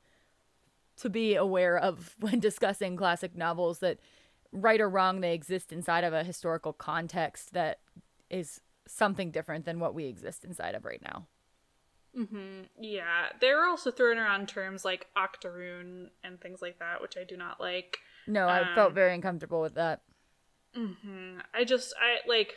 to 0.98 1.10
be 1.10 1.36
aware 1.36 1.78
of 1.78 2.16
when 2.20 2.40
discussing 2.40 2.96
classic 2.96 3.36
novels 3.36 3.80
that 3.80 4.00
right 4.52 4.80
or 4.80 4.90
wrong 4.90 5.20
they 5.20 5.34
exist 5.34 5.72
inside 5.72 6.04
of 6.04 6.14
a 6.14 6.24
historical 6.24 6.74
context 6.74 7.54
that 7.54 7.80
is 8.30 8.62
something 8.88 9.32
different 9.32 9.66
than 9.66 9.80
what 9.80 9.94
we 9.94 10.06
exist 10.06 10.44
inside 10.44 10.76
of 10.76 10.86
right 10.86 11.02
now. 11.04 11.26
Mm-hmm. 12.18 12.64
Yeah, 12.80 13.28
they 13.40 13.54
were 13.54 13.66
also 13.66 13.92
throwing 13.92 14.18
around 14.18 14.48
terms 14.48 14.84
like 14.84 15.08
octoroon 15.16 16.10
and 16.24 16.40
things 16.40 16.62
like 16.62 16.80
that, 16.80 17.02
which 17.02 17.16
I 17.18 17.24
do 17.24 17.38
not 17.38 17.60
like. 17.60 18.00
No, 18.26 18.48
I 18.48 18.62
um, 18.62 18.76
felt 18.76 18.94
very 18.94 19.14
uncomfortable 19.14 19.62
with 19.62 19.76
that. 19.76 20.02
Mm-hmm. 20.76 21.40
I 21.54 21.64
just 21.64 21.94
I 22.02 22.28
like 22.28 22.56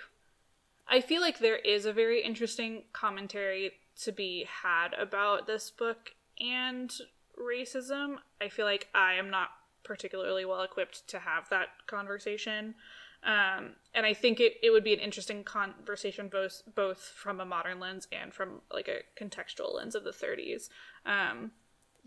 I 0.89 1.01
feel 1.01 1.21
like 1.21 1.39
there 1.39 1.57
is 1.57 1.85
a 1.85 1.93
very 1.93 2.23
interesting 2.23 2.85
commentary 2.93 3.73
to 4.03 4.13
be 4.13 4.47
had 4.63 4.95
about 4.95 5.47
this 5.47 5.71
book 5.71 6.11
and 6.39 6.93
racism. 7.41 8.17
I 8.41 8.49
feel 8.49 8.67
like 8.67 8.89
I 8.95 9.15
am 9.15 9.31
not 9.31 9.49
particularly 9.83 10.45
well 10.45 10.63
equipped 10.63 11.09
to 11.09 11.19
have 11.19 11.49
that 11.51 11.69
conversation. 11.87 12.75
Um, 13.23 13.73
and 13.95 14.07
I 14.07 14.15
think 14.15 14.41
it, 14.41 14.55
it 14.63 14.71
would 14.71 14.85
be 14.85 14.95
an 14.95 15.01
interesting 15.01 15.45
conversation 15.45 16.29
both 16.29 16.63
both 16.75 17.13
from 17.15 17.41
a 17.41 17.45
modern 17.45 17.79
lens 17.79 18.09
and 18.13 18.33
from 18.33 18.63
like 18.73 18.89
a 18.89 19.03
contextual 19.23 19.75
lens 19.75 19.95
of 19.95 20.05
the 20.05 20.11
30s. 20.11 20.71
Um, 21.05 21.51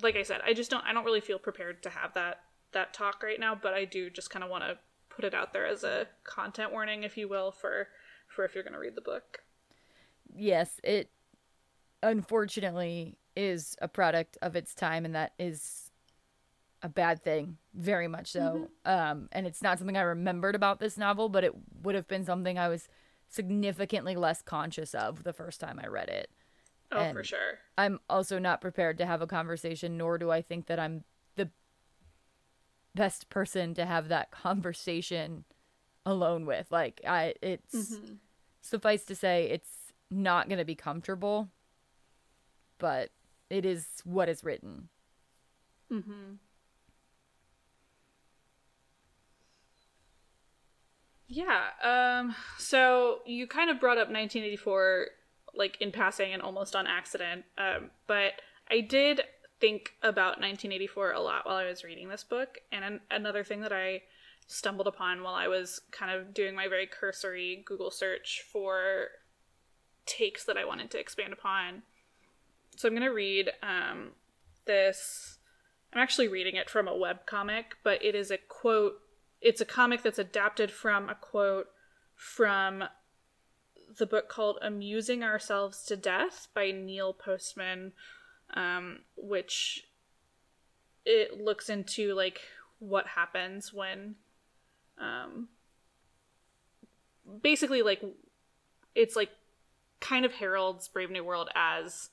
like 0.01 0.15
I 0.15 0.23
said, 0.23 0.41
I 0.43 0.53
just 0.53 0.71
don't 0.71 0.83
I 0.85 0.93
don't 0.93 1.05
really 1.05 1.21
feel 1.21 1.37
prepared 1.37 1.83
to 1.83 1.89
have 1.89 2.13
that 2.15 2.41
that 2.71 2.93
talk 2.93 3.21
right 3.21 3.39
now, 3.39 3.53
but 3.53 3.73
I 3.73 3.85
do 3.85 4.09
just 4.09 4.31
kind 4.31 4.43
of 4.43 4.49
want 4.49 4.63
to 4.63 4.77
put 5.09 5.25
it 5.25 5.35
out 5.35 5.53
there 5.53 5.67
as 5.67 5.83
a 5.83 6.07
content 6.23 6.71
warning, 6.71 7.03
if 7.03 7.15
you 7.15 7.27
will, 7.27 7.51
for 7.51 7.89
for 8.27 8.43
if 8.43 8.55
you're 8.55 8.63
going 8.63 8.73
to 8.73 8.79
read 8.79 8.95
the 8.95 9.01
book. 9.01 9.43
Yes, 10.35 10.79
it 10.83 11.09
unfortunately 12.01 13.17
is 13.35 13.75
a 13.81 13.87
product 13.87 14.37
of 14.41 14.55
its 14.55 14.73
time 14.75 15.05
and 15.05 15.15
that 15.15 15.33
is 15.39 15.91
a 16.81 16.89
bad 16.89 17.23
thing, 17.23 17.57
very 17.73 18.07
much 18.07 18.27
so. 18.31 18.69
Um 18.85 19.29
and 19.31 19.47
it's 19.47 19.61
not 19.61 19.77
something 19.77 19.97
I 19.97 20.01
remembered 20.01 20.55
about 20.55 20.79
this 20.79 20.97
novel, 20.97 21.29
but 21.29 21.43
it 21.43 21.53
would 21.81 21.95
have 21.95 22.07
been 22.07 22.25
something 22.25 22.57
I 22.57 22.67
was 22.69 22.87
significantly 23.29 24.15
less 24.15 24.41
conscious 24.41 24.93
of 24.93 25.23
the 25.23 25.33
first 25.33 25.59
time 25.59 25.79
I 25.81 25.87
read 25.87 26.09
it. 26.09 26.29
Oh, 26.91 27.11
for 27.11 27.23
sure. 27.23 27.59
I'm 27.77 27.99
also 28.09 28.37
not 28.37 28.61
prepared 28.61 28.97
to 28.99 29.05
have 29.05 29.21
a 29.21 29.27
conversation, 29.27 29.97
nor 29.97 30.17
do 30.17 30.29
I 30.29 30.41
think 30.41 30.67
that 30.67 30.79
I'm 30.79 31.03
the 31.35 31.49
best 32.93 33.29
person 33.29 33.73
to 33.73 33.85
have 33.85 34.09
that 34.09 34.29
conversation 34.43 35.45
alone 36.05 36.45
with. 36.45 36.71
Like 36.71 37.01
I 37.07 37.33
it's 37.41 37.97
suffice 38.61 39.05
to 39.05 39.15
say 39.15 39.49
it's 39.49 39.93
not 40.11 40.47
going 40.47 40.59
to 40.59 40.65
be 40.65 40.75
comfortable, 40.75 41.49
but 42.77 43.09
it 43.53 43.65
is 43.65 43.87
what 44.03 44.29
is 44.29 44.43
written. 44.43 44.89
Mhm. 45.89 46.39
Yeah. 51.27 51.69
Um. 51.81 52.35
So 52.57 53.19
you 53.25 53.47
kind 53.47 53.69
of 53.69 53.79
brought 53.79 53.97
up 53.97 54.09
1984, 54.09 55.07
like 55.55 55.77
in 55.81 55.91
passing 55.91 56.33
and 56.33 56.41
almost 56.41 56.75
on 56.75 56.87
accident. 56.87 57.45
Um. 57.57 57.91
But 58.07 58.33
I 58.69 58.81
did 58.81 59.21
think 59.59 59.93
about 60.01 60.39
1984 60.39 61.11
a 61.11 61.21
lot 61.21 61.45
while 61.45 61.55
I 61.55 61.65
was 61.65 61.83
reading 61.83 62.09
this 62.09 62.23
book, 62.23 62.59
and 62.71 62.83
an- 62.83 63.01
another 63.09 63.43
thing 63.43 63.61
that 63.61 63.71
I 63.73 64.03
stumbled 64.47 64.87
upon 64.87 65.23
while 65.23 65.35
I 65.35 65.47
was 65.47 65.81
kind 65.91 66.11
of 66.11 66.33
doing 66.33 66.53
my 66.53 66.67
very 66.67 66.85
cursory 66.85 67.63
Google 67.65 67.89
search 67.91 68.43
for 68.51 69.07
takes 70.05 70.43
that 70.43 70.57
I 70.57 70.65
wanted 70.65 70.91
to 70.91 70.99
expand 70.99 71.31
upon. 71.33 71.83
So 72.75 72.87
I'm 72.87 72.93
gonna 72.93 73.13
read 73.13 73.51
um, 73.61 74.11
this. 74.65 75.37
I'm 75.91 76.01
actually 76.01 76.27
reading 76.27 76.55
it 76.55 76.69
from 76.69 76.87
a 76.87 76.97
web 76.97 77.25
comic, 77.25 77.75
but 77.83 78.03
it 78.03 78.15
is 78.15 78.31
a 78.31 78.37
quote. 78.37 78.99
It's 79.41 79.61
a 79.61 79.65
comic 79.65 80.01
that's 80.01 80.19
adapted 80.19 80.71
from 80.71 81.09
a 81.09 81.15
quote 81.15 81.67
from 82.15 82.85
the 83.97 84.05
book 84.05 84.29
called 84.29 84.57
Amusing 84.61 85.23
Ourselves 85.23 85.83
to 85.85 85.97
Death 85.97 86.47
by 86.53 86.71
Neil 86.71 87.13
Postman, 87.13 87.93
um, 88.53 88.99
which 89.15 89.85
it 91.05 91.39
looks 91.39 91.69
into 91.69 92.13
like 92.13 92.41
what 92.79 93.07
happens 93.07 93.73
when 93.73 94.15
um, 94.99 95.49
basically 97.41 97.81
like 97.81 98.03
it's 98.95 99.15
like 99.15 99.29
kind 99.99 100.25
of 100.25 100.33
heralds 100.33 100.87
Brave 100.87 101.11
New 101.11 101.23
World 101.23 101.49
as 101.55 102.09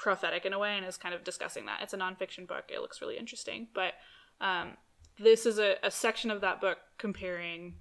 prophetic 0.00 0.46
in 0.46 0.54
a 0.54 0.58
way 0.58 0.76
and 0.76 0.86
is 0.86 0.96
kind 0.96 1.14
of 1.14 1.22
discussing 1.22 1.66
that. 1.66 1.80
It's 1.82 1.92
a 1.92 1.98
nonfiction 1.98 2.48
book. 2.48 2.64
It 2.68 2.80
looks 2.80 3.02
really 3.02 3.18
interesting. 3.18 3.68
But 3.74 3.92
um, 4.40 4.78
this 5.18 5.44
is 5.44 5.58
a, 5.58 5.76
a 5.82 5.90
section 5.90 6.30
of 6.30 6.40
that 6.40 6.60
book 6.60 6.78
comparing 6.96 7.74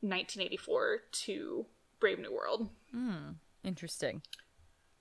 1984 0.00 0.98
to 1.10 1.66
Brave 1.98 2.20
New 2.20 2.32
World. 2.32 2.70
Interesting. 3.64 4.22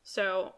So, 0.04 0.56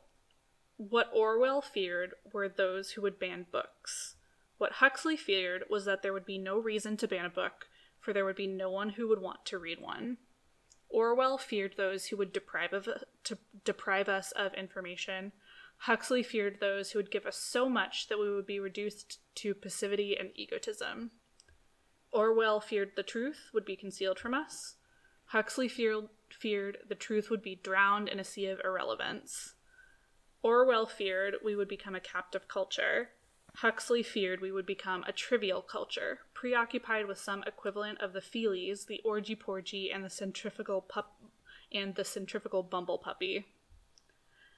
what 0.78 1.10
Orwell 1.14 1.62
feared 1.62 2.14
were 2.32 2.48
those 2.48 2.92
who 2.92 3.02
would 3.02 3.20
ban 3.20 3.48
books. 3.52 4.16
What 4.58 4.74
Huxley 4.74 5.18
feared 5.18 5.66
was 5.70 5.86
that 5.86 6.04
there 6.04 6.14
would 6.14 6.26
be 6.26 6.38
no 6.38 6.58
reason 6.58 6.96
to 6.98 7.08
ban 7.08 7.26
a 7.26 7.30
book, 7.30 7.66
for 8.00 8.14
there 8.14 8.26
would 8.26 8.36
be 8.36 8.48
no 8.48 8.70
one 8.70 8.90
who 8.90 9.10
would 9.10 9.22
want 9.22 9.46
to 9.46 9.58
read 9.58 9.82
one. 9.82 10.18
Orwell 10.96 11.38
feared 11.38 11.76
those 11.76 12.06
who 12.06 12.16
would 12.16 12.32
deprive 12.32 12.72
of 12.72 12.88
to 13.26 13.38
deprive 13.66 14.08
us 14.08 14.32
of 14.32 14.54
information. 14.54 15.34
Huxley 15.80 16.24
feared 16.24 16.62
those 16.62 16.92
who 16.92 17.00
would 17.00 17.12
give 17.12 17.26
us 17.26 17.36
so 17.36 17.68
much 17.68 18.08
that 18.08 18.18
we 18.18 18.34
would 18.34 18.46
be 18.46 18.62
reduced 18.62 19.20
to 19.36 19.54
passivity 19.54 20.16
and 20.18 20.30
egotism. 20.36 21.12
Orwell 22.14 22.62
feared 22.62 22.94
the 22.96 23.04
truth 23.04 23.50
would 23.54 23.66
be 23.66 23.76
concealed 23.76 24.20
from 24.20 24.34
us. 24.34 24.76
Huxley 25.26 25.68
feared, 25.68 26.08
feared 26.30 26.78
the 26.88 26.96
truth 26.96 27.30
would 27.30 27.42
be 27.42 27.60
drowned 27.62 28.08
in 28.08 28.18
a 28.18 28.24
sea 28.24 28.46
of 28.46 28.62
irrelevance. 28.64 29.56
Orwell 30.44 30.86
feared 30.86 31.36
we 31.44 31.58
would 31.58 31.68
become 31.68 31.96
a 31.96 32.00
captive 32.00 32.48
culture. 32.48 33.10
Huxley 33.60 34.04
feared 34.04 34.42
we 34.42 34.52
would 34.52 34.66
become 34.66 35.04
a 35.08 35.14
trivial 35.14 35.62
culture, 35.62 36.20
preoccupied 36.34 37.08
with 37.08 37.18
some 37.18 37.44
equivalent 37.44 38.02
of 38.02 38.14
the 38.14 38.20
feelies, 38.20 38.88
the 38.88 39.02
orgy 39.06 39.36
porgy, 39.36 39.92
and 39.92 40.04
the 40.04 40.10
centrifugal 40.10 40.82
pup 40.82 41.22
and 41.72 41.96
the 41.96 42.04
centrifugal 42.04 42.64
bumble 42.64 42.98
puppy. 42.98 43.46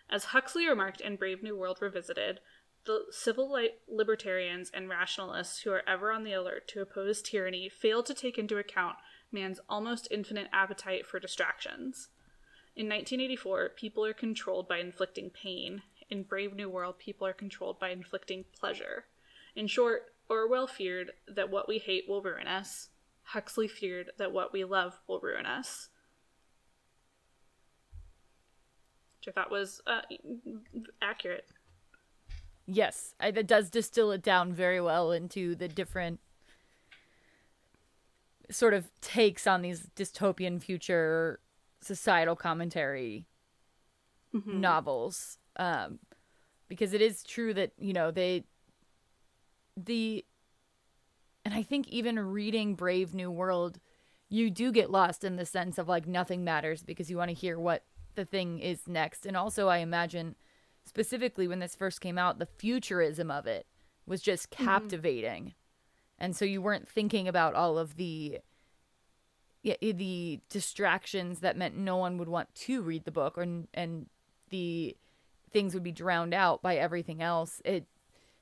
As 0.10 0.26
Huxley 0.26 0.68
remarked 0.68 1.02
in 1.02 1.16
Brave 1.16 1.44
New 1.44 1.56
World 1.56 1.80
Revisited, 1.82 2.40
the 2.86 3.06
civil 3.12 3.52
li- 3.52 3.72
libertarians 3.88 4.72
and 4.74 4.90
rationalists 4.90 5.60
who 5.60 5.72
are 5.72 5.88
ever 5.88 6.12
on 6.12 6.24
the 6.24 6.34
alert 6.34 6.68
to 6.70 6.82
oppose 6.82 7.22
tyranny 7.22 7.68
fail 7.70 8.02
to 8.02 8.14
take 8.14 8.38
into 8.38 8.58
account 8.58 8.96
man's 9.32 9.60
almost 9.68 10.08
infinite 10.10 10.48
appetite 10.54 11.06
for 11.06 11.20
distractions. 11.20 12.08
In 12.76 12.88
1984, 12.88 13.70
people 13.76 14.06
are 14.06 14.14
controlled 14.14 14.68
by 14.68 14.78
inflicting 14.78 15.30
pain. 15.30 15.82
In 16.10 16.24
Brave 16.24 16.56
New 16.56 16.70
World, 16.70 16.98
people 17.00 17.28
are 17.28 17.34
controlled 17.34 17.80
by 17.80 17.90
inflicting 17.90 18.46
pleasure. 18.58 19.06
In 19.56 19.68
short, 19.68 20.14
Orwell 20.30 20.68
feared 20.68 21.12
that 21.28 21.50
what 21.50 21.68
we 21.68 21.80
hate 21.80 22.06
will 22.08 22.22
ruin 22.22 22.48
us. 22.48 22.90
Huxley 23.24 23.68
feared 23.68 24.12
that 24.18 24.32
what 24.32 24.54
we 24.54 24.64
love 24.64 25.00
will 25.08 25.20
ruin 25.20 25.46
us. 25.46 25.90
Which 29.20 29.28
I 29.28 29.32
thought 29.32 29.52
was 29.52 29.82
uh, 29.86 30.02
accurate. 31.02 31.46
Yes, 32.66 33.16
I, 33.20 33.32
that 33.32 33.48
does 33.48 33.70
distill 33.70 34.12
it 34.12 34.22
down 34.22 34.54
very 34.54 34.80
well 34.80 35.12
into 35.12 35.56
the 35.56 35.68
different 35.68 36.20
sort 38.50 38.74
of 38.74 38.90
takes 39.02 39.46
on 39.46 39.62
these 39.62 39.88
dystopian 39.96 40.62
future 40.62 41.40
societal 41.82 42.36
commentary 42.36 43.26
Mm-hmm. 44.36 44.60
novels. 44.60 45.37
Um, 45.58 46.00
because 46.68 46.94
it 46.94 47.02
is 47.02 47.24
true 47.24 47.54
that, 47.54 47.72
you 47.80 47.94
know, 47.94 48.12
they, 48.12 48.44
the, 49.76 50.24
and 51.46 51.54
I 51.54 51.64
think 51.64 51.88
even 51.88 52.20
reading 52.20 52.76
Brave 52.76 53.14
New 53.14 53.32
World, 53.32 53.80
you 54.30 54.50
do 54.52 54.72
get 54.72 54.92
lost 54.92 55.24
in 55.24 55.38
the 55.38 55.46
sense 55.46 55.78
of 55.78 55.88
like 55.88 56.06
nothing 56.06 56.44
matters 56.44 56.84
because 56.84 57.10
you 57.10 57.18
want 57.18 57.30
to 57.30 57.36
hear 57.36 57.58
what 57.58 57.84
the 58.16 58.26
thing 58.26 58.60
is 58.60 58.88
next. 58.88 59.26
And 59.26 59.38
also, 59.38 59.68
I 59.70 59.78
imagine 59.78 60.36
specifically 60.86 61.48
when 61.48 61.60
this 61.60 61.76
first 61.76 62.02
came 62.02 62.18
out, 62.18 62.40
the 62.40 62.46
futurism 62.46 63.32
of 63.32 63.48
it 63.48 63.66
was 64.06 64.22
just 64.22 64.50
captivating. 64.50 65.54
And 66.20 66.36
so 66.36 66.44
you 66.44 66.62
weren't 66.62 66.90
thinking 66.90 67.28
about 67.28 67.54
all 67.54 67.78
of 67.78 67.96
the 67.96 68.40
yeah, 69.64 69.76
the 69.82 70.40
distractions 70.50 71.40
that 71.40 71.58
meant 71.58 71.76
no 71.76 71.98
one 71.98 72.18
would 72.18 72.30
want 72.30 72.54
to 72.56 72.82
read 72.82 73.06
the 73.06 73.12
book 73.12 73.38
or 73.38 73.46
and 73.74 74.08
the 74.50 74.96
things 75.52 75.74
would 75.74 75.84
be 75.84 75.92
drowned 75.92 76.34
out 76.34 76.62
by 76.62 76.78
everything 76.78 77.22
else. 77.22 77.62
It 77.66 77.86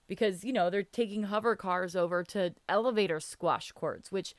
because 0.07 0.43
you 0.43 0.53
know 0.53 0.69
they're 0.69 0.83
taking 0.83 1.23
hover 1.23 1.55
cars 1.55 1.95
over 1.95 2.23
to 2.23 2.53
elevator 2.69 3.19
squash 3.19 3.71
courts, 3.71 4.11
which 4.11 4.35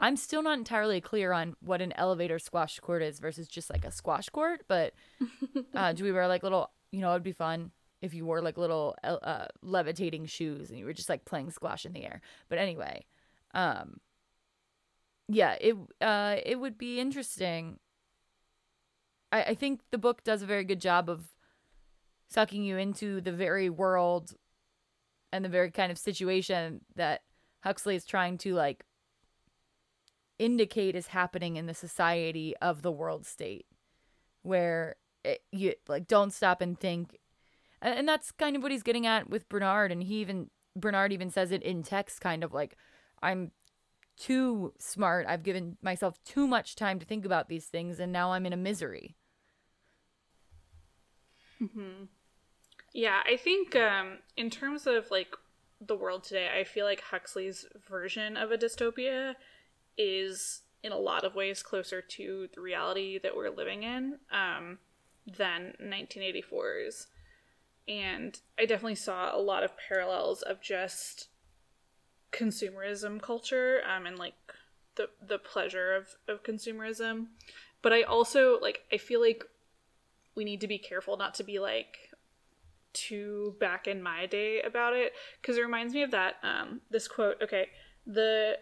I'm 0.00 0.16
still 0.16 0.42
not 0.42 0.58
entirely 0.58 1.00
clear 1.00 1.32
on 1.32 1.56
what 1.60 1.80
an 1.80 1.92
elevator 1.96 2.38
squash 2.38 2.78
court 2.80 3.02
is 3.02 3.18
versus 3.18 3.48
just 3.48 3.70
like 3.70 3.84
a 3.84 3.90
squash 3.90 4.28
court. 4.28 4.62
But 4.68 4.94
uh, 5.74 5.92
do 5.92 6.04
we 6.04 6.12
wear 6.12 6.28
like 6.28 6.42
little? 6.42 6.70
You 6.90 7.00
know, 7.00 7.10
it'd 7.10 7.22
be 7.22 7.32
fun 7.32 7.72
if 8.00 8.14
you 8.14 8.24
wore 8.24 8.40
like 8.40 8.56
little 8.56 8.96
uh, 9.02 9.46
levitating 9.62 10.26
shoes 10.26 10.70
and 10.70 10.78
you 10.78 10.84
were 10.84 10.92
just 10.92 11.08
like 11.08 11.24
playing 11.24 11.50
squash 11.50 11.84
in 11.84 11.92
the 11.92 12.04
air. 12.04 12.20
But 12.48 12.58
anyway, 12.58 13.04
um, 13.54 13.98
yeah, 15.28 15.56
it 15.60 15.76
uh, 16.00 16.36
it 16.44 16.60
would 16.60 16.78
be 16.78 17.00
interesting. 17.00 17.78
I, 19.32 19.42
I 19.42 19.54
think 19.54 19.80
the 19.90 19.98
book 19.98 20.24
does 20.24 20.42
a 20.42 20.46
very 20.46 20.64
good 20.64 20.80
job 20.80 21.10
of 21.10 21.24
sucking 22.28 22.62
you 22.62 22.76
into 22.76 23.20
the 23.20 23.32
very 23.32 23.70
world 23.70 24.34
and 25.32 25.44
the 25.44 25.48
very 25.48 25.70
kind 25.70 25.90
of 25.90 25.98
situation 25.98 26.80
that 26.94 27.22
Huxley 27.60 27.96
is 27.96 28.04
trying 28.04 28.38
to 28.38 28.54
like 28.54 28.84
indicate 30.38 30.94
is 30.94 31.08
happening 31.08 31.56
in 31.56 31.66
the 31.66 31.74
society 31.74 32.54
of 32.62 32.82
the 32.82 32.92
world 32.92 33.26
state 33.26 33.66
where 34.42 34.96
it, 35.24 35.42
you 35.50 35.74
like 35.88 36.06
don't 36.06 36.32
stop 36.32 36.60
and 36.60 36.78
think. 36.78 37.18
And, 37.82 38.00
and 38.00 38.08
that's 38.08 38.30
kind 38.30 38.56
of 38.56 38.62
what 38.62 38.72
he's 38.72 38.82
getting 38.82 39.06
at 39.06 39.28
with 39.28 39.48
Bernard 39.48 39.90
and 39.90 40.02
he 40.02 40.20
even 40.20 40.50
Bernard 40.76 41.12
even 41.12 41.30
says 41.30 41.50
it 41.50 41.62
in 41.62 41.82
text 41.82 42.20
kind 42.20 42.44
of 42.44 42.52
like 42.52 42.76
I'm 43.20 43.50
too 44.16 44.74
smart. 44.78 45.26
I've 45.26 45.42
given 45.42 45.76
myself 45.82 46.22
too 46.24 46.46
much 46.46 46.76
time 46.76 46.98
to 46.98 47.06
think 47.06 47.24
about 47.24 47.48
these 47.48 47.66
things 47.66 47.98
and 47.98 48.12
now 48.12 48.32
I'm 48.32 48.46
in 48.46 48.52
a 48.52 48.56
misery 48.56 49.16
mm-hmm. 51.62 52.04
Yeah, 52.92 53.20
I 53.26 53.36
think 53.36 53.76
um, 53.76 54.18
in 54.36 54.50
terms 54.50 54.86
of 54.86 55.10
like 55.10 55.34
the 55.80 55.96
world 55.96 56.24
today, 56.24 56.48
I 56.58 56.64
feel 56.64 56.84
like 56.84 57.00
Huxley's 57.00 57.66
version 57.88 58.36
of 58.36 58.50
a 58.50 58.58
dystopia 58.58 59.34
is 59.96 60.62
in 60.82 60.92
a 60.92 60.98
lot 60.98 61.24
of 61.24 61.34
ways 61.34 61.62
closer 61.62 62.00
to 62.00 62.48
the 62.54 62.60
reality 62.60 63.18
that 63.18 63.36
we're 63.36 63.50
living 63.50 63.82
in 63.82 64.18
um, 64.32 64.78
than 65.26 65.74
1984's. 65.82 67.08
And 67.86 68.38
I 68.58 68.66
definitely 68.66 68.94
saw 68.96 69.34
a 69.34 69.40
lot 69.40 69.64
of 69.64 69.72
parallels 69.88 70.42
of 70.42 70.60
just 70.60 71.28
consumerism 72.32 73.20
culture 73.20 73.80
um, 73.88 74.04
and 74.04 74.18
like 74.18 74.34
the 74.96 75.08
the 75.26 75.38
pleasure 75.38 75.94
of, 75.94 76.08
of 76.28 76.42
consumerism. 76.42 77.28
But 77.80 77.92
I 77.92 78.02
also 78.02 78.58
like 78.60 78.82
I 78.92 78.98
feel 78.98 79.20
like 79.20 79.44
we 80.34 80.44
need 80.44 80.60
to 80.60 80.68
be 80.68 80.78
careful 80.78 81.16
not 81.16 81.34
to 81.36 81.44
be 81.44 81.58
like 81.58 82.07
too 82.98 83.54
back 83.60 83.86
in 83.86 84.02
my 84.02 84.26
day 84.26 84.60
about 84.62 84.94
it 84.94 85.12
because 85.40 85.56
it 85.56 85.62
reminds 85.62 85.94
me 85.94 86.02
of 86.02 86.10
that 86.10 86.34
um 86.42 86.80
this 86.90 87.06
quote 87.06 87.36
okay 87.42 87.68
the 88.06 88.56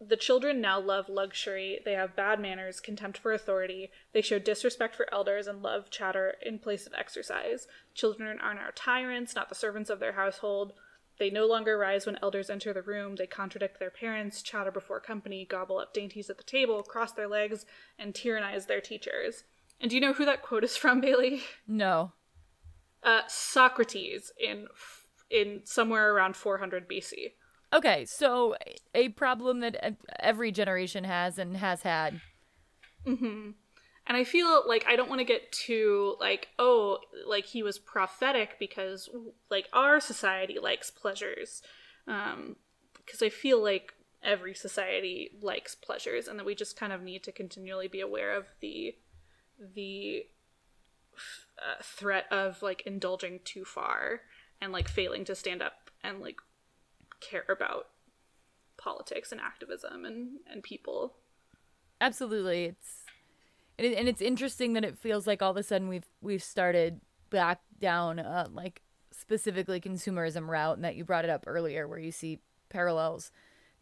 the 0.00 0.16
children 0.16 0.62
now 0.62 0.80
love 0.80 1.10
luxury. 1.10 1.80
They 1.84 1.92
have 1.92 2.16
bad 2.16 2.40
manners 2.40 2.80
contempt 2.80 3.18
for 3.18 3.32
authority. 3.32 3.90
They 4.12 4.22
show 4.22 4.38
disrespect 4.38 4.96
for 4.96 5.12
elders 5.12 5.46
and 5.46 5.62
love 5.62 5.90
chatter 5.90 6.36
in 6.40 6.58
place 6.58 6.86
of 6.86 6.94
exercise. 6.94 7.66
Children 7.94 8.40
are 8.40 8.54
now 8.54 8.68
tyrants 8.74 9.34
not 9.34 9.50
the 9.50 9.54
servants 9.54 9.90
of 9.90 10.00
their 10.00 10.12
household. 10.12 10.72
They 11.18 11.28
no 11.28 11.46
longer 11.46 11.76
rise 11.76 12.06
when 12.06 12.18
elders 12.22 12.48
enter 12.48 12.72
the 12.72 12.80
room. 12.80 13.16
They 13.16 13.26
contradict 13.26 13.78
their 13.78 13.90
parents 13.90 14.40
chatter 14.40 14.70
before 14.70 15.00
company 15.00 15.44
gobble 15.44 15.76
up 15.76 15.92
dainties 15.92 16.30
at 16.30 16.38
the 16.38 16.44
table 16.44 16.82
cross 16.82 17.12
their 17.12 17.28
legs 17.28 17.66
and 17.98 18.14
tyrannize 18.14 18.64
their 18.66 18.80
teachers. 18.80 19.44
And 19.82 19.90
do 19.90 19.96
you 19.96 20.00
know 20.00 20.14
who 20.14 20.24
that 20.24 20.42
quote 20.42 20.64
is 20.64 20.78
from 20.78 21.02
bailey? 21.02 21.42
No 21.68 22.12
uh, 23.02 23.22
Socrates 23.28 24.32
in 24.38 24.66
in 25.30 25.60
somewhere 25.64 26.12
around 26.12 26.36
400 26.36 26.88
BC. 26.88 27.32
Okay, 27.72 28.04
so 28.04 28.56
a 28.94 29.10
problem 29.10 29.60
that 29.60 29.96
every 30.18 30.50
generation 30.50 31.04
has 31.04 31.38
and 31.38 31.56
has 31.56 31.82
had. 31.82 32.20
And 34.06 34.16
I 34.16 34.24
feel 34.24 34.64
like 34.66 34.84
I 34.88 34.96
don't 34.96 35.08
want 35.08 35.20
to 35.20 35.24
get 35.24 35.52
too 35.52 36.16
like 36.18 36.48
oh 36.58 36.98
like 37.26 37.44
he 37.46 37.62
was 37.62 37.78
prophetic 37.78 38.56
because 38.58 39.08
like 39.50 39.68
our 39.72 40.00
society 40.00 40.58
likes 40.60 40.90
pleasures, 40.90 41.62
um, 42.08 42.56
because 42.96 43.22
I 43.22 43.28
feel 43.28 43.62
like 43.62 43.92
every 44.22 44.54
society 44.54 45.30
likes 45.40 45.74
pleasures 45.74 46.28
and 46.28 46.38
that 46.38 46.44
we 46.44 46.54
just 46.54 46.76
kind 46.76 46.92
of 46.92 47.02
need 47.02 47.22
to 47.24 47.32
continually 47.32 47.88
be 47.88 48.00
aware 48.00 48.36
of 48.36 48.46
the 48.60 48.96
the 49.74 50.24
uh, 51.58 51.82
threat 51.82 52.26
of 52.30 52.62
like 52.62 52.82
indulging 52.86 53.40
too 53.44 53.64
far 53.64 54.20
and 54.60 54.72
like 54.72 54.88
failing 54.88 55.24
to 55.24 55.34
stand 55.34 55.62
up 55.62 55.90
and 56.02 56.20
like 56.20 56.36
care 57.20 57.44
about 57.48 57.86
politics 58.76 59.32
and 59.32 59.40
activism 59.40 60.04
and 60.04 60.38
and 60.50 60.62
people. 60.62 61.14
Absolutely, 62.00 62.64
it's 62.64 63.04
and, 63.78 63.86
it, 63.86 63.98
and 63.98 64.08
it's 64.08 64.22
interesting 64.22 64.72
that 64.74 64.84
it 64.84 64.98
feels 64.98 65.26
like 65.26 65.42
all 65.42 65.50
of 65.50 65.56
a 65.56 65.62
sudden 65.62 65.88
we've 65.88 66.08
we've 66.20 66.42
started 66.42 67.00
back 67.30 67.60
down 67.80 68.18
uh, 68.18 68.48
like 68.52 68.82
specifically 69.10 69.80
consumerism 69.80 70.48
route, 70.48 70.76
and 70.76 70.84
that 70.84 70.96
you 70.96 71.04
brought 71.04 71.24
it 71.24 71.30
up 71.30 71.44
earlier, 71.46 71.86
where 71.86 71.98
you 71.98 72.12
see 72.12 72.40
parallels. 72.68 73.30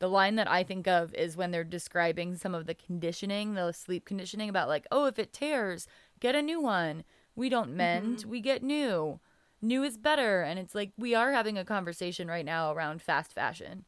The 0.00 0.08
line 0.08 0.36
that 0.36 0.48
I 0.48 0.62
think 0.62 0.86
of 0.86 1.12
is 1.14 1.36
when 1.36 1.50
they're 1.50 1.64
describing 1.64 2.36
some 2.36 2.54
of 2.54 2.66
the 2.66 2.74
conditioning, 2.74 3.54
the 3.54 3.72
sleep 3.72 4.04
conditioning 4.04 4.48
about 4.48 4.68
like, 4.68 4.86
oh, 4.92 5.06
if 5.06 5.18
it 5.18 5.32
tears, 5.32 5.88
get 6.20 6.36
a 6.36 6.42
new 6.42 6.60
one. 6.60 7.02
We 7.38 7.48
don't 7.48 7.76
mend, 7.76 8.18
mm-hmm. 8.18 8.30
we 8.30 8.40
get 8.40 8.64
new. 8.64 9.20
New 9.62 9.84
is 9.84 9.96
better. 9.96 10.42
And 10.42 10.58
it's 10.58 10.74
like 10.74 10.90
we 10.98 11.14
are 11.14 11.30
having 11.30 11.56
a 11.56 11.64
conversation 11.64 12.26
right 12.26 12.44
now 12.44 12.72
around 12.72 13.00
fast 13.00 13.32
fashion 13.32 13.84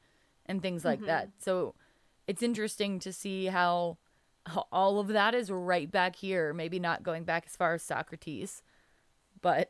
and 0.46 0.62
things 0.62 0.84
like 0.84 1.04
that. 1.06 1.24
Mm-hmm. 1.26 1.38
So 1.40 1.74
it's 2.28 2.44
interesting 2.44 3.00
to 3.00 3.12
see 3.12 3.46
how 3.46 3.98
all 4.70 5.00
of 5.00 5.08
that 5.08 5.34
is 5.34 5.50
right 5.50 5.90
back 5.90 6.14
here. 6.14 6.54
Maybe 6.54 6.78
not 6.78 7.02
going 7.02 7.24
back 7.24 7.42
as 7.46 7.56
far 7.56 7.74
as 7.74 7.82
Socrates, 7.82 8.62
but 9.42 9.68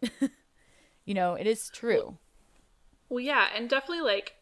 you 1.07 1.14
know, 1.14 1.33
it 1.33 1.47
is 1.47 1.71
true. 1.71 2.19
Well, 3.09 3.21
yeah, 3.21 3.47
and 3.57 3.69
definitely 3.69 4.03
like 4.03 4.35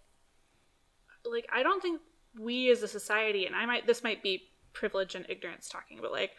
like 1.24 1.46
I 1.53 1.62
don't 1.62 1.81
think 1.81 2.01
we 2.37 2.72
as 2.72 2.83
a 2.83 2.88
society 2.88 3.46
and 3.46 3.55
I 3.55 3.66
might 3.66 3.87
this 3.87 4.03
might 4.03 4.20
be 4.20 4.48
privilege 4.72 5.14
and 5.14 5.24
ignorance 5.29 5.68
talking, 5.68 6.01
but 6.03 6.11
like 6.11 6.33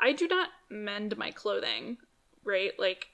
I 0.00 0.12
do 0.12 0.26
not 0.26 0.48
mend 0.70 1.18
my 1.18 1.30
clothing, 1.30 1.98
right? 2.46 2.72
Like 2.78 3.08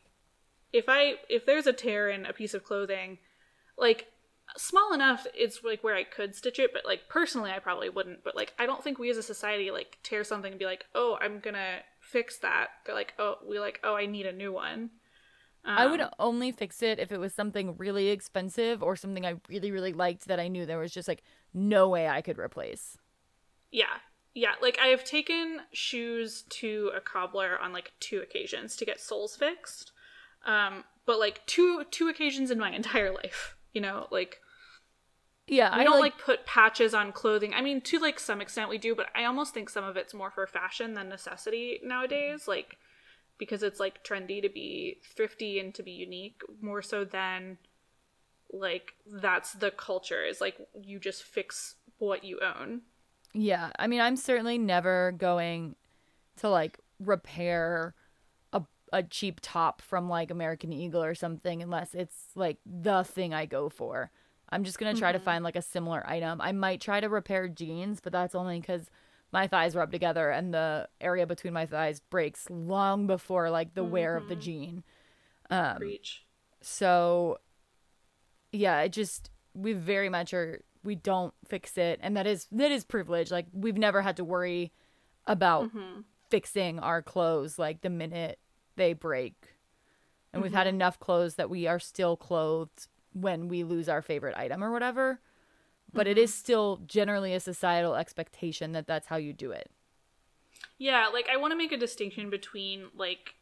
if 0.72 0.84
I 0.88 1.14
if 1.28 1.46
there's 1.46 1.66
a 1.66 1.72
tear 1.72 2.08
in 2.08 2.26
a 2.26 2.32
piece 2.32 2.54
of 2.54 2.64
clothing, 2.64 3.18
like 3.76 4.06
small 4.56 4.92
enough 4.92 5.26
it's 5.34 5.62
like 5.64 5.82
where 5.82 5.94
I 5.94 6.04
could 6.04 6.34
stitch 6.34 6.58
it, 6.58 6.72
but 6.72 6.84
like 6.84 7.08
personally 7.08 7.50
I 7.50 7.58
probably 7.58 7.88
wouldn't. 7.88 8.24
But 8.24 8.36
like 8.36 8.52
I 8.58 8.66
don't 8.66 8.82
think 8.82 8.98
we 8.98 9.10
as 9.10 9.16
a 9.16 9.22
society 9.22 9.70
like 9.70 9.98
tear 10.02 10.24
something 10.24 10.52
and 10.52 10.58
be 10.58 10.66
like, 10.66 10.86
"Oh, 10.94 11.18
I'm 11.20 11.40
going 11.40 11.54
to 11.54 11.78
fix 12.00 12.38
that." 12.38 12.68
They're 12.84 12.94
like, 12.94 13.14
"Oh, 13.18 13.36
we 13.48 13.58
like, 13.58 13.80
"Oh, 13.82 13.94
I 13.96 14.06
need 14.06 14.26
a 14.26 14.32
new 14.32 14.52
one." 14.52 14.90
Um, 15.64 15.78
I 15.78 15.86
would 15.86 16.02
only 16.18 16.50
fix 16.50 16.82
it 16.82 16.98
if 16.98 17.12
it 17.12 17.18
was 17.18 17.32
something 17.32 17.76
really 17.76 18.08
expensive 18.08 18.82
or 18.82 18.96
something 18.96 19.24
I 19.24 19.36
really 19.48 19.70
really 19.70 19.92
liked 19.92 20.26
that 20.26 20.40
I 20.40 20.48
knew 20.48 20.66
there 20.66 20.78
was 20.78 20.92
just 20.92 21.06
like 21.06 21.22
no 21.54 21.88
way 21.88 22.08
I 22.08 22.20
could 22.20 22.38
replace. 22.38 22.98
Yeah. 23.70 23.98
Yeah, 24.34 24.52
like 24.62 24.78
I 24.80 24.86
have 24.86 25.04
taken 25.04 25.60
shoes 25.72 26.42
to 26.50 26.90
a 26.96 27.00
cobbler 27.00 27.58
on 27.58 27.72
like 27.72 27.92
two 28.00 28.20
occasions 28.20 28.76
to 28.76 28.86
get 28.86 29.00
soles 29.00 29.36
fixed. 29.36 29.92
Um, 30.46 30.84
but 31.06 31.18
like 31.18 31.44
two 31.46 31.84
two 31.90 32.08
occasions 32.08 32.50
in 32.50 32.58
my 32.58 32.70
entire 32.74 33.12
life, 33.12 33.56
you 33.72 33.80
know, 33.80 34.08
like 34.10 34.40
yeah, 35.48 35.70
I 35.72 35.84
don't 35.84 36.00
like, 36.00 36.14
like, 36.14 36.18
put 36.18 36.46
patches 36.46 36.94
on 36.94 37.12
clothing. 37.12 37.52
I 37.52 37.62
mean, 37.62 37.80
to 37.82 37.98
like 37.98 38.18
some 38.20 38.40
extent 38.40 38.70
we 38.70 38.78
do, 38.78 38.94
but 38.94 39.08
I 39.14 39.24
almost 39.24 39.52
think 39.52 39.68
some 39.68 39.84
of 39.84 39.96
it's 39.96 40.14
more 40.14 40.30
for 40.30 40.46
fashion 40.46 40.94
than 40.94 41.08
necessity 41.08 41.80
nowadays. 41.82 42.46
Like 42.46 42.78
because 43.38 43.62
it's 43.62 43.80
like 43.80 44.04
trendy 44.04 44.40
to 44.40 44.48
be 44.48 44.98
thrifty 45.16 45.58
and 45.58 45.74
to 45.74 45.82
be 45.82 45.90
unique 45.90 46.42
more 46.60 46.80
so 46.80 47.04
than 47.04 47.58
like 48.52 48.92
that's 49.04 49.54
the 49.54 49.70
culture 49.70 50.24
is 50.24 50.40
like 50.40 50.56
you 50.80 51.00
just 51.00 51.24
fix 51.24 51.74
what 51.98 52.22
you 52.22 52.38
own. 52.40 52.82
Yeah, 53.34 53.70
I 53.78 53.86
mean, 53.86 54.00
I'm 54.00 54.16
certainly 54.16 54.58
never 54.58 55.12
going 55.16 55.76
to 56.36 56.48
like 56.48 56.78
repair 56.98 57.94
a 58.52 58.62
a 58.92 59.02
cheap 59.02 59.40
top 59.40 59.80
from 59.80 60.08
like 60.08 60.30
American 60.30 60.72
Eagle 60.72 61.02
or 61.02 61.14
something 61.14 61.62
unless 61.62 61.94
it's 61.94 62.16
like 62.34 62.58
the 62.66 63.04
thing 63.04 63.32
I 63.32 63.46
go 63.46 63.68
for. 63.68 64.10
I'm 64.50 64.64
just 64.64 64.78
going 64.78 64.94
to 64.94 65.00
try 65.00 65.10
mm-hmm. 65.12 65.18
to 65.18 65.24
find 65.24 65.44
like 65.44 65.56
a 65.56 65.62
similar 65.62 66.06
item. 66.06 66.40
I 66.42 66.52
might 66.52 66.80
try 66.80 67.00
to 67.00 67.08
repair 67.08 67.48
jeans, 67.48 68.00
but 68.02 68.12
that's 68.12 68.34
only 68.34 68.60
cuz 68.60 68.90
my 69.32 69.46
thighs 69.46 69.74
rub 69.74 69.90
together 69.90 70.30
and 70.30 70.52
the 70.52 70.88
area 71.00 71.26
between 71.26 71.54
my 71.54 71.64
thighs 71.64 72.00
breaks 72.00 72.50
long 72.50 73.06
before 73.06 73.48
like 73.48 73.74
the 73.74 73.82
mm-hmm. 73.82 73.92
wear 73.92 74.16
of 74.16 74.28
the 74.28 74.34
mm-hmm. 74.34 74.42
jean. 74.42 74.84
Um 75.50 75.76
Preach. 75.76 76.26
So 76.60 77.38
yeah, 78.52 78.80
it 78.82 78.90
just 78.90 79.30
we 79.54 79.72
very 79.72 80.10
much 80.10 80.34
are 80.34 80.62
we 80.84 80.94
don't 80.94 81.34
fix 81.46 81.78
it 81.78 82.00
and 82.02 82.16
that 82.16 82.26
is 82.26 82.46
that 82.52 82.72
is 82.72 82.84
privilege. 82.84 83.30
Like 83.30 83.46
we've 83.52 83.78
never 83.78 84.02
had 84.02 84.16
to 84.16 84.24
worry 84.24 84.72
about 85.26 85.68
mm-hmm. 85.68 86.00
fixing 86.28 86.78
our 86.78 87.02
clothes 87.02 87.58
like 87.58 87.80
the 87.82 87.90
minute 87.90 88.38
they 88.76 88.92
break. 88.92 89.34
And 90.32 90.38
mm-hmm. 90.38 90.42
we've 90.42 90.52
had 90.52 90.66
mm-hmm. 90.66 90.76
enough 90.76 90.98
clothes 90.98 91.36
that 91.36 91.50
we 91.50 91.66
are 91.66 91.78
still 91.78 92.16
clothed 92.16 92.88
when 93.12 93.48
we 93.48 93.64
lose 93.64 93.88
our 93.88 94.02
favorite 94.02 94.36
item 94.36 94.64
or 94.64 94.72
whatever. 94.72 95.20
But 95.92 96.06
mm-hmm. 96.06 96.12
it 96.12 96.18
is 96.18 96.34
still 96.34 96.80
generally 96.86 97.34
a 97.34 97.40
societal 97.40 97.94
expectation 97.94 98.72
that 98.72 98.86
that's 98.86 99.06
how 99.06 99.16
you 99.16 99.32
do 99.32 99.50
it. 99.50 99.70
Yeah, 100.78 101.08
like 101.12 101.28
I 101.32 101.36
want 101.36 101.52
to 101.52 101.56
make 101.56 101.72
a 101.72 101.76
distinction 101.76 102.30
between 102.30 102.86
like 102.96 103.34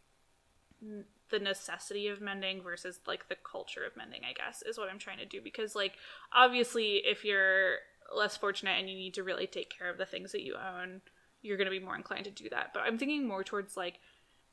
the 1.30 1.38
necessity 1.38 2.08
of 2.08 2.20
mending 2.20 2.62
versus 2.62 3.00
like 3.06 3.28
the 3.28 3.36
culture 3.50 3.84
of 3.84 3.96
mending 3.96 4.20
i 4.28 4.32
guess 4.32 4.62
is 4.62 4.78
what 4.78 4.88
i'm 4.88 4.98
trying 4.98 5.18
to 5.18 5.26
do. 5.26 5.40
Because 5.42 5.74
like 5.74 5.92
obviously 6.32 7.02
if 7.04 7.24
you're 7.24 7.76
less 8.14 8.36
fortunate 8.36 8.78
and 8.78 8.88
you 8.90 8.96
need 8.96 9.14
to 9.14 9.22
really 9.22 9.46
take 9.46 9.70
care 9.76 9.88
of 9.88 9.98
the 9.98 10.06
things 10.06 10.32
that 10.32 10.42
you 10.42 10.54
own 10.56 11.00
you're 11.42 11.56
going 11.56 11.70
to 11.70 11.70
be 11.70 11.84
more 11.84 11.96
inclined 11.96 12.24
to 12.24 12.30
do 12.30 12.48
that. 12.50 12.72
But 12.74 12.82
i'm 12.86 12.98
thinking 12.98 13.26
more 13.26 13.44
towards 13.44 13.76
like 13.76 14.00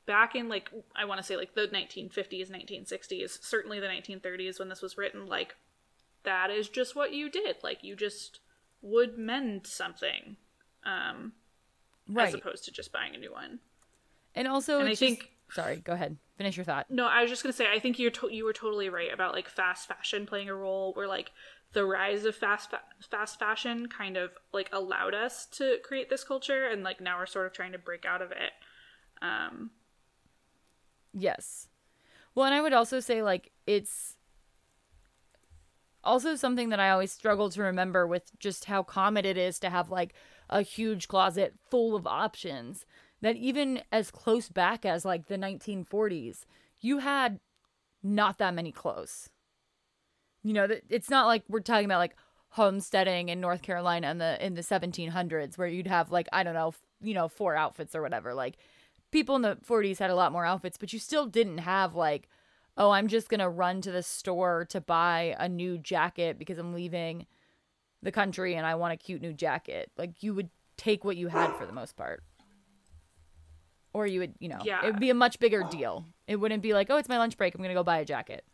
back 0.06 0.34
in 0.34 0.48
like 0.48 0.70
i 0.96 1.04
want 1.04 1.20
to 1.20 1.26
say 1.26 1.36
like 1.36 1.54
the 1.54 1.68
1950s 1.68 2.50
1960s 2.50 3.42
certainly 3.42 3.78
the 3.78 3.86
1930s 3.86 4.58
when 4.58 4.70
this 4.70 4.80
was 4.80 4.96
written 4.96 5.26
like 5.26 5.54
that 6.24 6.50
is 6.50 6.68
just 6.68 6.94
what 6.94 7.12
you 7.12 7.30
did. 7.30 7.56
Like 7.62 7.82
you 7.82 7.96
just 7.96 8.40
would 8.82 9.18
mend 9.18 9.66
something 9.66 10.36
um 10.84 11.32
right. 12.08 12.28
as 12.28 12.34
opposed 12.34 12.64
to 12.64 12.70
just 12.70 12.92
buying 12.92 13.14
a 13.14 13.18
new 13.18 13.32
one. 13.32 13.58
And 14.34 14.46
also 14.46 14.78
and 14.78 14.88
i 14.88 14.92
just, 14.92 15.00
think 15.00 15.30
sorry 15.50 15.76
go 15.76 15.92
ahead. 15.92 16.16
Finish 16.36 16.56
your 16.56 16.64
thought. 16.64 16.86
No 16.90 17.06
i 17.06 17.20
was 17.22 17.30
just 17.30 17.42
gonna 17.42 17.52
say 17.52 17.66
i 17.72 17.78
think 17.78 17.98
you're 17.98 18.10
to- 18.12 18.32
you 18.32 18.44
were 18.44 18.52
totally 18.52 18.88
right 18.88 19.12
about 19.12 19.32
like 19.34 19.48
fast 19.48 19.88
fashion 19.88 20.26
playing 20.26 20.48
a 20.48 20.54
role 20.54 20.92
where 20.94 21.08
like 21.08 21.30
the 21.72 21.84
rise 21.84 22.24
of 22.24 22.34
fast 22.34 22.70
fa- 22.70 22.80
fast 23.10 23.38
fashion 23.38 23.88
kind 23.88 24.16
of 24.16 24.30
like 24.52 24.70
allowed 24.72 25.14
us 25.14 25.46
to 25.46 25.78
create 25.84 26.08
this 26.10 26.24
culture 26.24 26.66
and 26.66 26.82
like 26.82 27.00
now 27.00 27.18
we're 27.18 27.26
sort 27.26 27.46
of 27.46 27.52
trying 27.52 27.72
to 27.72 27.78
break 27.78 28.04
out 28.06 28.22
of 28.22 28.30
it. 28.30 28.52
Um 29.20 29.70
yes. 31.12 31.68
Well 32.34 32.46
and 32.46 32.54
i 32.54 32.60
would 32.60 32.72
also 32.72 33.00
say 33.00 33.22
like 33.22 33.50
it's 33.66 34.16
also 36.04 36.36
something 36.36 36.68
that 36.68 36.80
i 36.80 36.90
always 36.90 37.12
struggle 37.12 37.50
to 37.50 37.60
remember 37.60 38.06
with 38.06 38.30
just 38.38 38.66
how 38.66 38.82
common 38.82 39.24
it 39.24 39.36
is 39.36 39.58
to 39.58 39.68
have 39.68 39.90
like 39.90 40.14
a 40.48 40.62
huge 40.62 41.08
closet 41.08 41.54
full 41.70 41.94
of 41.94 42.06
options 42.06 42.86
that 43.20 43.36
even 43.36 43.82
as 43.90 44.10
close 44.10 44.48
back 44.48 44.84
as 44.84 45.04
like 45.04 45.26
the 45.26 45.36
1940s, 45.36 46.44
you 46.80 46.98
had 46.98 47.40
not 48.02 48.38
that 48.38 48.54
many 48.54 48.72
clothes. 48.72 49.30
You 50.42 50.52
know, 50.52 50.68
it's 50.88 51.10
not 51.10 51.26
like 51.26 51.42
we're 51.48 51.60
talking 51.60 51.84
about 51.84 51.98
like 51.98 52.16
homesteading 52.50 53.28
in 53.28 53.40
North 53.40 53.62
Carolina 53.62 54.10
in 54.10 54.18
the 54.18 54.44
in 54.44 54.54
the 54.54 54.62
1700s 54.62 55.58
where 55.58 55.68
you'd 55.68 55.86
have 55.86 56.10
like 56.10 56.28
I 56.32 56.42
don't 56.42 56.54
know, 56.54 56.74
you 57.00 57.14
know, 57.14 57.28
four 57.28 57.56
outfits 57.56 57.94
or 57.94 58.02
whatever. 58.02 58.34
Like 58.34 58.56
people 59.10 59.36
in 59.36 59.42
the 59.42 59.58
40s 59.66 59.98
had 59.98 60.10
a 60.10 60.14
lot 60.14 60.32
more 60.32 60.46
outfits, 60.46 60.78
but 60.78 60.92
you 60.92 60.98
still 60.98 61.26
didn't 61.26 61.58
have 61.58 61.94
like 61.94 62.28
oh, 62.80 62.92
I'm 62.92 63.08
just 63.08 63.28
going 63.28 63.40
to 63.40 63.48
run 63.48 63.80
to 63.80 63.90
the 63.90 64.04
store 64.04 64.64
to 64.66 64.80
buy 64.80 65.34
a 65.40 65.48
new 65.48 65.78
jacket 65.78 66.38
because 66.38 66.58
I'm 66.58 66.72
leaving 66.72 67.26
the 68.04 68.12
country 68.12 68.54
and 68.54 68.64
I 68.64 68.76
want 68.76 68.92
a 68.92 68.96
cute 68.96 69.20
new 69.20 69.32
jacket. 69.32 69.90
Like 69.98 70.22
you 70.22 70.32
would 70.32 70.50
take 70.76 71.04
what 71.04 71.16
you 71.16 71.26
had 71.26 71.56
for 71.56 71.66
the 71.66 71.72
most 71.72 71.96
part 71.96 72.22
or 73.92 74.06
you 74.06 74.20
would 74.20 74.34
you 74.38 74.48
know 74.48 74.58
yeah. 74.64 74.84
it 74.84 74.86
would 74.86 75.00
be 75.00 75.10
a 75.10 75.14
much 75.14 75.38
bigger 75.38 75.62
deal. 75.70 76.06
It 76.26 76.36
wouldn't 76.36 76.62
be 76.62 76.74
like 76.74 76.88
oh 76.90 76.96
it's 76.96 77.08
my 77.08 77.18
lunch 77.18 77.36
break 77.36 77.54
i'm 77.54 77.62
gonna 77.62 77.74
go 77.74 77.82
buy 77.82 77.98
a 77.98 78.04
jacket. 78.04 78.44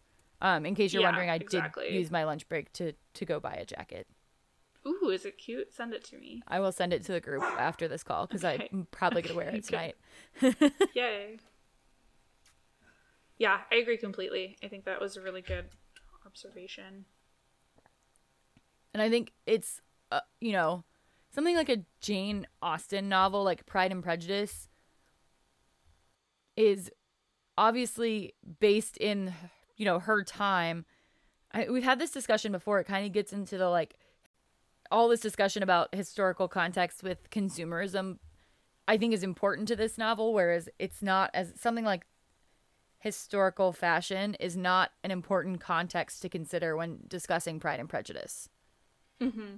Um 0.41 0.67
in 0.67 0.75
case 0.75 0.93
you're 0.93 1.03
yeah, 1.03 1.09
wondering 1.09 1.31
i 1.31 1.37
exactly. 1.37 1.87
did 1.87 1.95
use 1.95 2.11
my 2.11 2.25
lunch 2.25 2.49
break 2.49 2.73
to 2.75 2.93
to 3.15 3.25
go 3.25 3.41
buy 3.41 3.55
a 3.55 3.65
jacket. 3.65 4.07
Ooh 4.87 5.11
is 5.11 5.25
it 5.25 5.39
cute? 5.39 5.73
Send 5.73 5.95
it 5.95 6.05
to 6.05 6.19
me. 6.19 6.43
I 6.47 6.61
will 6.61 6.73
send 6.73 6.93
it 6.93 7.05
to 7.07 7.13
the 7.13 7.21
group 7.21 7.43
after 7.43 7.89
this 7.89 8.03
call 8.03 8.27
because 8.27 8.45
okay. 8.45 8.69
i'm 8.73 8.87
probably 8.91 9.23
gonna 9.23 9.37
wear 9.37 9.49
it 9.49 9.65
tonight. 9.65 9.97
Yay. 10.95 11.39
Yeah 13.39 13.61
i 13.71 13.77
agree 13.77 13.97
completely. 13.97 14.57
I 14.63 14.69
think 14.69 14.85
that 14.85 15.01
was 15.01 15.17
a 15.17 15.21
really 15.21 15.43
good 15.43 15.67
observation. 16.27 17.07
And 18.93 19.03
i 19.03 19.11
think 19.11 19.33
it's 19.47 19.81
uh, 20.13 20.21
you 20.41 20.53
know 20.53 20.85
something 21.35 21.57
like 21.57 21.69
a 21.69 21.79
jane 22.01 22.47
austen 22.63 23.09
novel 23.09 23.43
like 23.43 23.67
pride 23.67 23.91
and 23.91 24.03
prejudice 24.03 24.69
is 26.57 26.91
obviously 27.57 28.35
based 28.61 28.97
in 28.97 29.35
you 29.77 29.85
know 29.85 29.99
her 29.99 30.23
time. 30.23 30.85
I, 31.53 31.69
we've 31.71 31.85
had 31.85 31.99
this 31.99 32.11
discussion 32.11 32.53
before. 32.53 32.81
It 32.81 32.85
kind 32.85 33.07
of 33.07 33.13
gets 33.13 33.33
into 33.33 33.59
the 33.59 33.69
like 33.69 33.97
all 34.91 35.09
this 35.09 35.21
discussion 35.21 35.63
about 35.63 35.95
historical 35.95 36.47
context 36.47 37.03
with 37.03 37.31
consumerism 37.31 38.19
i 38.87 38.99
think 38.99 39.15
is 39.15 39.23
important 39.23 39.67
to 39.67 39.75
this 39.75 39.97
novel 39.97 40.35
whereas 40.35 40.69
it's 40.79 41.03
not 41.03 41.31
as 41.33 41.53
something 41.59 41.87
like 41.87 42.07
historical 43.05 43.71
fashion 43.71 44.35
is 44.41 44.57
not 44.57 44.91
an 45.03 45.11
important 45.11 45.61
context 45.61 46.23
to 46.23 46.29
consider 46.29 46.75
when 46.75 47.01
discussing 47.07 47.61
pride 47.61 47.79
and 47.79 47.89
prejudice. 47.89 48.49
Mm-hmm. 49.21 49.57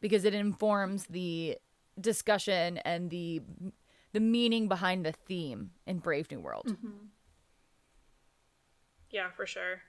because 0.00 0.24
it 0.24 0.32
informs 0.32 1.04
the 1.06 1.58
discussion 2.00 2.78
and 2.78 3.10
the 3.10 3.42
the 4.12 4.20
meaning 4.20 4.68
behind 4.68 5.04
the 5.04 5.12
theme 5.12 5.70
in 5.86 5.98
Brave 5.98 6.30
New 6.30 6.40
World. 6.40 6.66
Mm-hmm. 6.66 7.06
Yeah, 9.10 9.30
for 9.30 9.46
sure. 9.46 9.82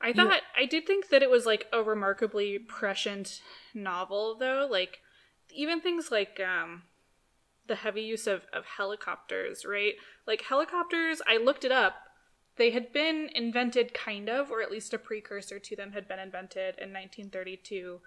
I 0.00 0.12
thought 0.12 0.34
you... 0.34 0.62
I 0.62 0.66
did 0.66 0.86
think 0.86 1.08
that 1.08 1.22
it 1.22 1.30
was 1.30 1.46
like 1.46 1.66
a 1.72 1.82
remarkably 1.82 2.58
prescient 2.58 3.40
novel 3.72 4.36
though, 4.38 4.68
like 4.70 5.00
even 5.50 5.80
things 5.80 6.10
like 6.10 6.40
um 6.40 6.82
the 7.66 7.76
heavy 7.76 8.02
use 8.02 8.26
of, 8.26 8.42
of 8.52 8.64
helicopters, 8.76 9.64
right? 9.64 9.94
Like 10.26 10.42
helicopters, 10.42 11.22
I 11.26 11.38
looked 11.38 11.64
it 11.64 11.72
up. 11.72 11.94
They 12.56 12.70
had 12.70 12.92
been 12.92 13.30
invented 13.34 13.94
kind 13.94 14.28
of, 14.28 14.50
or 14.50 14.60
at 14.60 14.70
least 14.70 14.94
a 14.94 14.98
precursor 14.98 15.58
to 15.58 15.76
them 15.76 15.92
had 15.92 16.06
been 16.06 16.18
invented 16.18 16.76
in 16.78 16.92
1932, 16.92 18.00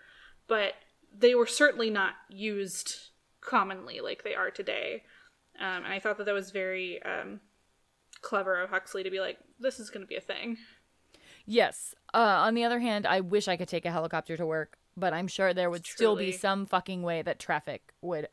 but 0.47 0.73
they 1.15 1.35
were 1.35 1.47
certainly 1.47 1.89
not 1.89 2.13
used 2.29 3.09
commonly 3.48 4.02
like 4.02 4.24
they 4.24 4.36
are 4.36 4.52
today. 4.52 5.04
Um, 5.60 5.86
and 5.86 5.93
I 5.93 6.00
thought 6.00 6.18
that 6.18 6.26
that 6.26 6.34
was 6.34 6.52
very 6.52 7.02
um, 7.04 7.39
clever 8.22 8.62
of 8.62 8.70
Huxley 8.70 9.04
to 9.04 9.10
be 9.10 9.20
like, 9.20 9.39
this 9.60 9.80
is 9.80 9.89
going 9.89 10.02
to 10.02 10.08
be 10.08 10.18
a 10.18 10.22
thing. 10.22 10.58
Yes. 11.45 11.95
Uh, 12.14 12.18
on 12.18 12.54
the 12.54 12.66
other 12.66 12.80
hand, 12.80 13.08
I 13.08 13.22
wish 13.22 13.48
I 13.48 13.58
could 13.58 13.70
take 13.70 13.86
a 13.86 13.91
helicopter 13.91 14.38
to 14.38 14.45
work, 14.45 14.78
but 14.95 15.14
I'm 15.14 15.28
sure 15.28 15.54
there 15.54 15.70
would 15.70 15.86
still 15.86 16.16
be 16.16 16.32
some 16.32 16.66
fucking 16.66 17.02
way 17.02 17.22
that 17.22 17.39
traffic 17.39 17.93
would 18.02 18.28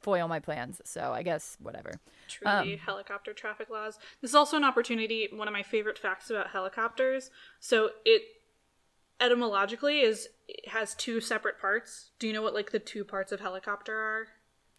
foil 0.00 0.28
my 0.28 0.40
plans. 0.40 0.82
So 0.84 1.12
I 1.14 1.22
guess 1.22 1.56
whatever. 1.60 1.92
Truly, 2.28 2.76
helicopter 2.76 3.32
traffic 3.32 3.70
laws. 3.70 3.98
This 4.20 4.32
is 4.32 4.34
also 4.34 4.56
an 4.56 4.64
opportunity. 4.64 5.28
One 5.32 5.48
of 5.48 5.54
my 5.54 5.62
favorite 5.62 5.98
facts 5.98 6.28
about 6.28 6.48
helicopters. 6.50 7.30
So 7.60 7.90
it 8.04 8.22
etymologically 9.24 10.00
is 10.00 10.28
it 10.48 10.68
has 10.68 10.94
two 10.94 11.20
separate 11.20 11.58
parts. 11.60 12.10
Do 12.18 12.26
you 12.26 12.32
know 12.32 12.42
what 12.42 12.54
like 12.54 12.70
the 12.70 12.78
two 12.78 13.04
parts 13.04 13.32
of 13.32 13.40
helicopter 13.40 13.96
are? 13.96 14.26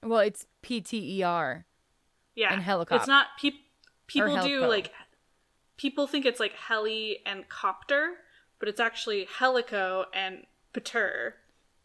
Well, 0.04 0.20
it's 0.20 0.46
PTER. 0.64 1.64
Yeah, 2.36 2.54
And 2.54 2.62
helicop- 2.62 2.98
It's 2.98 3.08
not 3.08 3.28
peop 3.40 3.56
people 4.08 4.42
do 4.44 4.66
like 4.68 4.92
people 5.78 6.06
think 6.08 6.26
it's 6.26 6.40
like 6.40 6.54
heli 6.54 7.20
and 7.26 7.48
copter, 7.50 8.16
but 8.60 8.70
it's 8.70 8.80
actually 8.80 9.28
helico 9.40 10.06
and 10.14 10.46
pater, 10.74 11.36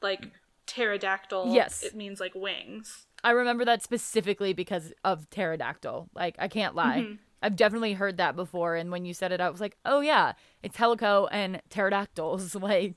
like 0.02 0.30
pterodactyl. 0.66 1.52
Yes. 1.54 1.82
it 1.82 1.94
means 1.94 2.20
like 2.20 2.34
wings. 2.34 3.06
I 3.22 3.30
remember 3.32 3.64
that 3.64 3.82
specifically 3.82 4.52
because 4.52 4.92
of 5.04 5.28
pterodactyl. 5.30 6.08
Like, 6.14 6.36
I 6.38 6.48
can't 6.48 6.74
lie. 6.74 7.00
Mm-hmm. 7.00 7.14
I've 7.42 7.56
definitely 7.56 7.94
heard 7.94 8.16
that 8.18 8.36
before. 8.36 8.76
And 8.76 8.90
when 8.90 9.04
you 9.04 9.14
said 9.14 9.32
it, 9.32 9.40
I 9.40 9.48
was 9.48 9.60
like, 9.60 9.76
oh, 9.84 10.00
yeah, 10.00 10.32
it's 10.62 10.76
helico 10.76 11.28
and 11.30 11.60
pterodactyls. 11.70 12.54
Like, 12.60 12.96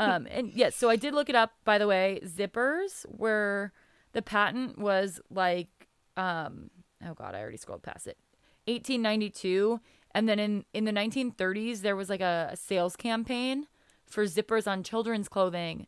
um, 0.00 0.26
and 0.30 0.52
yes, 0.52 0.74
so 0.74 0.90
I 0.90 0.96
did 0.96 1.14
look 1.14 1.28
it 1.28 1.36
up, 1.36 1.52
by 1.64 1.78
the 1.78 1.86
way. 1.86 2.20
Zippers 2.24 3.06
were, 3.08 3.72
the 4.12 4.22
patent 4.22 4.78
was 4.78 5.20
like, 5.30 5.68
um, 6.16 6.70
oh 7.06 7.14
God, 7.14 7.34
I 7.34 7.40
already 7.40 7.56
scrolled 7.56 7.82
past 7.82 8.06
it. 8.06 8.18
1892. 8.66 9.80
And 10.14 10.28
then 10.28 10.38
in, 10.38 10.64
in 10.74 10.84
the 10.84 10.92
1930s, 10.92 11.80
there 11.80 11.96
was 11.96 12.10
like 12.10 12.20
a, 12.20 12.50
a 12.52 12.56
sales 12.56 12.96
campaign 12.96 13.66
for 14.12 14.24
zippers 14.24 14.70
on 14.70 14.82
children's 14.82 15.28
clothing 15.28 15.86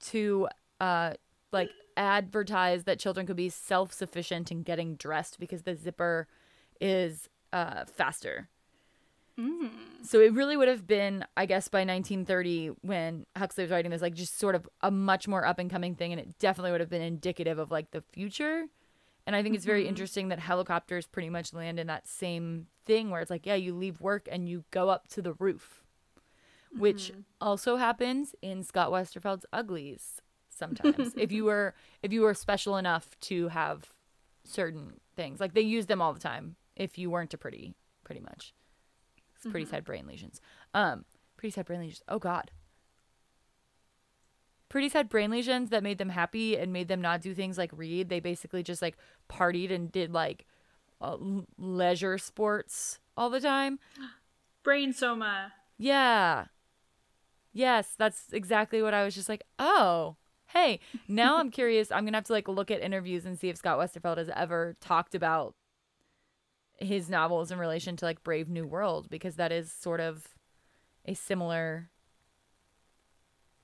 to 0.00 0.48
uh 0.80 1.12
like 1.52 1.70
advertise 1.96 2.84
that 2.84 2.98
children 2.98 3.26
could 3.26 3.36
be 3.36 3.48
self-sufficient 3.48 4.50
in 4.50 4.62
getting 4.62 4.94
dressed 4.96 5.38
because 5.38 5.62
the 5.62 5.74
zipper 5.74 6.26
is 6.82 7.30
uh 7.52 7.86
faster. 7.86 8.48
Mm. 9.38 9.70
So 10.02 10.20
it 10.20 10.34
really 10.34 10.56
would 10.56 10.68
have 10.68 10.86
been, 10.86 11.24
I 11.36 11.46
guess, 11.46 11.68
by 11.68 11.80
1930 11.80 12.72
when 12.82 13.24
Huxley 13.36 13.64
was 13.64 13.70
writing 13.70 13.90
this, 13.90 14.02
like 14.02 14.14
just 14.14 14.38
sort 14.38 14.54
of 14.54 14.68
a 14.82 14.90
much 14.90 15.26
more 15.26 15.46
up 15.46 15.58
and 15.58 15.70
coming 15.70 15.94
thing, 15.94 16.12
and 16.12 16.20
it 16.20 16.38
definitely 16.38 16.72
would 16.72 16.80
have 16.80 16.90
been 16.90 17.02
indicative 17.02 17.58
of 17.58 17.70
like 17.70 17.92
the 17.92 18.02
future. 18.12 18.66
And 19.26 19.36
I 19.36 19.42
think 19.42 19.54
it's 19.54 19.64
very 19.64 19.82
mm-hmm. 19.82 19.90
interesting 19.90 20.28
that 20.28 20.40
helicopters 20.40 21.06
pretty 21.06 21.30
much 21.30 21.54
land 21.54 21.78
in 21.78 21.86
that 21.86 22.08
same 22.08 22.66
thing 22.84 23.10
where 23.10 23.20
it's 23.20 23.30
like, 23.30 23.46
yeah, 23.46 23.54
you 23.54 23.74
leave 23.74 24.00
work 24.00 24.28
and 24.30 24.48
you 24.48 24.64
go 24.70 24.88
up 24.88 25.08
to 25.08 25.22
the 25.22 25.32
roof, 25.34 25.82
which 26.76 27.12
mm-hmm. 27.12 27.20
also 27.40 27.76
happens 27.76 28.34
in 28.42 28.64
Scott 28.64 28.90
Westerfeld's 28.90 29.46
Uglies 29.52 30.20
sometimes. 30.48 31.14
if 31.16 31.32
you 31.32 31.44
were 31.44 31.74
if 32.02 32.12
you 32.12 32.22
were 32.22 32.34
special 32.34 32.76
enough 32.76 33.18
to 33.20 33.48
have 33.48 33.94
certain 34.44 34.94
things, 35.16 35.40
like 35.40 35.54
they 35.54 35.60
use 35.60 35.86
them 35.86 36.02
all 36.02 36.12
the 36.12 36.20
time. 36.20 36.56
If 36.76 36.98
you 36.98 37.10
weren't 37.10 37.34
a 37.34 37.38
pretty, 37.38 37.74
pretty 38.04 38.20
much. 38.20 38.54
'Cause 39.42 39.50
Pretty's 39.50 39.70
had 39.70 39.84
brain 39.84 40.06
lesions. 40.06 40.40
Um, 40.72 41.04
pretty's 41.36 41.56
had 41.56 41.66
brain 41.66 41.80
lesions. 41.80 42.02
Oh 42.08 42.18
God. 42.18 42.50
Pretty's 44.68 44.94
had 44.94 45.08
brain 45.08 45.30
lesions 45.30 45.68
that 45.70 45.82
made 45.82 45.98
them 45.98 46.08
happy 46.08 46.56
and 46.56 46.72
made 46.72 46.88
them 46.88 47.02
not 47.02 47.20
do 47.20 47.34
things 47.34 47.58
like 47.58 47.70
read. 47.74 48.08
They 48.08 48.20
basically 48.20 48.62
just 48.62 48.80
like 48.80 48.96
partied 49.28 49.70
and 49.70 49.92
did 49.92 50.12
like 50.12 50.46
uh, 51.00 51.16
leisure 51.58 52.16
sports 52.16 52.98
all 53.16 53.28
the 53.28 53.40
time. 53.40 53.78
Brain 54.62 54.92
soma. 54.92 55.52
Yeah. 55.76 56.46
Yes, 57.52 57.94
that's 57.98 58.32
exactly 58.32 58.80
what 58.80 58.94
I 58.94 59.04
was 59.04 59.14
just 59.14 59.28
like, 59.28 59.42
oh, 59.58 60.16
hey, 60.46 60.78
now 61.08 61.38
I'm 61.38 61.50
curious. 61.50 61.90
I'm 61.90 62.04
going 62.04 62.12
to 62.12 62.18
have 62.18 62.24
to 62.24 62.32
like 62.32 62.48
look 62.48 62.70
at 62.70 62.80
interviews 62.80 63.26
and 63.26 63.38
see 63.38 63.48
if 63.50 63.56
Scott 63.58 63.78
Westerfeld 63.78 64.16
has 64.18 64.30
ever 64.34 64.74
talked 64.80 65.14
about 65.14 65.54
his 66.82 67.08
novels 67.08 67.50
in 67.50 67.58
relation 67.58 67.96
to 67.96 68.04
like 68.04 68.22
Brave 68.22 68.48
New 68.48 68.66
World 68.66 69.08
because 69.10 69.36
that 69.36 69.52
is 69.52 69.72
sort 69.72 70.00
of 70.00 70.28
a 71.04 71.14
similar 71.14 71.90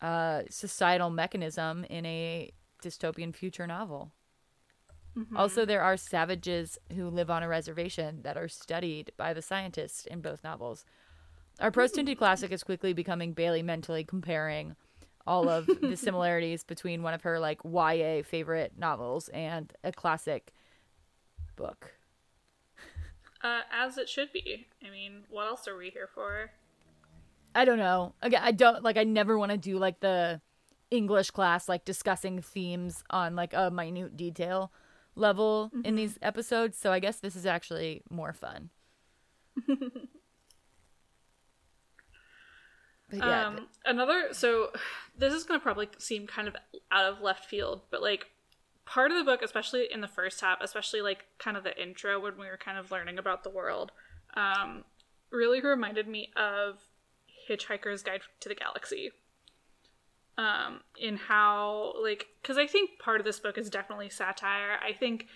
uh 0.01 0.43
societal 0.49 1.11
mechanism 1.11 1.85
in 1.91 2.07
a 2.07 2.51
dystopian 2.83 3.35
future 3.35 3.67
novel. 3.67 4.13
Also, 5.37 5.65
there 5.65 5.83
are 5.83 5.97
savages 5.97 6.79
who 6.95 7.09
live 7.09 7.29
on 7.29 7.43
a 7.43 7.49
reservation 7.49 8.23
that 8.23 8.37
are 8.37 8.49
studied 8.49 9.11
by 9.17 9.35
the 9.35 9.43
scientists 9.43 10.07
in 10.07 10.21
both 10.21 10.45
novels. 10.45 10.85
Our 11.61 11.73
prose 11.73 11.91
tinted 11.91 12.19
classic 12.19 12.53
is 12.53 12.63
quickly 12.63 12.93
becoming 12.93 13.33
Bailey 13.33 13.63
mentally 13.63 14.05
comparing 14.05 14.77
all 15.27 15.49
of 15.49 15.67
the 15.83 15.97
similarities 15.97 16.63
between 16.63 17.03
one 17.03 17.15
of 17.15 17.23
her 17.23 17.41
like 17.41 17.61
YA 17.65 18.23
favorite 18.23 18.75
novels 18.79 19.29
and 19.31 19.73
a 19.83 19.91
classic 19.93 20.53
book. 21.57 21.98
Uh, 23.43 23.61
as 23.73 23.99
it 23.99 24.09
should 24.09 24.33
be. 24.33 24.67
I 24.85 24.91
mean, 24.91 25.23
what 25.31 25.47
else 25.47 25.69
are 25.69 25.77
we 25.77 25.91
here 25.91 26.09
for? 26.13 26.51
I 27.55 27.65
don't 27.65 27.79
know. 27.79 28.15
Again, 28.23 28.43
I 28.43 28.53
don't 28.53 28.83
like 28.83 28.97
I 28.97 29.05
never 29.05 29.39
want 29.39 29.53
to 29.53 29.59
do 29.59 29.79
like 29.79 30.01
the 30.01 30.41
English 30.91 31.31
class 31.31 31.69
like 31.69 31.85
discussing 31.85 32.41
themes 32.41 33.05
on 33.11 33.37
like 33.37 33.53
a 33.55 33.71
minute 33.71 34.17
detail 34.17 34.73
level 35.15 35.71
in 35.85 35.97
these 35.97 36.19
episodes, 36.23 36.79
so 36.79 36.93
I 36.93 36.99
guess 36.99 37.21
this 37.21 37.37
is 37.37 37.47
actually 37.47 38.03
more 38.11 38.33
fun. 38.33 38.71
But 43.11 43.19
yeah, 43.21 43.47
um, 43.47 43.69
another 43.85 44.29
so 44.33 44.71
this 45.19 45.33
is 45.33 45.45
gonna 45.45 45.61
probably 45.61 45.89
seem 45.99 46.27
kind 46.27 46.49
of 46.49 46.57
out 46.91 47.05
of 47.13 47.21
left 47.21 47.47
field, 47.47 47.83
but 47.91 48.03
like 48.03 48.31
part 48.89 49.11
of 49.11 49.19
the 49.19 49.25
book, 49.25 49.43
especially 49.43 49.87
in 49.93 50.01
the 50.01 50.09
first 50.09 50.41
half, 50.41 50.59
especially 50.63 51.03
like 51.03 51.27
kind 51.39 51.57
of 51.57 51.63
the 51.63 51.81
intro 51.81 52.19
when 52.19 52.39
we 52.39 52.47
were 52.47 52.57
kind 52.57 52.79
of 52.79 52.91
learning 52.91 53.19
about 53.19 53.45
the 53.45 53.51
world, 53.51 53.93
um, 54.35 54.85
really 55.31 55.61
reminded 55.61 56.09
me 56.09 56.31
of 56.37 56.79
Hitchhiker's 57.49 58.03
Guide 58.03 58.23
to 58.41 58.49
the 58.49 58.55
Galaxy. 58.55 59.11
Um, 60.39 60.83
in 60.97 61.17
how 61.17 61.95
like 62.01 62.27
because 62.41 62.59
I 62.59 62.69
think 62.69 63.01
part 63.01 63.21
of 63.21 63.27
this 63.27 63.41
book 63.41 63.59
is 63.59 63.69
definitely 63.69 64.09
satire. 64.09 64.79
I 64.81 64.93
think 64.93 65.27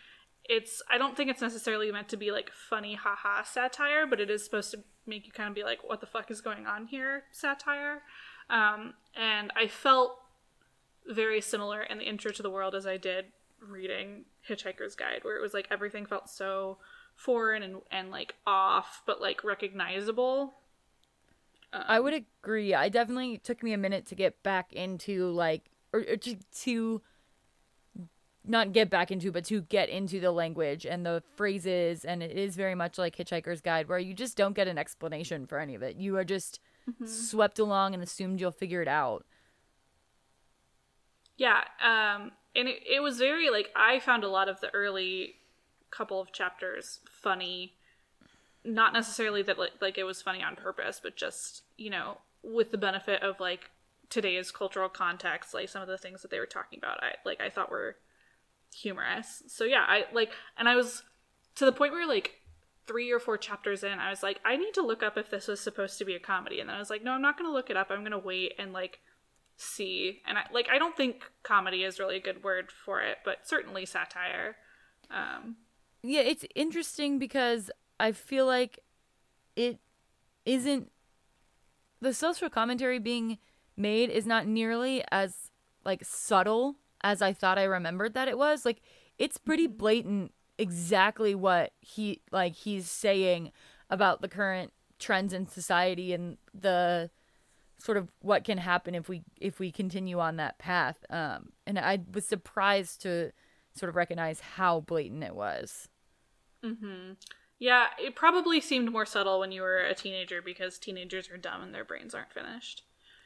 it's 0.45 0.81
I 0.89 0.97
don't 0.97 1.17
think 1.17 1.29
it's 1.29 1.43
necessarily 1.43 1.91
meant 1.91 2.09
to 2.11 2.17
be 2.17 2.31
like 2.31 2.51
funny 2.53 2.95
haha 2.95 3.43
satire, 3.43 4.07
but 4.07 4.21
it 4.21 4.31
is 4.31 4.45
supposed 4.45 4.71
to 4.71 4.79
make 5.05 5.27
you 5.27 5.33
kind 5.33 5.49
of 5.49 5.57
be 5.57 5.65
like, 5.65 5.81
what 5.83 6.01
the 6.01 6.07
fuck 6.07 6.31
is 6.31 6.41
going 6.41 6.67
on 6.67 6.87
here? 6.87 7.25
Satire. 7.33 8.03
Um, 8.49 8.95
and 9.17 9.53
I 9.57 9.67
felt 9.67 10.19
very 11.07 11.41
similar 11.41 11.83
in 11.83 11.99
the 11.99 12.05
intro 12.05 12.31
to 12.31 12.43
the 12.43 12.51
world 12.51 12.77
as 12.77 12.87
I 12.87 12.97
did 12.97 13.27
reading 13.69 14.25
Hitchhiker's 14.49 14.95
Guide, 14.95 15.21
where 15.23 15.37
it 15.37 15.43
was 15.43 15.55
like 15.55 15.69
everything 15.71 16.07
felt 16.07 16.29
so 16.29 16.79
foreign 17.15 17.63
and, 17.63 17.77
and 17.91 18.11
like 18.11 18.35
off, 18.47 19.03
but 19.07 19.21
like 19.21 19.45
recognizable. 19.45 20.55
I 21.73 22.01
would 22.01 22.15
agree. 22.15 22.75
I 22.75 22.89
definitely 22.89 23.39
took 23.39 23.63
me 23.63 23.73
a 23.73 23.79
minute 23.79 24.07
to 24.07 24.15
get 24.15 24.43
back 24.43 24.73
into 24.73 25.31
like 25.31 25.71
or, 25.93 26.01
or 26.01 26.17
to, 26.17 26.37
to 26.61 27.03
not 28.45 28.73
get 28.73 28.91
back 28.91 29.11
into 29.11 29.33
but 29.33 29.45
to 29.47 29.63
get 29.63 29.89
into 29.89 30.21
the 30.21 30.33
language 30.33 30.85
and 30.85 31.07
the 31.07 31.23
phrases 31.37 32.05
and 32.05 32.23
it 32.23 32.37
is 32.37 32.57
very 32.57 32.75
much 32.75 32.99
like 32.99 33.17
Hitchhiker's 33.17 33.61
Guide 33.61 33.89
where 33.89 33.99
you 33.99 34.13
just 34.13 34.37
don't 34.37 34.55
get 34.55 34.69
an 34.69 34.77
explanation 34.77 35.47
for 35.47 35.59
any 35.59 35.75
of 35.75 35.83
it. 35.83 35.97
You 35.97 36.17
are 36.17 36.25
just 36.25 36.61
swept 37.07 37.59
along 37.59 37.95
and 37.95 38.03
assumed 38.03 38.41
you'll 38.41 38.51
figure 38.51 38.83
it 38.83 38.89
out. 38.89 39.25
Yeah, 41.37 41.63
um, 41.83 42.33
and 42.55 42.69
it, 42.69 42.83
it 42.87 43.01
was 43.01 43.19
very 43.19 43.51
like 43.51 43.71
I 43.75 43.99
found 43.99 44.25
a 44.25 44.29
lot 44.29 44.49
of 44.49 44.61
the 44.61 44.73
early 44.75 45.37
couple 45.91 46.21
of 46.21 46.33
chapters 46.33 47.01
funny, 47.11 47.75
not 48.65 48.93
necessarily 48.93 49.43
that 49.43 49.59
like 49.59 49.73
like 49.81 49.99
it 49.99 50.05
was 50.05 50.23
funny 50.23 50.43
on 50.43 50.57
purpose, 50.57 51.01
but 51.03 51.17
just 51.17 51.63
you 51.77 51.91
know 51.91 52.19
with 52.43 52.71
the 52.71 52.79
benefit 52.79 53.23
of 53.23 53.41
like 53.41 53.71
today's 54.11 54.51
cultural 54.51 54.89
context, 54.89 55.55
like 55.55 55.69
some 55.69 55.83
of 55.83 55.89
the 55.89 55.99
things 55.99 56.23
that 56.23 56.31
they 56.31 56.39
were 56.39 56.47
talking 56.47 56.79
about, 56.79 57.03
I 57.03 57.15
like 57.25 57.41
I 57.41 57.49
thought 57.49 57.71
were 57.71 57.97
humorous. 58.75 59.43
So 59.47 59.65
yeah, 59.65 59.85
I 59.87 60.05
like, 60.13 60.31
and 60.59 60.69
I 60.69 60.77
was 60.77 61.03
to 61.57 61.65
the 61.65 61.73
point 61.73 61.93
where 61.93 62.07
like 62.07 62.33
three 62.87 63.11
or 63.11 63.21
four 63.21 63.39
chapters 63.39 63.85
in, 63.85 63.99
I 63.99 64.11
was 64.11 64.23
like, 64.23 64.41
I 64.45 64.57
need 64.57 64.75
to 64.75 64.83
look 64.83 65.03
up 65.03 65.17
if 65.17 65.31
this 65.31 65.49
was 65.49 65.61
supposed 65.61 65.99
to 65.99 66.05
be 66.05 66.15
a 66.15 66.21
comedy, 66.21 66.61
and 66.61 66.69
then 66.69 66.77
I 66.77 66.79
was 66.79 66.91
like, 66.91 67.03
no, 67.03 67.13
I'm 67.13 67.23
not 67.23 67.39
gonna 67.39 67.53
look 67.53 67.71
it 67.71 67.77
up. 67.77 67.91
I'm 67.91 68.03
gonna 68.03 68.19
wait 68.19 68.55
and 68.59 68.73
like 68.73 69.01
see 69.63 70.21
and 70.27 70.39
I 70.39 70.45
like 70.53 70.69
I 70.71 70.79
don't 70.79 70.97
think 70.97 71.25
comedy 71.43 71.85
is 71.85 71.99
really 71.99 72.17
a 72.17 72.21
good 72.21 72.43
word 72.45 72.71
for 72.73 73.01
it, 73.01 73.19
but 73.25 73.47
certainly 73.47 73.87
satire. 73.87 74.57
Um 75.11 75.57
Yeah, 76.03 76.21
it's 76.21 76.45
interesting 76.55 77.19
because 77.19 77.71
I 78.01 78.13
feel 78.13 78.47
like 78.47 78.81
it 79.57 79.79
isn't 80.47 80.91
the 82.01 82.13
social 82.15 82.49
commentary 82.51 82.99
being 82.99 83.39
made 83.77 84.11
is 84.11 84.27
not 84.27 84.47
nearly 84.47 85.05
as 85.11 85.51
like 85.85 86.05
subtle 86.05 86.77
as 87.03 87.23
I 87.23 87.33
thought 87.33 87.59
I 87.59 87.65
remembered 87.65 88.15
that 88.15 88.29
it 88.29 88.39
was. 88.39 88.65
Like 88.65 88.81
it's 89.19 89.39
pretty 89.39 89.69
Mm-hmm. 89.69 89.77
blatant 89.79 90.33
exactly 90.59 91.35
what 91.35 91.73
he 91.81 92.21
like 92.31 92.55
he's 92.55 92.91
saying 92.91 93.53
about 93.91 94.21
the 94.21 94.29
current 94.29 94.73
trends 94.99 95.33
in 95.33 95.47
society 95.47 96.13
and 96.13 96.37
the 96.55 97.11
sort 97.83 97.99
of 97.99 98.11
what 98.21 98.45
can 98.45 98.59
happen 98.59 98.95
if 98.95 99.09
we 99.09 99.23
if 99.41 99.59
we 99.59 99.73
continue 99.73 100.19
on 100.21 100.37
that 100.37 100.59
path. 100.59 101.05
Um 101.11 101.51
and 101.67 101.79
I 101.79 102.01
was 102.13 102.27
surprised 102.27 103.03
to 103.03 103.33
sort 103.75 103.91
of 103.91 103.97
recognize 103.97 104.41
how 104.41 104.81
blatant 104.81 105.25
it 105.25 105.35
was. 105.35 105.89
Yeah, 107.59 107.87
it 107.99 108.17
probably 108.17 108.61
seemed 108.61 108.91
more 108.93 109.07
subtle 109.07 109.39
when 109.41 109.53
you 109.53 109.63
were 109.63 109.79
a 109.79 109.95
teenager 109.95 110.43
because 110.43 110.79
teenagers 110.79 111.31
are 111.31 111.37
dumb 111.37 111.63
and 111.63 111.75
their 111.75 111.85
brains 111.85 112.15
aren't 112.15 112.33
finished. 112.33 112.83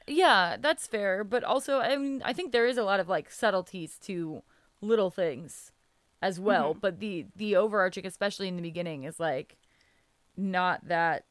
Yeah, 0.06 0.56
that's 0.60 0.86
fair, 0.86 1.24
but 1.24 1.42
also 1.44 1.80
I 1.80 1.96
mean 1.96 2.22
I 2.24 2.32
think 2.32 2.52
there 2.52 2.66
is 2.66 2.78
a 2.78 2.84
lot 2.84 3.00
of 3.00 3.08
like 3.08 3.30
subtleties 3.30 3.98
to 4.00 4.42
little 4.80 5.10
things 5.10 5.72
as 6.22 6.38
well, 6.40 6.74
but 6.74 7.00
the 7.00 7.26
the 7.34 7.56
overarching 7.56 8.06
especially 8.06 8.48
in 8.48 8.56
the 8.56 8.62
beginning 8.62 9.04
is 9.04 9.18
like 9.20 9.56
not 10.36 10.86
that 10.88 11.24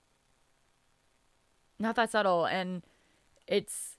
not 1.79 1.95
that 1.95 2.11
subtle 2.11 2.45
and 2.45 2.83
it's 3.47 3.97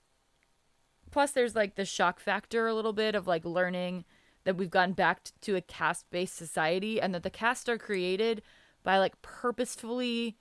plus 1.10 1.30
there's 1.32 1.54
like 1.54 1.76
the 1.76 1.84
shock 1.84 2.20
factor 2.20 2.66
a 2.66 2.74
little 2.74 2.92
bit 2.92 3.14
of 3.14 3.26
like 3.26 3.44
learning 3.44 4.04
that 4.44 4.56
we've 4.56 4.70
gone 4.70 4.92
back 4.92 5.20
to 5.40 5.56
a 5.56 5.60
caste-based 5.60 6.34
society 6.36 7.00
and 7.00 7.14
that 7.14 7.22
the 7.22 7.30
caste 7.30 7.68
are 7.68 7.78
created 7.78 8.42
by 8.82 8.98
like 8.98 9.20
purposefully 9.22 10.36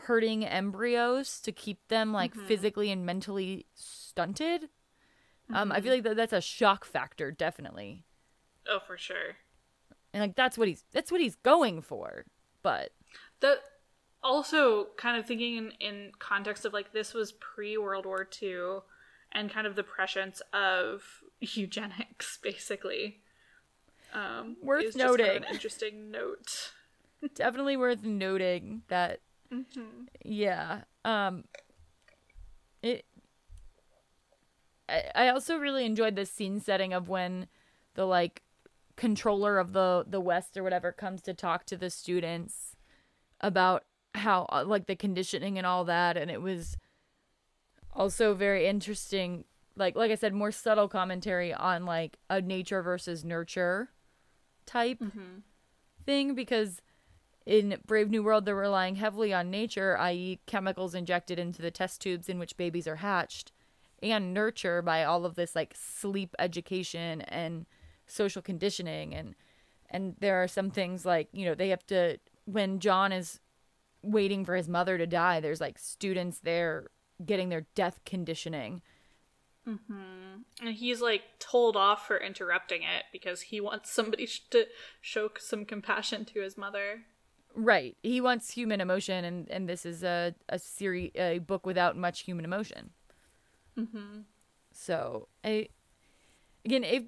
hurting 0.00 0.44
embryos 0.44 1.40
to 1.40 1.52
keep 1.52 1.78
them 1.88 2.12
like 2.12 2.34
physically 2.34 2.90
and 2.90 3.04
mentally 3.04 3.66
stunted. 3.74 4.68
Um, 5.52 5.70
I 5.70 5.80
feel 5.80 5.92
like 5.92 6.02
that, 6.04 6.16
that's 6.16 6.32
a 6.32 6.40
shock 6.40 6.84
factor, 6.84 7.30
definitely, 7.30 8.04
Oh, 8.68 8.80
for 8.84 8.96
sure. 8.98 9.36
and 10.12 10.20
like 10.22 10.34
that's 10.34 10.58
what 10.58 10.66
he's 10.68 10.84
that's 10.92 11.12
what 11.12 11.20
he's 11.20 11.36
going 11.36 11.82
for. 11.82 12.24
But 12.62 12.90
That 13.40 13.58
also 14.22 14.88
kind 14.96 15.18
of 15.18 15.26
thinking 15.26 15.56
in, 15.56 15.72
in 15.80 16.12
context 16.18 16.64
of 16.64 16.72
like 16.72 16.92
this 16.92 17.14
was 17.14 17.32
pre 17.32 17.76
World 17.76 18.06
War 18.06 18.28
II 18.42 18.78
and 19.32 19.50
kind 19.50 19.66
of 19.66 19.76
the 19.76 19.82
prescience 19.82 20.42
of 20.52 21.02
eugenics, 21.40 22.38
basically. 22.42 23.20
Um, 24.14 24.56
Worth 24.62 24.82
just 24.84 24.98
kind 24.98 25.10
of 25.10 25.18
noting. 25.18 25.36
an 25.36 25.44
interesting 25.52 26.10
note. 26.10 26.72
definitely 27.34 27.76
worth 27.76 28.04
noting 28.04 28.82
that 28.88 29.20
yeah 30.24 30.82
um 31.04 31.44
it 32.82 33.04
I, 34.88 35.04
I 35.14 35.28
also 35.28 35.56
really 35.56 35.84
enjoyed 35.84 36.16
the 36.16 36.26
scene 36.26 36.60
setting 36.60 36.92
of 36.92 37.08
when 37.08 37.46
the 37.94 38.04
like 38.06 38.42
controller 38.96 39.58
of 39.58 39.72
the 39.72 40.04
the 40.06 40.20
west 40.20 40.56
or 40.56 40.62
whatever 40.62 40.92
comes 40.92 41.22
to 41.22 41.34
talk 41.34 41.64
to 41.66 41.76
the 41.76 41.90
students 41.90 42.76
about 43.40 43.84
how 44.16 44.46
uh, 44.50 44.64
like 44.66 44.86
the 44.86 44.96
conditioning 44.96 45.58
and 45.58 45.66
all 45.66 45.84
that 45.84 46.16
and 46.16 46.30
it 46.30 46.40
was 46.42 46.76
also 47.94 48.34
very 48.34 48.66
interesting 48.66 49.44
like 49.76 49.94
like 49.96 50.10
i 50.10 50.14
said 50.14 50.32
more 50.32 50.50
subtle 50.52 50.88
commentary 50.88 51.52
on 51.52 51.84
like 51.84 52.18
a 52.30 52.40
nature 52.40 52.82
versus 52.82 53.24
nurture 53.24 53.90
type 54.66 54.98
thing 56.04 56.34
because 56.34 56.82
in 57.46 57.78
Brave 57.86 58.10
New 58.10 58.24
World, 58.24 58.44
they're 58.44 58.56
relying 58.56 58.96
heavily 58.96 59.32
on 59.32 59.50
nature, 59.52 59.96
i.e., 59.98 60.40
chemicals 60.46 60.96
injected 60.96 61.38
into 61.38 61.62
the 61.62 61.70
test 61.70 62.00
tubes 62.00 62.28
in 62.28 62.40
which 62.40 62.56
babies 62.56 62.88
are 62.88 62.96
hatched, 62.96 63.52
and 64.02 64.34
nurture 64.34 64.82
by 64.82 65.04
all 65.04 65.24
of 65.24 65.36
this 65.36 65.54
like 65.54 65.72
sleep 65.76 66.34
education 66.40 67.20
and 67.22 67.66
social 68.06 68.42
conditioning 68.42 69.14
and 69.14 69.34
and 69.90 70.14
there 70.20 70.42
are 70.42 70.48
some 70.48 70.70
things 70.70 71.04
like 71.06 71.28
you 71.32 71.44
know 71.44 71.54
they 71.54 71.68
have 71.68 71.86
to 71.86 72.18
when 72.44 72.78
John 72.80 73.12
is 73.12 73.40
waiting 74.06 74.44
for 74.44 74.54
his 74.54 74.68
mother 74.68 74.96
to 74.98 75.06
die 75.06 75.40
there's 75.40 75.60
like 75.60 75.78
students 75.78 76.38
there 76.40 76.86
getting 77.24 77.48
their 77.48 77.66
death 77.74 78.00
conditioning. 78.04 78.82
Mm-hmm. 79.68 80.64
And 80.64 80.74
he's 80.74 81.00
like 81.00 81.22
told 81.38 81.76
off 81.76 82.06
for 82.06 82.18
interrupting 82.18 82.82
it 82.82 83.04
because 83.12 83.40
he 83.42 83.60
wants 83.60 83.90
somebody 83.90 84.26
sh- 84.26 84.48
to 84.50 84.66
show 85.00 85.30
some 85.38 85.64
compassion 85.64 86.24
to 86.26 86.40
his 86.40 86.56
mother. 86.56 87.02
right. 87.54 87.96
He 88.02 88.20
wants 88.20 88.50
human 88.50 88.80
emotion 88.80 89.24
and 89.24 89.50
and 89.50 89.68
this 89.68 89.84
is 89.84 90.04
a 90.04 90.34
a 90.48 90.58
series 90.58 91.10
a 91.16 91.38
book 91.38 91.66
without 91.66 91.96
much 91.96 92.20
human 92.20 92.44
emotion. 92.44 92.90
Mm-hmm. 93.76 94.20
So 94.72 95.28
I 95.42 95.68
again, 96.64 96.84
it 96.84 97.06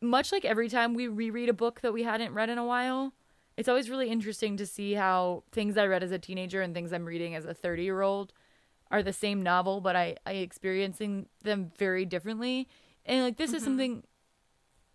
much 0.00 0.32
like 0.32 0.44
every 0.44 0.68
time 0.68 0.94
we 0.94 1.08
reread 1.08 1.48
a 1.48 1.54
book 1.54 1.80
that 1.80 1.92
we 1.92 2.04
hadn't 2.04 2.32
read 2.32 2.50
in 2.50 2.58
a 2.58 2.64
while, 2.64 3.12
it's 3.60 3.68
always 3.68 3.90
really 3.90 4.08
interesting 4.08 4.56
to 4.56 4.64
see 4.64 4.94
how 4.94 5.44
things 5.52 5.76
I 5.76 5.84
read 5.84 6.02
as 6.02 6.12
a 6.12 6.18
teenager 6.18 6.62
and 6.62 6.72
things 6.72 6.94
I'm 6.94 7.04
reading 7.04 7.34
as 7.34 7.44
a 7.44 7.52
30 7.52 7.82
year 7.82 8.00
old 8.00 8.32
are 8.90 9.02
the 9.02 9.12
same 9.12 9.42
novel, 9.42 9.82
but 9.82 9.94
I 9.94 10.16
I 10.24 10.32
experiencing 10.32 11.26
them 11.42 11.70
very 11.76 12.06
differently. 12.06 12.68
And 13.04 13.22
like 13.22 13.36
this 13.36 13.50
is 13.50 13.56
mm-hmm. 13.56 13.64
something 13.64 14.02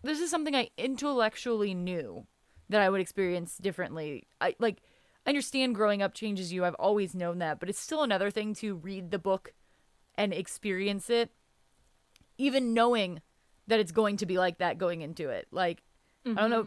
this 0.02 0.18
is 0.18 0.30
something 0.30 0.56
I 0.56 0.70
intellectually 0.76 1.74
knew 1.74 2.26
that 2.68 2.82
I 2.82 2.90
would 2.90 3.00
experience 3.00 3.56
differently. 3.56 4.26
I 4.40 4.56
like 4.58 4.78
I 5.24 5.30
understand 5.30 5.76
growing 5.76 6.02
up 6.02 6.12
changes 6.12 6.52
you. 6.52 6.64
I've 6.64 6.74
always 6.74 7.14
known 7.14 7.38
that, 7.38 7.60
but 7.60 7.68
it's 7.68 7.78
still 7.78 8.02
another 8.02 8.32
thing 8.32 8.52
to 8.56 8.74
read 8.74 9.12
the 9.12 9.18
book 9.20 9.52
and 10.16 10.34
experience 10.34 11.08
it 11.08 11.30
even 12.36 12.74
knowing 12.74 13.22
that 13.68 13.78
it's 13.78 13.92
going 13.92 14.16
to 14.16 14.26
be 14.26 14.38
like 14.38 14.58
that 14.58 14.76
going 14.76 15.02
into 15.02 15.28
it. 15.28 15.46
Like 15.52 15.84
I 16.26 16.40
don't 16.40 16.50
know, 16.50 16.66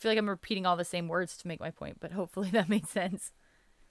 feel 0.00 0.10
like 0.10 0.18
I'm 0.18 0.28
repeating 0.28 0.66
all 0.66 0.76
the 0.76 0.84
same 0.84 1.08
words 1.08 1.36
to 1.38 1.48
make 1.48 1.60
my 1.60 1.70
point, 1.70 1.98
but 2.00 2.12
hopefully 2.12 2.50
that 2.52 2.68
made 2.68 2.86
sense. 2.88 3.32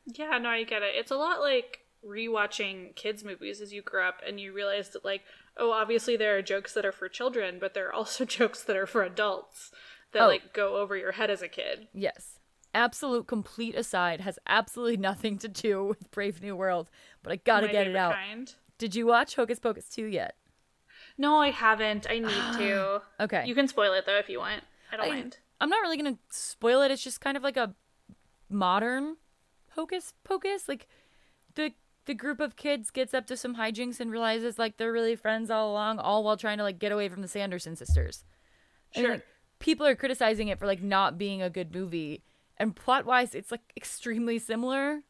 Yeah, 0.06 0.38
no, 0.38 0.50
I 0.50 0.64
get 0.64 0.82
it. 0.82 0.96
It's 0.96 1.12
a 1.12 1.16
lot 1.16 1.40
like 1.42 1.80
rewatching 2.06 2.96
kids 2.96 3.24
movies 3.24 3.62
as 3.62 3.74
you 3.74 3.82
grow 3.82 4.08
up 4.08 4.22
and 4.26 4.40
you 4.40 4.54
realize 4.54 4.90
that 4.92 5.06
like, 5.06 5.22
oh, 5.58 5.72
obviously 5.72 6.16
there 6.18 6.38
are 6.38 6.42
jokes 6.42 6.74
that 6.74 6.86
are 6.86 6.92
for 6.92 7.08
children, 7.10 7.58
but 7.60 7.74
there 7.74 7.88
are 7.88 7.94
also 7.94 8.26
jokes 8.40 8.64
that 8.64 8.76
are 8.76 8.88
for 8.88 9.04
adults 9.04 9.72
that 10.12 10.24
Oh. 10.24 10.28
like 10.28 10.54
go 10.54 10.78
over 10.78 10.96
your 10.98 11.12
head 11.14 11.30
as 11.30 11.42
a 11.42 11.48
kid. 11.48 11.88
Yes. 11.94 12.40
Absolute 12.74 13.28
complete 13.28 13.76
aside 13.76 14.22
has 14.22 14.40
absolutely 14.48 14.98
nothing 15.10 15.38
to 15.40 15.48
do 15.48 15.84
with 15.86 16.10
Brave 16.12 16.42
New 16.42 16.56
World, 16.56 16.90
but 17.24 17.32
I 17.34 17.36
got 17.38 17.62
to 17.62 17.68
My 17.68 17.72
get 17.72 17.88
it 17.88 17.96
out. 17.96 18.14
Kind. 18.14 18.54
Did 18.78 18.96
you 18.96 19.06
watch 19.06 19.36
Hocus 19.36 19.60
Pocus 19.60 19.90
2 19.90 20.06
yet? 20.06 20.36
No, 21.18 21.38
I 21.38 21.52
haven't. 21.52 22.08
I 22.10 22.20
need 22.20 22.58
to. 22.60 23.02
Okay. 23.20 23.44
You 23.46 23.54
can 23.54 23.68
spoil 23.68 23.94
it 23.94 24.06
though 24.06 24.18
if 24.18 24.30
you 24.30 24.40
want. 24.40 24.64
I 24.92 24.98
don't 24.98 25.06
I- 25.06 25.10
mind. 25.10 25.38
I'm 25.62 25.70
not 25.70 25.82
really 25.82 25.98
going 25.98 26.16
to 26.16 26.20
spoil 26.30 26.82
it. 26.82 26.92
It's 26.92 27.04
just 27.04 27.22
kind 27.22 27.36
of 27.38 27.44
like 27.44 27.58
a 27.58 27.74
modern 28.50 29.18
Hocus 29.72 30.14
Pocus. 30.24 30.68
Like 30.68 30.88
the 31.56 31.72
the 32.06 32.14
group 32.16 32.40
of 32.40 32.56
kids 32.56 32.90
gets 32.90 33.14
up 33.14 33.28
to 33.28 33.38
some 33.38 33.56
hijinks 33.56 34.00
and 34.00 34.10
realizes 34.12 34.58
like 34.58 34.78
they're 34.78 34.92
really 34.92 35.16
friends 35.16 35.52
all 35.52 35.72
along, 35.72 36.00
all 36.00 36.24
while 36.24 36.38
trying 36.38 36.58
to 36.58 36.64
like 36.64 36.80
get 36.80 36.92
away 36.92 37.08
from 37.10 37.22
the 37.22 37.28
Sanderson 37.28 37.76
sisters. 37.76 38.24
And, 38.96 39.04
Sure. 39.04 39.14
like, 39.14 39.26
people 39.60 39.86
are 39.86 39.96
criticizing 39.96 40.48
it 40.48 40.58
for 40.58 40.66
like 40.66 40.82
not 40.82 41.18
being 41.20 41.42
a 41.44 41.50
good 41.50 41.74
movie, 41.76 42.24
and 42.58 42.76
plot 42.76 43.06
wise, 43.06 43.36
it's 43.36 43.52
like 43.52 43.62
extremely 43.78 44.40
similar. 44.40 45.02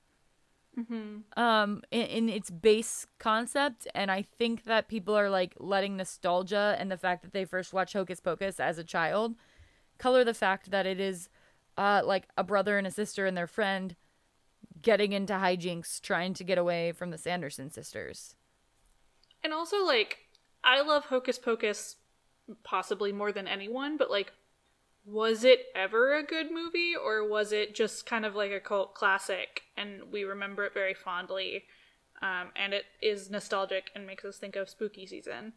Mhm. 0.78 1.24
Um, 1.38 1.84
in, 1.92 2.02
in 2.06 2.30
its 2.30 2.50
base 2.50 3.08
concept, 3.18 3.88
and 3.96 4.12
I 4.12 4.22
think 4.22 4.64
that 4.66 4.88
people 4.88 5.16
are 5.18 5.30
like 5.30 5.54
letting 5.58 5.98
nostalgia 5.98 6.76
and 6.80 6.92
the 6.92 6.98
fact 6.98 7.22
that 7.24 7.32
they 7.34 7.46
first 7.46 7.74
watched 7.74 7.94
Hocus 7.94 8.20
Pocus 8.20 8.60
as 8.60 8.78
a 8.78 8.84
child 8.84 9.36
color 10.00 10.24
the 10.24 10.34
fact 10.34 10.72
that 10.72 10.86
it 10.88 11.00
is 11.00 11.30
uh 11.78 12.02
like 12.04 12.28
a 12.38 12.44
brother 12.44 12.78
and 12.78 12.88
a 12.88 12.92
sister 12.92 13.26
and 13.26 13.38
their 13.38 13.48
friend 13.48 13.96
getting 14.82 15.14
into 15.14 15.34
hijinks 15.34 16.02
trying 16.02 16.34
to 16.34 16.44
get 16.44 16.58
away 16.58 16.92
from 16.92 17.12
the 17.12 17.18
Sanderson 17.18 17.70
sisters. 17.70 18.36
And 19.44 19.54
also, 19.54 19.86
like, 19.86 20.20
I 20.64 20.82
love 20.82 21.06
Hocus 21.06 21.38
Pocus 21.38 21.96
possibly 22.64 23.12
more 23.12 23.32
than 23.32 23.48
anyone, 23.48 23.98
but 23.98 24.10
like, 24.10 24.32
was 25.06 25.44
it 25.44 25.68
ever 25.76 26.16
a 26.16 26.24
good 26.24 26.52
movie 26.52 26.94
or 26.96 27.28
was 27.28 27.52
it 27.52 27.74
just 27.74 28.06
kind 28.06 28.26
of 28.26 28.36
like 28.36 28.52
a 28.52 28.60
cult 28.60 28.94
classic 28.94 29.64
and 29.78 30.04
we 30.12 30.24
remember 30.24 30.66
it 30.66 30.74
very 30.74 30.94
fondly? 30.94 31.64
Um, 32.22 32.50
and 32.56 32.74
it 32.74 32.84
is 33.02 33.30
nostalgic 33.30 33.92
and 33.96 34.06
makes 34.06 34.26
us 34.26 34.38
think 34.38 34.56
of 34.56 34.70
spooky 34.70 35.06
season. 35.06 35.54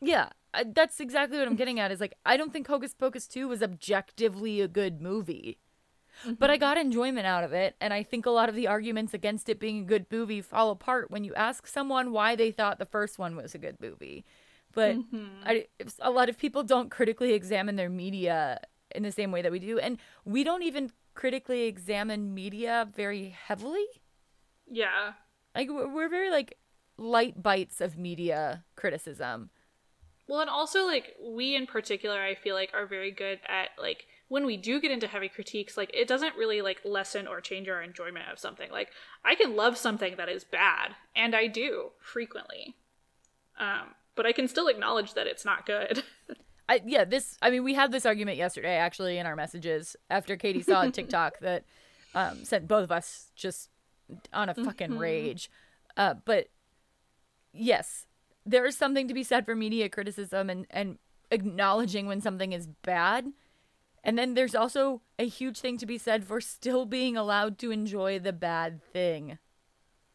Yeah, 0.00 0.28
I, 0.52 0.64
that's 0.64 1.00
exactly 1.00 1.38
what 1.38 1.46
I'm 1.46 1.56
getting 1.56 1.78
at 1.80 1.90
is 1.90 2.00
like 2.00 2.14
I 2.24 2.36
don't 2.36 2.52
think 2.52 2.66
Hocus 2.66 2.94
Pocus 2.94 3.26
2 3.26 3.48
was 3.48 3.62
objectively 3.62 4.60
a 4.60 4.68
good 4.68 5.00
movie. 5.00 5.58
But 6.38 6.50
I 6.50 6.54
mm-hmm. 6.54 6.60
got 6.60 6.76
enjoyment 6.76 7.26
out 7.26 7.44
of 7.44 7.52
it, 7.52 7.76
and 7.80 7.94
I 7.94 8.02
think 8.02 8.26
a 8.26 8.30
lot 8.30 8.50
of 8.50 8.54
the 8.54 8.66
arguments 8.66 9.14
against 9.14 9.48
it 9.48 9.58
being 9.58 9.80
a 9.80 9.84
good 9.84 10.06
movie 10.10 10.42
fall 10.42 10.70
apart 10.70 11.10
when 11.10 11.24
you 11.24 11.34
ask 11.34 11.66
someone 11.66 12.12
why 12.12 12.36
they 12.36 12.50
thought 12.50 12.78
the 12.78 12.84
first 12.84 13.18
one 13.18 13.36
was 13.36 13.54
a 13.54 13.58
good 13.58 13.76
movie. 13.80 14.26
But 14.72 14.96
mm-hmm. 14.96 15.26
I, 15.44 15.66
if- 15.78 15.94
a 16.00 16.10
lot 16.10 16.28
of 16.28 16.36
people 16.36 16.62
don't 16.62 16.90
critically 16.90 17.32
examine 17.32 17.76
their 17.76 17.88
media 17.88 18.60
in 18.94 19.02
the 19.02 19.12
same 19.12 19.32
way 19.32 19.40
that 19.40 19.52
we 19.52 19.60
do, 19.60 19.78
and 19.78 19.98
we 20.24 20.44
don't 20.44 20.62
even 20.62 20.92
critically 21.14 21.62
examine 21.62 22.34
media 22.34 22.88
very 22.94 23.30
heavily. 23.30 23.86
Yeah. 24.66 25.12
Like 25.54 25.68
we're 25.70 26.08
very 26.08 26.30
like 26.30 26.58
light 26.96 27.42
bites 27.42 27.80
of 27.80 27.96
media 27.98 28.64
criticism. 28.76 29.50
Well, 30.30 30.40
and 30.40 30.48
also 30.48 30.86
like 30.86 31.16
we 31.20 31.56
in 31.56 31.66
particular, 31.66 32.20
I 32.22 32.36
feel 32.36 32.54
like 32.54 32.70
are 32.72 32.86
very 32.86 33.10
good 33.10 33.40
at 33.48 33.70
like 33.76 34.06
when 34.28 34.46
we 34.46 34.56
do 34.56 34.80
get 34.80 34.92
into 34.92 35.08
heavy 35.08 35.28
critiques, 35.28 35.76
like 35.76 35.90
it 35.92 36.06
doesn't 36.06 36.36
really 36.36 36.62
like 36.62 36.80
lessen 36.84 37.26
or 37.26 37.40
change 37.40 37.68
our 37.68 37.82
enjoyment 37.82 38.26
of 38.32 38.38
something. 38.38 38.70
Like 38.70 38.90
I 39.24 39.34
can 39.34 39.56
love 39.56 39.76
something 39.76 40.14
that 40.18 40.28
is 40.28 40.44
bad, 40.44 40.94
and 41.16 41.34
I 41.34 41.48
do 41.48 41.90
frequently. 42.00 42.76
Um, 43.58 43.94
but 44.14 44.24
I 44.24 44.30
can 44.30 44.46
still 44.46 44.68
acknowledge 44.68 45.14
that 45.14 45.26
it's 45.26 45.44
not 45.44 45.66
good. 45.66 46.04
I 46.68 46.80
yeah, 46.86 47.04
this 47.04 47.36
I 47.42 47.50
mean 47.50 47.64
we 47.64 47.74
had 47.74 47.90
this 47.90 48.06
argument 48.06 48.36
yesterday 48.36 48.76
actually 48.76 49.18
in 49.18 49.26
our 49.26 49.34
messages 49.34 49.96
after 50.10 50.36
Katie 50.36 50.62
saw 50.62 50.82
a 50.82 50.90
TikTok 50.92 51.40
that 51.40 51.64
um, 52.14 52.44
sent 52.44 52.68
both 52.68 52.84
of 52.84 52.92
us 52.92 53.32
just 53.34 53.68
on 54.32 54.48
a 54.48 54.54
fucking 54.54 54.90
Mm-hmm. 54.90 54.98
rage. 54.98 55.50
Uh, 55.96 56.14
but 56.24 56.50
yes, 57.52 58.06
there 58.46 58.66
is 58.66 58.76
something 58.76 59.06
to 59.08 59.14
be 59.14 59.22
said 59.22 59.44
for 59.44 59.54
media 59.54 59.88
criticism 59.88 60.50
and, 60.50 60.66
and 60.70 60.98
acknowledging 61.30 62.06
when 62.06 62.20
something 62.20 62.52
is 62.52 62.66
bad. 62.66 63.32
And 64.02 64.18
then 64.18 64.34
there's 64.34 64.54
also 64.54 65.02
a 65.18 65.26
huge 65.26 65.58
thing 65.60 65.76
to 65.78 65.86
be 65.86 65.98
said 65.98 66.24
for 66.24 66.40
still 66.40 66.86
being 66.86 67.16
allowed 67.16 67.58
to 67.58 67.70
enjoy 67.70 68.18
the 68.18 68.32
bad 68.32 68.80
thing. 68.82 69.38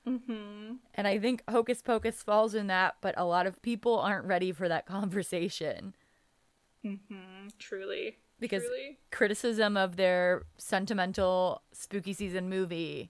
mm-hmm. 0.08 0.74
And 0.96 1.08
I 1.08 1.20
think 1.20 1.44
Hocus 1.50 1.82
Pocus 1.82 2.24
falls 2.24 2.56
in 2.56 2.68
that, 2.68 2.96
but 3.02 3.14
a 3.18 3.26
lot 3.26 3.46
of 3.46 3.62
people 3.62 4.00
aren't 4.00 4.26
ready 4.26 4.52
for 4.52 4.68
that 4.70 4.86
conversation 4.96 5.94
Mm-hmm. 6.86 7.48
Truly. 7.58 8.18
because 8.40 8.62
Truly. 8.64 9.00
criticism 9.12 9.76
of 9.76 9.96
their 9.96 10.44
sentimental 10.58 11.64
spooky 11.72 12.14
season 12.14 12.48
movie 12.50 13.10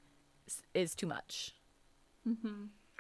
is 0.74 0.95
too 0.95 1.07
much. 1.07 1.53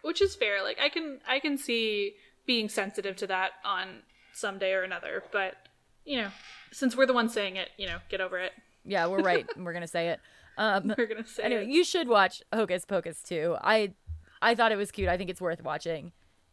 Which 0.05 0.21
is 0.21 0.35
fair. 0.35 0.63
Like 0.63 0.77
I 0.79 0.89
can 0.89 1.19
I 1.27 1.39
can 1.39 1.57
see 1.57 2.13
being 2.45 2.69
sensitive 2.69 3.15
to 3.17 3.27
that 3.27 3.51
on 3.63 4.03
some 4.33 4.59
day 4.59 4.73
or 4.73 4.83
another, 4.83 5.23
but 5.31 5.55
you 6.03 6.21
know, 6.21 6.29
since 6.71 6.95
we're 6.95 7.07
the 7.07 7.13
ones 7.13 7.33
saying 7.33 7.55
it, 7.55 7.69
you 7.77 7.87
know, 7.87 7.97
get 8.09 8.21
over 8.21 8.37
it. 8.37 8.51
Yeah, 8.83 9.07
we're 9.07 9.21
right. 9.21 9.47
we're 9.57 9.73
gonna 9.73 9.87
say 9.87 10.09
it. 10.09 10.19
Um, 10.57 10.93
We're 10.97 11.07
gonna 11.07 11.25
say 11.25 11.43
anyway, 11.43 11.63
it. 11.63 11.69
you 11.69 11.83
should 11.83 12.07
watch 12.07 12.41
Hocus 12.53 12.85
Pocus 12.85 13.21
too. 13.21 13.57
I 13.61 13.93
I 14.41 14.55
thought 14.55 14.71
it 14.71 14.77
was 14.77 14.91
cute. 14.91 15.09
I 15.09 15.17
think 15.17 15.29
it's 15.29 15.41
worth 15.41 15.63
watching. 15.63 16.11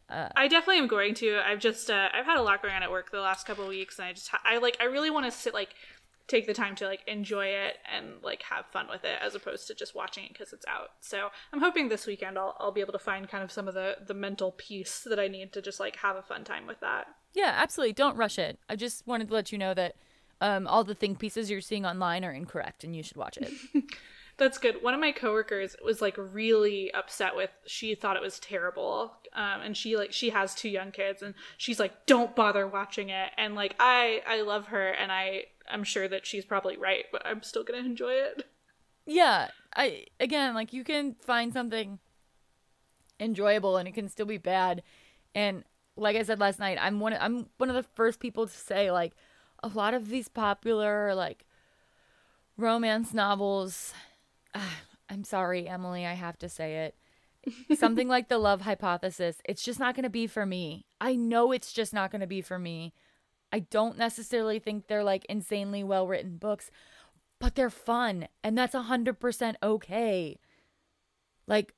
I 0.09 0.47
definitely 0.47 0.77
am 0.77 0.87
going 0.87 1.15
to. 1.15 1.39
I've 1.43 1.59
just 1.59 1.89
uh, 1.89 2.09
I've 2.13 2.25
had 2.25 2.37
a 2.37 2.41
lot 2.41 2.61
going 2.61 2.73
on 2.75 2.83
at 2.83 2.91
work 2.91 3.11
the 3.11 3.19
last 3.19 3.47
couple 3.47 3.63
of 3.63 3.69
weeks, 3.69 3.97
and 3.97 4.07
I 4.07 4.13
just 4.13 4.27
ha- 4.27 4.41
I 4.43 4.57
like 4.57 4.77
I 4.79 4.85
really 4.85 5.09
want 5.09 5.25
to 5.25 5.31
sit 5.31 5.53
like 5.53 5.69
take 6.27 6.47
the 6.47 6.53
time 6.53 6.75
to 6.75 6.85
like 6.85 7.01
enjoy 7.07 7.47
it 7.47 7.77
and 7.93 8.21
like 8.23 8.43
have 8.43 8.65
fun 8.67 8.87
with 8.89 9.03
it 9.03 9.17
as 9.21 9.35
opposed 9.35 9.67
to 9.67 9.75
just 9.75 9.95
watching 9.95 10.23
it 10.23 10.33
because 10.33 10.53
it's 10.53 10.65
out. 10.67 10.89
So 11.01 11.29
I'm 11.51 11.59
hoping 11.59 11.89
this 11.89 12.07
weekend 12.07 12.37
I'll 12.37 12.55
I'll 12.59 12.71
be 12.71 12.81
able 12.81 12.93
to 12.93 12.99
find 12.99 13.27
kind 13.27 13.43
of 13.43 13.51
some 13.51 13.67
of 13.67 13.73
the 13.73 13.97
the 14.05 14.13
mental 14.13 14.51
peace 14.51 15.05
that 15.05 15.19
I 15.19 15.27
need 15.27 15.53
to 15.53 15.61
just 15.61 15.79
like 15.79 15.97
have 15.97 16.15
a 16.15 16.21
fun 16.21 16.43
time 16.43 16.67
with 16.67 16.79
that. 16.79 17.07
Yeah, 17.33 17.53
absolutely. 17.55 17.93
Don't 17.93 18.15
rush 18.15 18.37
it. 18.37 18.59
I 18.69 18.75
just 18.75 19.05
wanted 19.07 19.27
to 19.29 19.33
let 19.33 19.51
you 19.51 19.57
know 19.57 19.73
that 19.73 19.95
um, 20.41 20.67
all 20.67 20.83
the 20.83 20.95
think 20.95 21.19
pieces 21.19 21.49
you're 21.49 21.61
seeing 21.61 21.85
online 21.85 22.23
are 22.25 22.31
incorrect, 22.31 22.83
and 22.83 22.95
you 22.95 23.01
should 23.01 23.17
watch 23.17 23.37
it. 23.37 23.51
That's 24.37 24.57
good. 24.57 24.81
One 24.81 24.95
of 24.95 24.99
my 24.99 25.11
coworkers 25.11 25.75
was 25.83 26.01
like 26.01 26.15
really 26.17 26.91
upset 26.93 27.35
with. 27.35 27.51
She 27.67 27.93
thought 27.93 28.15
it 28.15 28.21
was 28.21 28.39
terrible, 28.39 29.13
um, 29.33 29.61
and 29.61 29.77
she 29.77 29.95
like 29.95 30.11
she 30.11 30.31
has 30.31 30.55
two 30.55 30.69
young 30.69 30.91
kids, 30.91 31.21
and 31.21 31.35
she's 31.57 31.79
like, 31.79 32.07
"Don't 32.07 32.35
bother 32.35 32.67
watching 32.67 33.09
it." 33.09 33.29
And 33.37 33.53
like 33.53 33.75
I 33.79 34.21
I 34.27 34.41
love 34.41 34.67
her, 34.67 34.89
and 34.89 35.11
I 35.11 35.43
I'm 35.69 35.83
sure 35.83 36.07
that 36.07 36.25
she's 36.25 36.45
probably 36.45 36.77
right, 36.77 37.05
but 37.11 37.25
I'm 37.25 37.43
still 37.43 37.63
gonna 37.63 37.79
enjoy 37.79 38.13
it. 38.13 38.45
yeah, 39.05 39.49
I 39.75 40.05
again 40.19 40.53
like 40.53 40.73
you 40.73 40.83
can 40.83 41.15
find 41.15 41.53
something 41.53 41.99
enjoyable 43.19 43.77
and 43.77 43.87
it 43.87 43.93
can 43.93 44.09
still 44.09 44.25
be 44.25 44.37
bad. 44.37 44.83
And 45.35 45.63
like 45.95 46.15
I 46.15 46.23
said 46.23 46.39
last 46.39 46.59
night, 46.59 46.77
I'm 46.81 46.99
one 46.99 47.13
I'm 47.19 47.47
one 47.57 47.69
of 47.69 47.75
the 47.75 47.83
first 47.83 48.19
people 48.19 48.47
to 48.47 48.53
say 48.53 48.91
like 48.91 49.13
a 49.61 49.67
lot 49.69 49.93
of 49.93 50.09
these 50.09 50.27
popular 50.27 51.15
like 51.15 51.45
romance 52.57 53.13
novels 53.13 53.93
ah, 54.55 54.79
I'm 55.09 55.23
sorry, 55.23 55.67
Emily, 55.67 56.05
I 56.05 56.13
have 56.13 56.39
to 56.39 56.49
say 56.49 56.85
it. 56.85 56.95
Something 57.77 58.07
like 58.07 58.29
the 58.29 58.37
love 58.37 58.61
hypothesis, 58.61 59.41
it's 59.45 59.63
just 59.63 59.79
not 59.79 59.95
going 59.95 60.03
to 60.03 60.09
be 60.09 60.27
for 60.27 60.45
me. 60.45 60.85
I 60.99 61.15
know 61.15 61.51
it's 61.51 61.73
just 61.73 61.93
not 61.93 62.09
going 62.09 62.21
to 62.21 62.27
be 62.27 62.41
for 62.41 62.57
me. 62.57 62.93
I 63.53 63.59
don't 63.59 63.99
necessarily 63.99 64.57
think 64.57 64.87
they're 64.87 65.03
like 65.03 65.25
insanely 65.29 65.83
well 65.83 66.07
written 66.07 66.37
books, 66.37 66.71
but 67.39 67.53
they're 67.53 67.69
fun 67.69 68.27
and 68.43 68.57
that's 68.57 68.73
100% 68.73 69.55
okay. 69.61 70.39
Like 71.45 71.75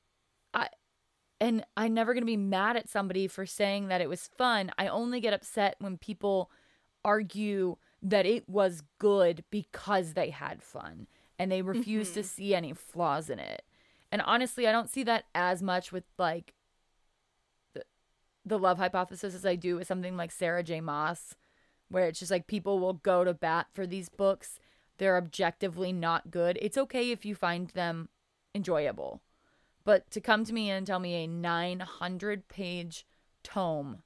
I 0.53 0.69
and 1.41 1.65
I'm 1.75 1.93
never 1.93 2.13
going 2.13 2.21
to 2.21 2.25
be 2.25 2.37
mad 2.37 2.77
at 2.77 2.89
somebody 2.89 3.27
for 3.27 3.45
saying 3.45 3.89
that 3.89 3.99
it 3.99 4.07
was 4.07 4.29
fun. 4.37 4.71
I 4.77 4.87
only 4.87 5.19
get 5.19 5.33
upset 5.33 5.75
when 5.79 5.97
people 5.97 6.49
argue 7.03 7.75
that 8.01 8.25
it 8.25 8.47
was 8.47 8.81
good 8.97 9.43
because 9.51 10.13
they 10.13 10.29
had 10.29 10.63
fun 10.63 11.07
and 11.37 11.51
they 11.51 11.61
refuse 11.61 12.11
to 12.11 12.21
mm-hmm. 12.21 12.27
see 12.27 12.55
any 12.55 12.71
flaws 12.71 13.29
in 13.29 13.39
it. 13.39 13.63
And 14.13 14.21
honestly, 14.21 14.65
I 14.65 14.71
don't 14.71 14.89
see 14.89 15.03
that 15.03 15.25
as 15.35 15.61
much 15.61 15.91
with 15.91 16.05
like 16.17 16.53
the, 17.73 17.83
the 18.45 18.57
love 18.57 18.77
hypothesis 18.77 19.35
as 19.35 19.45
I 19.45 19.55
do 19.55 19.75
with 19.75 19.87
something 19.87 20.15
like 20.15 20.31
Sarah 20.31 20.63
J. 20.63 20.79
Maas, 20.79 21.35
where 21.89 22.07
it's 22.07 22.19
just 22.19 22.31
like 22.31 22.47
people 22.47 22.79
will 22.79 22.93
go 22.93 23.23
to 23.23 23.33
bat 23.33 23.67
for 23.73 23.85
these 23.85 24.09
books. 24.09 24.59
They're 24.97 25.17
objectively 25.17 25.91
not 25.91 26.31
good. 26.31 26.57
It's 26.61 26.77
okay 26.77 27.11
if 27.11 27.25
you 27.25 27.35
find 27.35 27.69
them 27.69 28.09
enjoyable. 28.53 29.21
But 29.83 30.09
to 30.11 30.21
come 30.21 30.43
to 30.45 30.53
me 30.53 30.69
and 30.69 30.87
tell 30.87 30.99
me 30.99 31.23
a 31.23 31.27
900 31.27 32.47
page 32.47 33.05
tome 33.43 34.01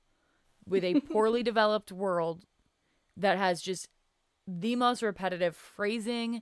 with 0.68 0.84
a 0.84 1.00
poorly 1.12 1.44
developed 1.44 1.92
world 1.92 2.46
that 3.16 3.38
has 3.38 3.62
just 3.62 3.88
the 4.48 4.76
most 4.76 5.02
repetitive 5.02 5.56
phrasing, 5.56 6.42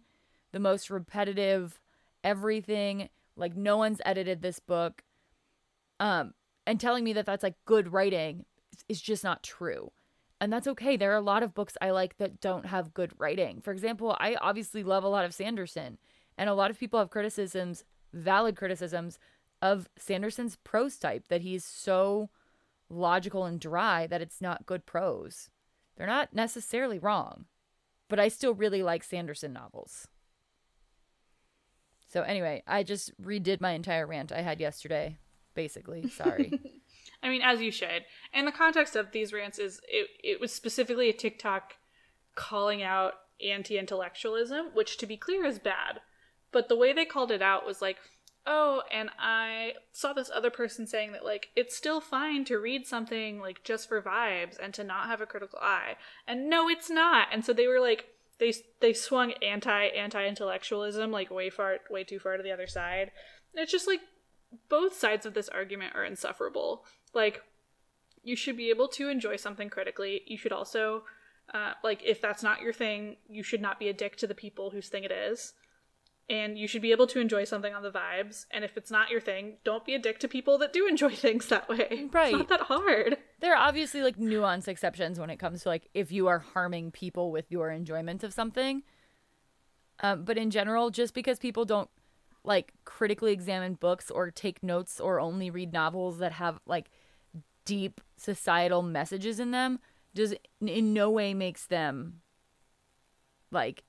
the 0.52 0.60
most 0.60 0.90
repetitive 0.90 1.80
everything, 2.24 3.10
like 3.36 3.56
no 3.56 3.78
one's 3.78 4.02
edited 4.06 4.42
this 4.42 4.60
book, 4.60 5.04
um, 6.00 6.34
and 6.66 6.80
telling 6.80 7.04
me 7.04 7.14
that 7.14 7.26
that's 7.26 7.44
like 7.44 7.56
good 7.66 7.92
writing 7.92 8.46
is 8.90 9.02
just 9.02 9.24
not 9.24 9.44
true. 9.44 9.92
And 10.40 10.54
that's 10.54 10.68
okay. 10.68 10.98
There 10.98 11.12
are 11.12 11.16
a 11.16 11.22
lot 11.22 11.44
of 11.44 11.56
books 11.56 11.78
I 11.82 11.90
like 11.90 12.18
that 12.18 12.40
don't 12.40 12.68
have 12.68 12.94
good 12.94 13.12
writing. 13.18 13.60
For 13.62 13.72
example, 13.72 14.16
I 14.20 14.36
obviously 14.36 14.84
love 14.84 15.04
a 15.04 15.10
lot 15.10 15.26
of 15.26 15.34
Sanderson, 15.34 15.98
and 16.38 16.50
a 16.50 16.54
lot 16.54 16.70
of 16.70 16.80
people 16.80 17.00
have 17.00 17.10
criticisms, 17.10 17.84
valid 18.14 18.56
criticisms, 18.56 19.18
of 19.62 19.90
Sanderson's 19.98 20.56
prose 20.58 20.98
type 20.98 21.28
that 21.30 21.42
he's 21.42 21.66
so 21.66 22.30
logical 22.90 23.46
and 23.46 23.60
dry 23.60 24.06
that 24.08 24.22
it's 24.22 24.42
not 24.42 24.66
good 24.66 24.86
prose. 24.86 25.50
They're 25.96 26.08
not 26.08 26.34
necessarily 26.34 27.00
wrong, 27.00 27.46
but 28.08 28.20
I 28.20 28.28
still 28.28 28.54
really 28.54 28.84
like 28.84 29.04
Sanderson 29.04 29.54
novels. 29.54 30.08
So, 32.08 32.22
anyway, 32.22 32.64
I 32.66 32.84
just 32.84 33.20
redid 33.22 33.60
my 33.60 33.72
entire 33.72 34.06
rant 34.08 34.32
I 34.32 34.42
had 34.42 34.62
yesterday, 34.62 35.18
basically. 35.56 36.08
Sorry. 36.10 36.60
I 37.24 37.30
mean, 37.30 37.42
as 37.42 37.62
you 37.62 37.72
should. 37.72 38.06
And 38.34 38.48
the 38.48 38.52
context 38.52 38.96
of 38.96 39.12
these 39.12 39.34
rants 39.34 39.60
is 39.60 39.82
it, 39.88 40.08
it 40.24 40.40
was 40.40 40.54
specifically 40.54 41.10
a 41.10 41.14
TikTok 41.14 41.74
calling 42.36 42.84
out 42.84 43.14
anti 43.44 43.78
intellectualism, 43.78 44.68
which 44.74 44.98
to 44.98 45.06
be 45.06 45.18
clear 45.18 45.46
is 45.46 45.60
bad. 45.60 46.02
But 46.52 46.70
the 46.70 46.76
way 46.76 46.94
they 46.94 47.06
called 47.06 47.32
it 47.32 47.42
out 47.42 47.66
was 47.66 47.82
like, 47.82 47.98
oh, 48.46 48.82
and 48.92 49.10
I 49.20 49.74
saw 49.92 50.14
this 50.14 50.32
other 50.34 50.50
person 50.50 50.88
saying 50.88 51.12
that, 51.12 51.26
like, 51.26 51.50
it's 51.56 51.76
still 51.76 52.00
fine 52.00 52.46
to 52.46 52.58
read 52.58 52.88
something, 52.88 53.40
like, 53.40 53.64
just 53.64 53.90
for 53.90 54.02
vibes 54.02 54.58
and 54.58 54.74
to 54.76 54.84
not 54.84 55.08
have 55.08 55.20
a 55.20 55.26
critical 55.26 55.60
eye. 55.62 55.96
And 56.26 56.50
no, 56.50 56.70
it's 56.70 56.90
not. 56.90 57.28
And 57.34 57.44
so 57.44 57.52
they 57.52 57.68
were 57.68 57.82
like, 57.82 58.06
they, 58.40 58.54
they 58.80 58.94
swung 58.94 59.34
anti 59.42 59.88
anti 59.88 60.26
intellectualism 60.26 61.12
like 61.12 61.32
way 61.32 61.50
far 61.50 61.78
way 61.90 62.04
too 62.04 62.20
far 62.20 62.38
to 62.38 62.44
the 62.44 62.52
other 62.52 62.68
side. 62.68 63.12
And 63.54 63.64
it's 63.64 63.72
just 63.72 63.88
like 63.88 64.02
both 64.70 64.96
sides 64.96 65.26
of 65.26 65.34
this 65.34 65.50
argument 65.50 65.96
are 65.96 66.06
insufferable. 66.06 66.86
Like, 67.18 67.42
you 68.24 68.36
should 68.36 68.56
be 68.56 68.70
able 68.70 68.88
to 68.90 69.10
enjoy 69.10 69.36
something 69.38 69.70
critically. 69.70 70.22
You 70.28 70.38
should 70.38 70.52
also, 70.54 71.04
uh, 71.54 71.74
like, 71.84 72.02
if 72.06 72.22
that's 72.22 72.44
not 72.44 72.62
your 72.62 72.74
thing, 72.74 73.18
you 73.28 73.42
should 73.42 73.62
not 73.62 73.80
be 73.80 73.90
a 73.90 73.94
dick 73.94 74.16
to 74.18 74.28
the 74.28 74.36
people 74.36 74.70
whose 74.70 74.88
thing 74.88 75.04
it 75.04 75.12
is. 75.12 75.54
And 76.30 76.60
you 76.60 76.68
should 76.68 76.82
be 76.82 76.92
able 76.92 77.08
to 77.08 77.20
enjoy 77.20 77.46
something 77.46 77.74
on 77.74 77.84
the 77.84 77.90
vibes. 77.90 78.46
And 78.52 78.64
if 78.64 78.78
it's 78.78 78.92
not 78.92 79.10
your 79.10 79.22
thing, 79.22 79.58
don't 79.64 79.86
be 79.86 79.96
a 79.96 80.00
dick 80.00 80.20
to 80.20 80.28
people 80.28 80.58
that 80.60 80.74
do 80.74 80.88
enjoy 80.88 81.16
things 81.26 81.48
that 81.48 81.68
way. 81.68 82.08
Right. 82.12 82.34
It's 82.34 82.38
not 82.38 82.50
that 82.50 82.62
hard. 82.62 83.18
there 83.40 83.54
are 83.56 83.68
obviously 83.68 84.02
like 84.04 84.18
nuanced 84.18 84.68
exceptions 84.68 85.20
when 85.20 85.30
it 85.30 85.38
comes 85.38 85.64
to 85.64 85.70
like 85.70 85.90
if 85.94 86.12
you 86.12 86.28
are 86.28 86.40
harming 86.40 86.92
people 86.92 87.32
with 87.32 87.46
your 87.50 87.72
enjoyment 87.72 88.24
of 88.24 88.34
something. 88.34 88.84
Um, 90.02 90.26
but 90.26 90.38
in 90.38 90.52
general, 90.52 90.92
just 90.92 91.14
because 91.14 91.40
people 91.40 91.66
don't 91.66 91.90
like 92.44 92.74
critically 92.86 93.34
examine 93.34 93.76
books 93.76 94.10
or 94.10 94.32
take 94.32 94.64
notes 94.64 95.00
or 95.00 95.20
only 95.20 95.50
read 95.50 95.74
novels 95.74 96.20
that 96.20 96.32
have 96.34 96.60
like 96.66 96.90
deep 97.68 98.02
societal 98.18 98.82
messages 98.82 99.40
in 99.40 99.52
them 99.52 99.80
does 100.16 100.34
in 100.62 100.94
no 100.94 101.10
way 101.10 101.34
makes 101.34 101.66
them 101.68 102.22
like 103.52 103.84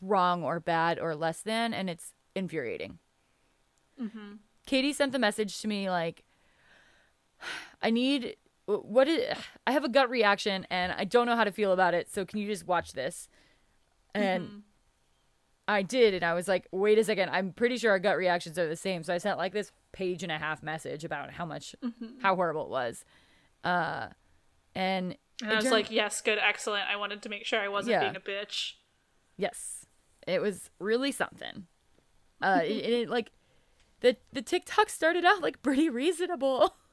wrong 0.00 0.42
or 0.42 0.60
bad 0.60 0.98
or 0.98 1.14
less 1.14 1.40
than 1.42 1.74
and 1.74 1.90
it's 1.90 2.12
infuriating 2.34 2.98
katie 4.66 4.92
sent 4.92 5.12
the 5.12 5.18
message 5.18 5.60
to 5.60 5.68
me 5.68 5.90
like 5.90 6.22
i 7.82 7.90
need 7.90 8.36
what 8.66 9.08
is 9.08 9.36
I 9.66 9.72
have 9.72 9.84
a 9.84 9.88
gut 9.88 10.10
reaction 10.10 10.66
and 10.70 10.92
I 10.92 11.04
don't 11.04 11.26
know 11.26 11.36
how 11.36 11.44
to 11.44 11.52
feel 11.52 11.72
about 11.72 11.94
it. 11.94 12.10
So 12.12 12.24
can 12.24 12.38
you 12.38 12.46
just 12.46 12.66
watch 12.66 12.92
this? 12.92 13.28
And 14.14 14.44
Mhm. 14.44 14.62
I 15.68 15.82
did, 15.82 16.12
and 16.14 16.24
I 16.24 16.34
was 16.34 16.48
like, 16.48 16.66
wait 16.72 16.98
a 16.98 17.04
second, 17.04 17.28
I'm 17.30 17.52
pretty 17.52 17.76
sure 17.78 17.90
our 17.92 17.98
gut 17.98 18.16
reactions 18.16 18.58
are 18.58 18.68
the 18.68 18.76
same. 18.76 19.02
So 19.04 19.14
I 19.14 19.18
sent 19.18 19.38
like 19.38 19.52
this 19.52 19.70
page 19.92 20.22
and 20.22 20.32
a 20.32 20.38
half 20.38 20.62
message 20.62 21.04
about 21.04 21.30
how 21.32 21.46
much, 21.46 21.74
Mhm. 21.82 22.20
how 22.20 22.34
horrible 22.34 22.64
it 22.64 22.70
was. 22.70 23.04
Uh, 23.62 24.08
and 24.74 25.16
And 25.40 25.50
I 25.52 25.54
was 25.56 25.64
turned- 25.64 25.72
like, 25.72 25.90
yes, 25.90 26.20
good, 26.20 26.38
excellent. 26.38 26.88
I 26.88 26.96
wanted 26.96 27.22
to 27.22 27.28
make 27.28 27.46
sure 27.46 27.60
I 27.60 27.68
wasn't 27.68 27.92
Yeah. 27.92 28.00
being 28.00 28.16
a 28.16 28.20
bitch. 28.20 28.74
yes, 29.36 29.86
it 30.26 30.40
was 30.42 30.70
really 30.78 31.10
something. 31.12 31.66
Uh, 32.40 32.60
it, 32.64 32.84
it 32.84 33.08
like 33.08 33.30
the 34.00 34.16
the 34.32 34.42
TikTok 34.42 34.88
started 34.90 35.24
out 35.24 35.40
like 35.42 35.62
pretty 35.62 35.88
reasonable. 35.88 36.76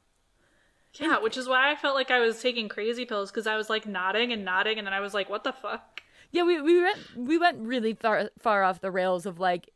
Yeah, 0.95 1.19
which 1.19 1.37
is 1.37 1.47
why 1.47 1.69
I 1.71 1.75
felt 1.75 1.93
like 1.93 2.09
I 2.09 2.19
was 2.19 2.41
taking 2.41 2.67
crazy 2.67 3.05
pills 3.05 3.29
because 3.29 3.45
I 3.45 3.55
was 3.55 3.69
like 3.69 3.85
nodding 3.85 4.33
and 4.33 4.43
nodding, 4.43 4.79
and 4.79 4.87
then 4.87 4.93
I 4.93 4.99
was 5.01 5.13
like, 5.13 5.29
what 5.29 5.43
the 5.43 5.53
fuck? 5.53 6.01
Yeah, 6.31 6.43
we 6.43 6.61
we 6.61 6.81
went 6.81 6.97
we 7.15 7.37
went 7.37 7.59
really 7.59 7.93
far 7.93 8.29
far 8.37 8.63
off 8.63 8.81
the 8.81 8.91
rails 8.91 9.25
of 9.25 9.39
like 9.39 9.71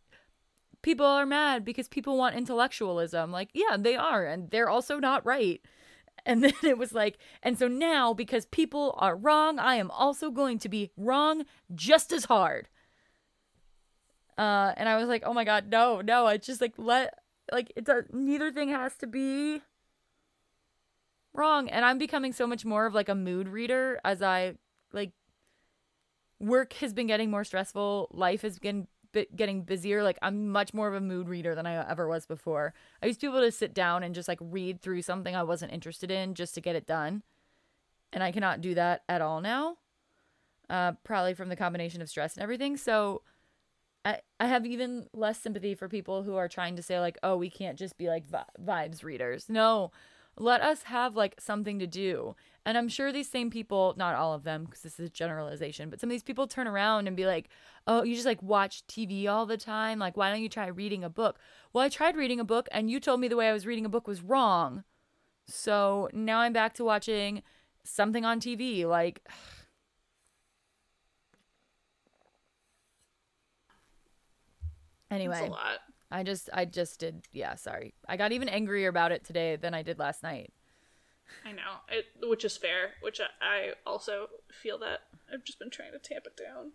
people 0.84 1.06
are 1.06 1.26
mad 1.26 1.66
because 1.66 1.88
people 1.88 2.16
want 2.18 2.36
intellectualism. 2.36 3.32
Like, 3.32 3.50
yeah, 3.54 3.78
they 3.80 3.96
are, 3.96 4.26
and 4.26 4.52
they're 4.52 4.70
also 4.70 5.00
not 5.00 5.26
right. 5.26 5.62
And 6.26 6.44
then 6.44 6.54
it 6.62 6.78
was 6.78 6.94
like, 6.94 7.18
and 7.42 7.58
so 7.58 7.68
now 7.68 8.14
because 8.14 8.46
people 8.46 8.94
are 9.00 9.16
wrong, 9.16 9.58
I 9.58 9.76
am 9.76 9.90
also 9.90 10.30
going 10.30 10.60
to 10.60 10.70
be 10.70 10.92
wrong 10.96 11.46
just 11.74 12.12
as 12.12 12.26
hard. 12.26 12.70
Uh, 14.38 14.74
and 14.78 14.90
I 14.90 14.98
was 14.98 15.08
like, 15.08 15.24
oh 15.26 15.34
my 15.34 15.44
god, 15.44 15.72
no, 15.72 16.02
no, 16.02 16.28
I 16.28 16.38
just 16.38 16.62
like 16.62 16.74
let 16.78 17.16
like 17.52 17.74
it 17.76 17.86
does. 17.86 18.06
neither 18.12 18.52
thing 18.52 18.70
has 18.70 18.96
to 18.98 19.08
be 19.08 19.62
wrong. 21.34 21.70
And 21.70 21.84
I'm 21.84 21.98
becoming 21.98 22.34
so 22.34 22.46
much 22.46 22.64
more 22.66 22.86
of 22.86 22.94
like 22.94 23.10
a 23.10 23.16
mood 23.16 23.48
reader 23.48 24.00
as 24.04 24.22
I 24.22 24.56
like 24.92 25.12
work 26.40 26.74
has 26.74 26.94
been 26.94 27.08
getting 27.08 27.32
more 27.32 27.44
stressful. 27.44 28.10
Life 28.12 28.42
has 28.42 28.60
been 28.60 28.88
getting 29.36 29.62
busier. 29.62 30.04
Like 30.04 30.18
i'm 30.22 30.50
much 30.50 30.74
more 30.74 30.88
of 30.88 30.96
a 30.96 31.02
mood 31.02 31.30
reader 31.30 31.54
than 31.54 31.68
i 31.68 31.90
ever 31.90 32.08
was 32.08 32.26
before. 32.26 32.74
I 33.02 33.06
used 33.06 33.22
to 33.22 33.28
be 33.28 33.38
able 33.38 33.46
to 33.46 33.52
sit 33.52 33.74
down 33.74 34.04
and 34.04 34.16
just 34.16 34.28
like 34.28 34.40
read 34.42 34.82
through 34.82 35.04
something 35.04 35.36
i 35.36 35.44
wasn't 35.44 35.72
interested 35.72 36.10
in 36.10 36.34
just 36.34 36.56
to 36.56 36.62
get 36.62 36.76
it 36.76 36.88
done. 36.88 37.24
And 38.12 38.24
i 38.24 38.32
cannot 38.32 38.62
do 38.62 38.74
that 38.74 39.04
at 39.08 39.22
all 39.22 39.40
now 39.40 39.78
uh, 40.70 40.94
probably 41.04 41.34
from 41.34 41.50
the 41.50 41.56
combination 41.56 42.02
of 42.02 42.10
stress 42.10 42.36
and 42.36 42.44
everything. 42.44 42.78
So 42.78 43.22
I, 44.06 44.20
I 44.40 44.48
have 44.48 44.66
even 44.66 45.08
less 45.14 45.40
sympathy 45.40 45.76
for 45.76 45.88
people 45.88 46.24
who 46.24 46.36
are 46.36 46.48
trying 46.48 46.76
to 46.76 46.84
say 46.84 47.00
like 47.00 47.18
oh 47.24 47.38
we 47.38 47.50
can't 47.50 47.78
just 47.78 47.98
be 47.98 48.08
like 48.08 48.28
vi- 48.28 48.44
vibes 48.62 49.04
readers. 49.04 49.46
No. 49.50 49.92
Let 50.36 50.62
us 50.62 50.84
have 50.84 51.16
like 51.16 51.40
something 51.40 51.78
to 51.78 51.86
do 51.86 52.36
and 52.66 52.78
i'm 52.78 52.88
sure 52.88 53.12
these 53.12 53.30
same 53.30 53.50
people 53.50 53.94
not 53.98 54.16
all 54.16 54.34
of 54.34 54.44
them 54.44 54.66
because 54.66 54.82
this 54.82 55.00
is 55.00 55.08
a 55.08 55.12
generalization 55.12 55.90
but 55.90 56.00
some 56.00 56.10
of 56.10 56.12
these 56.12 56.24
people 56.24 56.48
turn 56.48 56.68
around 56.68 57.08
and 57.08 57.16
be 57.16 57.26
like 57.26 57.50
oh 57.88 58.04
you 58.04 58.14
just 58.16 58.26
like 58.26 58.42
watch 58.42 58.86
tv 58.88 59.28
all 59.28 59.46
the 59.46 59.58
time? 59.58 60.00
Like 60.00 60.16
why 60.18 60.32
don't 60.32 60.42
you 60.42 60.50
try 60.50 60.68
reading 60.68 61.04
a 61.04 61.10
book? 61.10 61.38
Well 61.72 61.84
i 61.84 61.90
tried 61.90 62.16
reading 62.16 62.40
a 62.40 62.46
book 62.46 62.70
and 62.72 62.90
you 62.90 63.00
told 63.00 63.20
me 63.20 63.28
the 63.28 63.36
way 63.36 63.50
i 63.50 63.54
was 63.54 63.66
reading 63.66 63.86
a 63.86 63.90
book 63.90 64.08
was 64.08 64.22
wrong. 64.22 64.84
So 65.48 66.10
now 66.14 66.40
i'm 66.40 66.54
back 66.54 66.74
to 66.76 66.84
watching 66.84 67.44
something 67.84 68.24
on 68.26 68.40
tv 68.40 68.86
like 68.86 69.22
anyway 75.12 75.48
a 75.48 75.52
lot. 75.52 75.80
i 76.12 76.24
just 76.24 76.50
i 76.54 76.64
just 76.66 77.00
did 77.00 77.28
yeah 77.34 77.56
sorry. 77.56 77.94
I 78.08 78.16
got 78.18 78.32
even 78.32 78.48
angrier 78.48 78.88
about 78.88 79.12
it 79.12 79.26
today 79.26 79.58
than 79.58 79.74
i 79.74 79.82
did 79.82 80.00
last 80.00 80.24
night 80.24 80.54
I 81.46 81.52
know, 81.52 81.82
it, 81.90 82.06
which 82.28 82.46
is 82.46 82.58
fair. 82.58 82.92
Which 83.02 83.20
I, 83.20 83.26
I 83.42 83.72
also 83.86 84.28
feel 84.52 84.78
that 84.80 85.02
I've 85.32 85.44
just 85.44 85.60
been 85.60 85.70
trying 85.70 85.92
to 85.92 86.00
tamp 86.00 86.26
it 86.26 86.38
down. 86.38 86.74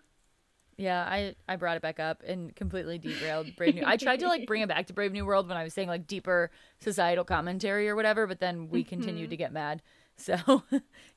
Yeah, 0.76 1.02
I 1.02 1.34
I 1.48 1.56
brought 1.56 1.76
it 1.76 1.82
back 1.82 1.98
up 1.98 2.22
and 2.24 2.54
completely 2.54 2.98
derailed 2.98 3.56
Brave 3.56 3.74
New. 3.74 3.82
I 3.84 3.96
tried 3.96 4.20
to 4.20 4.28
like 4.28 4.46
bring 4.46 4.62
it 4.62 4.68
back 4.68 4.86
to 4.86 4.92
Brave 4.92 5.12
New 5.12 5.26
World 5.26 5.48
when 5.48 5.56
I 5.56 5.64
was 5.64 5.74
saying 5.74 5.88
like 5.88 6.06
deeper 6.06 6.50
societal 6.80 7.24
commentary 7.24 7.88
or 7.88 7.96
whatever, 7.96 8.26
but 8.26 8.38
then 8.38 8.68
we 8.68 8.84
continued 8.84 9.30
to 9.30 9.36
get 9.36 9.52
mad. 9.52 9.82
So 10.20 10.64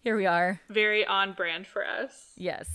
here 0.02 0.16
we 0.16 0.28
are. 0.28 0.62
Very 0.70 1.04
on 1.04 1.34
brand 1.34 1.66
for 1.66 1.84
us. 1.84 2.34
Yes. 2.38 2.68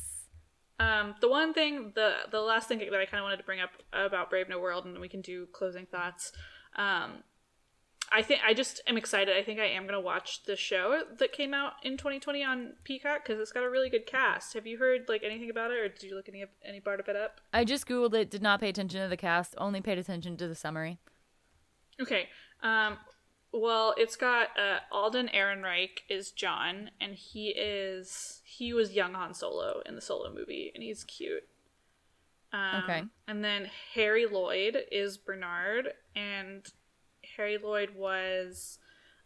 Um, 0.81 1.15
the 1.21 1.29
one 1.29 1.55
thing, 1.55 1.93
the 1.95 2.15
the 2.33 2.41
last 2.41 2.67
thing 2.67 2.79
that 2.81 3.01
I 3.01 3.07
kind 3.07 3.21
of 3.21 3.23
wanted 3.23 3.37
to 3.37 3.45
bring 3.45 3.61
up 3.61 3.71
about 3.93 4.29
Brave 4.29 4.49
New 4.49 4.61
World, 4.61 4.85
and 4.87 4.99
we 4.99 5.09
can 5.09 5.21
do 5.21 5.47
closing 5.53 5.87
thoughts. 5.87 6.33
Um, 6.75 7.23
I 8.13 8.23
think 8.23 8.41
I 8.47 8.55
just 8.55 8.81
am 8.87 8.97
excited. 8.97 9.37
I 9.37 9.43
think 9.43 9.59
I 9.59 9.67
am 9.67 9.87
gonna 9.87 10.01
watch 10.01 10.45
the 10.45 10.57
show 10.57 11.03
that 11.19 11.33
came 11.33 11.53
out 11.53 11.73
in 11.83 11.97
2020 11.97 12.45
on 12.45 12.73
Peacock 12.85 13.25
because 13.25 13.41
it's 13.41 13.53
got 13.53 13.65
a 13.65 13.71
really 13.71 13.91
good 13.91 14.07
cast. 14.07 14.55
Have 14.55 14.67
you 14.67 14.79
heard 14.79 15.09
like 15.09 15.23
anything 15.25 15.51
about 15.51 15.71
it, 15.71 15.79
or 15.79 15.89
did 15.89 16.03
you 16.03 16.15
look 16.15 16.29
any 16.29 16.45
any 16.65 16.81
part 16.81 17.01
of 17.01 17.09
it 17.09 17.17
up? 17.17 17.41
I 17.53 17.65
just 17.65 17.87
googled 17.87 18.15
it, 18.15 18.31
did 18.31 18.43
not 18.43 18.61
pay 18.61 18.69
attention 18.69 19.01
to 19.03 19.09
the 19.09 19.17
cast, 19.17 19.55
only 19.59 19.81
paid 19.81 19.99
attention 19.99 20.37
to 20.37 20.49
the 20.49 20.55
summary. 20.55 20.99
Okay. 22.01 22.29
Um, 22.63 22.99
well, 23.53 23.95
it's 23.97 24.17
got 24.17 24.49
uh, 24.59 24.81
Alden 24.93 25.31
Ehrenreich 25.35 26.01
is 26.09 26.31
John, 26.31 26.91
and 27.01 27.15
he 27.15 27.49
is 27.49 28.43
he 28.45 28.73
was 28.73 28.93
young 28.93 29.15
Han 29.15 29.35
Solo 29.35 29.81
in 29.87 29.95
the 29.95 30.01
Solo 30.01 30.33
movie, 30.33 30.71
and 30.75 30.83
he's 30.83 31.05
cute. 31.05 31.43
Um, 32.53 32.83
Okay. 32.85 33.03
And 33.27 33.43
then 33.43 33.71
Harry 33.95 34.27
Lloyd 34.27 34.77
is 34.93 35.17
Bernard, 35.19 35.89
and 36.15 36.67
Harry 37.37 37.59
Lloyd 37.59 37.91
was 37.97 38.79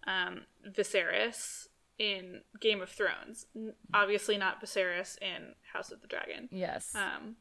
um, 0.06 0.42
Viserys 0.68 1.66
in 1.98 2.40
Game 2.60 2.80
of 2.80 2.88
Thrones. 2.88 3.46
Obviously, 3.92 4.36
not 4.38 4.62
Viserys 4.62 5.18
in 5.20 5.54
House 5.72 5.90
of 5.90 6.00
the 6.00 6.06
Dragon. 6.08 6.48
Yes. 6.50 6.94
Um, 6.94 7.36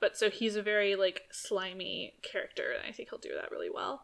but 0.00 0.16
so 0.16 0.30
he's 0.30 0.56
a 0.56 0.62
very 0.62 0.96
like 0.96 1.22
slimy 1.30 2.14
character, 2.22 2.72
and 2.76 2.88
I 2.88 2.92
think 2.92 3.10
he'll 3.10 3.18
do 3.18 3.34
that 3.40 3.50
really 3.50 3.70
well. 3.72 4.02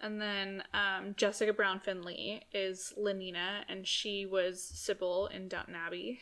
And 0.00 0.20
then 0.20 0.64
um, 0.74 1.14
Jessica 1.16 1.52
Brown 1.52 1.78
Findlay 1.78 2.42
is 2.52 2.92
Lenina, 2.98 3.62
and 3.68 3.86
she 3.86 4.26
was 4.26 4.60
Sybil 4.62 5.28
in 5.28 5.48
Downton 5.48 5.74
Abbey. 5.76 6.20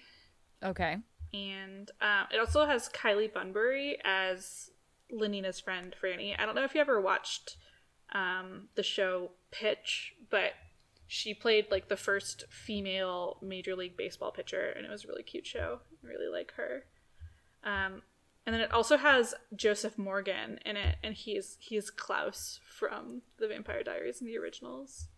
okay. 0.63 0.99
And 1.33 1.89
um, 2.01 2.27
it 2.33 2.41
also 2.41 2.67
has 2.67 2.89
Kylie 2.89 3.33
Bunbury 3.33 3.99
as 4.05 4.71
Lenina's 5.13 5.61
friend 5.61 5.95
Franny. 6.03 6.35
I 6.37 6.45
don't 6.45 6.57
know 6.57 6.65
if 6.65 6.75
you 6.75 6.81
ever 6.81 7.01
watched 7.01 7.57
um, 8.13 8.69
the 8.75 8.83
show 8.83 9.31
Pitch, 9.51 10.15
but 10.31 10.53
she 11.07 11.35
played 11.35 11.67
like 11.71 11.89
the 11.89 11.97
first 11.97 12.45
female 12.51 13.37
Major 13.43 13.75
League 13.75 13.97
Baseball 13.97 14.31
pitcher, 14.31 14.73
and 14.77 14.87
it 14.87 14.91
was 14.91 15.05
a 15.05 15.09
really 15.09 15.23
cute 15.25 15.47
show. 15.47 15.81
I 16.05 16.07
really 16.07 16.29
like 16.33 16.53
her. 16.57 16.85
Um, 17.65 18.03
and 18.47 18.55
then 18.55 18.61
it 18.61 18.73
also 18.73 18.97
has 18.97 19.35
Joseph 19.55 19.99
Morgan 19.99 20.59
in 20.65 20.77
it, 20.77 20.97
and 21.03 21.15
he's 21.15 21.57
he's 21.61 21.91
Klaus 21.91 22.61
from 22.65 23.23
The 23.39 23.49
Vampire 23.49 23.83
Diaries 23.83 24.21
in 24.21 24.27
the 24.27 24.39
originals. 24.39 25.09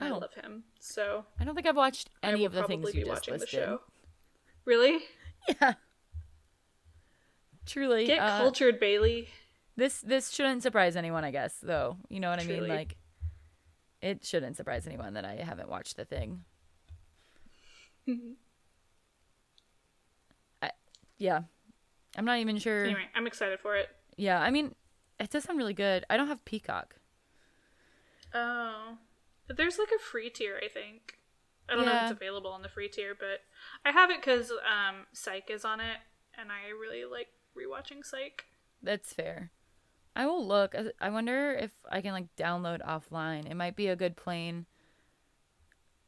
I 0.00 0.10
Oh. 0.10 0.18
love 0.18 0.34
him. 0.34 0.64
So 0.80 1.24
I 1.38 1.44
don't 1.44 1.54
think 1.54 1.66
I've 1.66 1.76
watched 1.76 2.08
any 2.22 2.44
of 2.44 2.52
the 2.52 2.62
things 2.64 2.82
probably 2.84 2.92
you 3.00 3.04
be 3.04 3.10
just 3.10 3.20
watching 3.28 3.34
listed. 3.34 3.48
the 3.48 3.64
show. 3.66 3.80
Really? 4.64 4.98
Yeah. 5.60 5.74
Truly. 7.66 8.06
Get 8.06 8.18
uh, 8.18 8.38
cultured, 8.38 8.80
Bailey. 8.80 9.28
This 9.78 10.00
this 10.00 10.30
shouldn't 10.30 10.64
surprise 10.64 10.96
anyone, 10.96 11.22
I 11.22 11.30
guess, 11.30 11.54
though. 11.62 11.98
You 12.08 12.18
know 12.18 12.30
what 12.30 12.40
I 12.40 12.44
mean? 12.44 12.66
Like 12.66 12.96
it 14.02 14.24
shouldn't 14.24 14.56
surprise 14.56 14.88
anyone 14.88 15.14
that 15.14 15.24
I 15.24 15.36
haven't 15.36 15.68
watched 15.68 15.96
the 15.96 16.04
thing. 16.04 16.42
I, 20.60 20.72
yeah. 21.16 21.42
I'm 22.16 22.24
not 22.24 22.38
even 22.38 22.58
sure. 22.58 22.86
Anyway, 22.86 23.06
I'm 23.14 23.28
excited 23.28 23.60
for 23.60 23.76
it. 23.76 23.88
Yeah, 24.16 24.40
I 24.40 24.50
mean, 24.50 24.74
it 25.20 25.30
does 25.30 25.44
sound 25.44 25.58
really 25.58 25.74
good. 25.74 26.04
I 26.10 26.16
don't 26.16 26.26
have 26.26 26.44
Peacock. 26.44 26.96
Oh, 28.34 28.98
there's 29.48 29.78
like 29.78 29.90
a 29.94 30.02
free 30.02 30.28
tier, 30.28 30.60
I 30.60 30.66
think. 30.66 31.18
I 31.68 31.76
don't 31.76 31.86
know 31.86 31.94
if 31.94 32.02
it's 32.02 32.12
available 32.12 32.50
on 32.50 32.62
the 32.62 32.68
free 32.68 32.88
tier, 32.88 33.14
but 33.16 33.42
I 33.84 33.92
have 33.92 34.10
it 34.10 34.20
because 34.20 34.50
um, 34.50 35.06
Psych 35.12 35.50
is 35.50 35.64
on 35.64 35.78
it, 35.78 35.98
and 36.36 36.50
I 36.50 36.70
really 36.70 37.04
like 37.04 37.28
rewatching 37.56 38.04
Psych. 38.04 38.44
That's 38.82 39.12
fair. 39.12 39.52
I 40.18 40.26
will 40.26 40.46
look. 40.46 40.74
I- 41.00 41.08
wonder 41.10 41.52
if 41.54 41.72
I 41.90 42.00
can 42.02 42.12
like 42.12 42.34
download 42.36 42.82
offline. 42.82 43.48
It 43.50 43.54
might 43.54 43.76
be 43.76 43.86
a 43.86 43.96
good 43.96 44.16
plane 44.16 44.66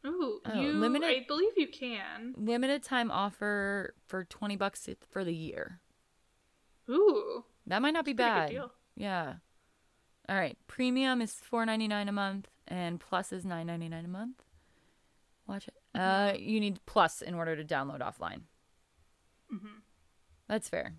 Ooh, 0.04 0.40
Oh, 0.46 0.60
you. 0.60 0.72
limited- 0.72 1.08
I 1.08 1.24
believe 1.28 1.56
you 1.56 1.68
can. 1.68 2.34
limited 2.36 2.82
time 2.82 3.10
offer 3.10 3.94
for 4.06 4.24
20 4.24 4.56
bucks 4.56 4.88
for 5.10 5.24
the 5.24 5.34
year. 5.34 5.80
Ooh, 6.88 7.44
That 7.66 7.82
might 7.82 7.92
not 7.92 8.04
be 8.04 8.14
bad. 8.14 8.52
Yeah. 8.96 9.36
All 10.28 10.36
right. 10.36 10.58
Premium 10.66 11.20
is 11.22 11.34
four 11.34 11.64
ninety 11.66 11.86
nine 11.86 12.08
a 12.08 12.12
month, 12.12 12.48
and 12.66 12.98
Plus 12.98 13.32
is 13.32 13.44
nine 13.44 13.66
ninety 13.66 13.88
nine 13.88 14.04
a 14.04 14.08
month. 14.08 14.42
Watch 15.46 15.68
it. 15.68 15.74
Uh, 15.94 16.34
you 16.38 16.58
need 16.60 16.84
Plus 16.86 17.20
in 17.22 17.34
order 17.34 17.54
to 17.56 17.64
download 17.64 18.00
offline. 18.00 18.42
Mhm. 19.52 19.82
That's 20.48 20.68
fair. 20.68 20.94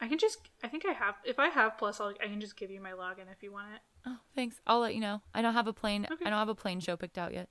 I 0.00 0.08
can 0.08 0.18
just. 0.18 0.38
I 0.62 0.68
think 0.68 0.84
I 0.86 0.92
have. 0.92 1.16
If 1.24 1.38
I 1.38 1.48
have 1.48 1.76
Plus, 1.78 2.00
I'll, 2.00 2.14
I 2.22 2.26
can 2.26 2.40
just 2.40 2.56
give 2.56 2.70
you 2.70 2.80
my 2.80 2.92
login 2.92 3.30
if 3.30 3.42
you 3.42 3.52
want 3.52 3.74
it. 3.74 3.80
Oh, 4.06 4.16
thanks. 4.34 4.60
I'll 4.66 4.80
let 4.80 4.94
you 4.94 5.00
know. 5.00 5.20
I 5.34 5.42
don't 5.42 5.54
have 5.54 5.66
a 5.66 5.72
plane. 5.72 6.06
Okay. 6.10 6.24
I 6.24 6.30
don't 6.30 6.38
have 6.38 6.48
a 6.48 6.54
plane 6.54 6.80
show 6.80 6.96
picked 6.96 7.18
out 7.18 7.34
yet. 7.34 7.48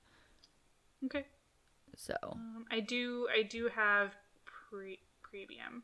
Okay. 1.04 1.26
So 1.96 2.14
Um, 2.32 2.64
I 2.70 2.80
do. 2.80 3.28
I 3.32 3.42
do 3.42 3.68
have 3.74 4.14
pre 4.44 4.98
premium, 5.22 5.82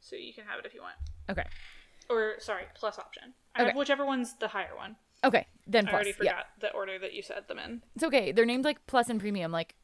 so 0.00 0.16
you 0.16 0.32
can 0.32 0.44
have 0.44 0.58
it 0.58 0.66
if 0.66 0.72
you 0.74 0.80
want. 0.80 0.94
okay, 1.28 1.44
Or 2.08 2.34
sorry, 2.38 2.64
plus 2.74 2.98
option. 2.98 3.34
I 3.54 3.58
have 3.60 3.68
Okay. 3.68 3.78
whichever 3.78 4.04
one's 4.06 4.34
the 4.38 4.48
higher 4.48 4.74
one. 4.76 4.96
okay, 5.24 5.46
then 5.66 5.84
plus. 5.84 5.92
I 5.92 5.94
already 5.96 6.10
Yeah, 6.10 6.14
forgot 6.16 6.46
the 6.60 6.72
order 6.72 6.98
that 6.98 7.12
you 7.12 7.22
said 7.22 7.48
them 7.48 7.58
in. 7.58 7.82
it's 7.94 8.04
okay. 8.04 8.32
They're 8.32 8.46
named 8.46 8.64
like 8.64 8.86
plus 8.86 9.08
and 9.10 9.20
premium. 9.20 9.52
Like 9.52 9.74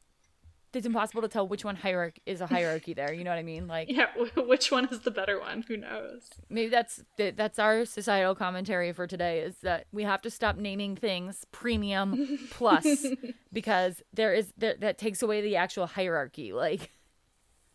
it's 0.76 0.86
impossible 0.86 1.22
to 1.22 1.28
tell 1.28 1.46
which 1.48 1.64
one 1.64 1.76
hierarchy 1.76 2.20
is 2.26 2.40
a 2.40 2.46
hierarchy 2.46 2.94
there. 2.94 3.12
You 3.12 3.24
know 3.24 3.30
what 3.30 3.38
I 3.38 3.42
mean? 3.42 3.66
Like 3.66 3.90
Yeah, 3.90 4.06
which 4.36 4.70
one 4.70 4.86
is 4.88 5.00
the 5.00 5.10
better 5.10 5.40
one? 5.40 5.64
Who 5.68 5.76
knows? 5.76 6.30
maybe 6.48 6.68
that's 6.68 7.02
that's 7.16 7.58
our 7.58 7.84
societal 7.84 8.34
commentary 8.34 8.92
for 8.92 9.06
today 9.06 9.40
is 9.40 9.56
that 9.62 9.86
we 9.92 10.04
have 10.04 10.22
to 10.22 10.30
stop 10.30 10.56
naming 10.56 10.96
things 10.96 11.44
premium 11.52 12.38
plus 12.50 13.06
because 13.52 14.02
there 14.12 14.34
is 14.34 14.52
there, 14.56 14.76
that 14.80 14.98
takes 14.98 15.22
away 15.22 15.40
the 15.40 15.56
actual 15.56 15.86
hierarchy. 15.86 16.52
Like 16.52 16.90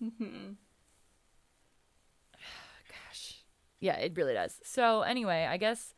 mm-hmm. 0.03 0.53
gosh, 2.89 3.43
yeah, 3.79 3.95
it 3.97 4.13
really 4.15 4.33
does. 4.33 4.59
So 4.63 5.01
anyway, 5.01 5.47
I 5.49 5.57
guess. 5.57 5.93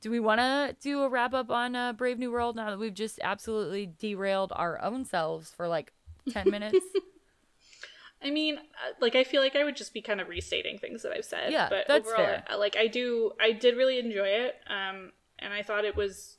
Do 0.00 0.10
we 0.10 0.20
want 0.20 0.40
to 0.40 0.76
do 0.80 1.02
a 1.02 1.08
wrap 1.08 1.34
up 1.34 1.50
on 1.50 1.74
uh, 1.74 1.92
Brave 1.92 2.18
New 2.18 2.30
World 2.30 2.56
now 2.56 2.70
that 2.70 2.78
we've 2.78 2.94
just 2.94 3.18
absolutely 3.22 3.92
derailed 3.98 4.52
our 4.54 4.80
own 4.80 5.04
selves 5.04 5.50
for 5.50 5.66
like 5.66 5.92
10 6.30 6.50
minutes? 6.50 6.78
I 8.22 8.30
mean, 8.30 8.58
uh, 8.58 8.92
like 9.00 9.14
I 9.14 9.24
feel 9.24 9.42
like 9.42 9.56
I 9.56 9.64
would 9.64 9.76
just 9.76 9.94
be 9.94 10.00
kind 10.02 10.20
of 10.20 10.28
restating 10.28 10.78
things 10.78 11.02
that 11.02 11.12
I've 11.12 11.24
said. 11.24 11.52
Yeah, 11.52 11.68
but 11.68 11.86
that's 11.86 12.08
overall, 12.08 12.26
fair. 12.26 12.44
uh, 12.50 12.58
like 12.58 12.76
I 12.76 12.86
do, 12.86 13.32
I 13.40 13.52
did 13.52 13.76
really 13.76 13.98
enjoy 13.98 14.26
it, 14.26 14.56
um, 14.68 15.12
and 15.38 15.52
I 15.52 15.62
thought 15.62 15.84
it 15.84 15.96
was, 15.96 16.36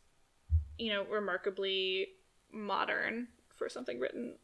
you 0.78 0.92
know, 0.92 1.06
remarkably 1.06 2.08
modern 2.52 3.28
for 3.56 3.70
something 3.70 3.98
written 4.00 4.36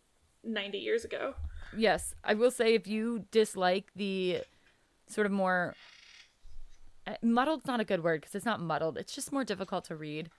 ninety 0.45 0.77
years 0.77 1.03
ago. 1.03 1.35
Yes, 1.75 2.15
I 2.23 2.35
will 2.35 2.51
say 2.51 2.73
if 2.73 2.87
you 2.87 3.25
dislike 3.31 3.91
the 3.95 4.41
sort 5.07 5.25
of 5.25 5.33
more 5.33 5.75
muddled's 7.21 7.65
not 7.65 7.79
a 7.79 7.85
good 7.85 8.03
word 8.03 8.21
because 8.21 8.35
it's 8.35 8.45
not 8.45 8.59
muddled. 8.59 8.97
It's 8.97 9.13
just 9.13 9.31
more 9.31 9.43
difficult 9.43 9.85
to 9.85 9.95
read. 9.95 10.29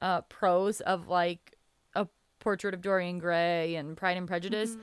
Uh, 0.00 0.20
prose 0.22 0.80
of 0.82 1.08
like 1.08 1.56
a 1.94 2.06
portrait 2.38 2.74
of 2.74 2.80
Dorian 2.80 3.18
Gray 3.18 3.74
and 3.74 3.96
Pride 3.96 4.16
and 4.16 4.28
Prejudice. 4.28 4.76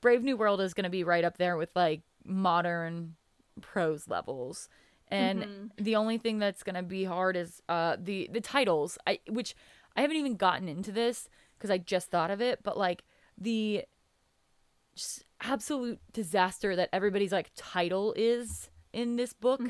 Brave 0.00 0.22
New 0.22 0.36
World 0.36 0.60
is 0.60 0.74
going 0.74 0.84
to 0.84 0.90
be 0.90 1.04
right 1.04 1.24
up 1.24 1.38
there 1.38 1.56
with 1.56 1.70
like 1.76 2.00
modern 2.24 3.14
prose 3.60 4.08
levels. 4.08 4.68
And 5.08 5.70
the 5.76 5.96
only 5.96 6.16
thing 6.16 6.38
that's 6.38 6.62
going 6.62 6.74
to 6.74 6.82
be 6.82 7.04
hard 7.04 7.36
is 7.36 7.60
uh 7.68 7.96
the 8.00 8.30
the 8.32 8.40
titles. 8.40 8.96
I 9.06 9.20
which 9.28 9.54
I 9.94 10.00
haven't 10.00 10.16
even 10.16 10.36
gotten 10.36 10.68
into 10.68 10.90
this 10.90 11.28
because 11.58 11.70
I 11.70 11.78
just 11.78 12.10
thought 12.10 12.30
of 12.30 12.40
it, 12.40 12.60
but 12.62 12.78
like 12.78 13.04
the 13.36 13.84
just 14.94 15.24
absolute 15.40 16.00
disaster 16.12 16.74
that 16.76 16.88
everybody's 16.92 17.32
like 17.32 17.50
title 17.56 18.14
is 18.16 18.70
in 18.92 19.16
this 19.16 19.32
book. 19.32 19.60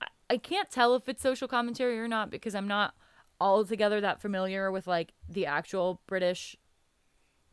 I, 0.00 0.06
I 0.30 0.36
can't 0.38 0.70
tell 0.70 0.94
if 0.94 1.08
it's 1.08 1.22
social 1.22 1.48
commentary 1.48 1.98
or 1.98 2.08
not 2.08 2.30
because 2.30 2.54
I'm 2.54 2.68
not 2.68 2.94
altogether 3.40 4.00
that 4.00 4.20
familiar 4.20 4.70
with 4.70 4.86
like 4.86 5.12
the 5.28 5.46
actual 5.46 6.00
British 6.06 6.56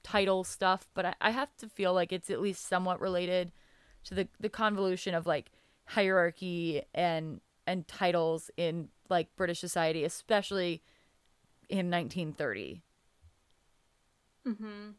title 0.02 0.44
stuff, 0.44 0.88
but 0.94 1.06
I, 1.06 1.16
I 1.22 1.30
have 1.32 1.56
to 1.58 1.70
feel 1.70 1.94
like 1.94 2.12
it's 2.12 2.30
at 2.30 2.42
least 2.42 2.68
somewhat 2.68 3.00
related 3.00 3.52
to 4.06 4.16
the 4.16 4.28
the 4.40 4.50
convolution 4.50 5.16
of 5.16 5.26
like 5.26 5.52
hierarchy 5.86 6.82
and 6.94 7.42
and 7.66 7.88
titles 7.88 8.52
in 8.58 8.90
like 9.10 9.36
British 9.36 9.60
society, 9.60 10.04
especially 10.04 10.82
in 11.70 11.90
1930. 11.90 12.82
Mm-hmm. 14.46 14.90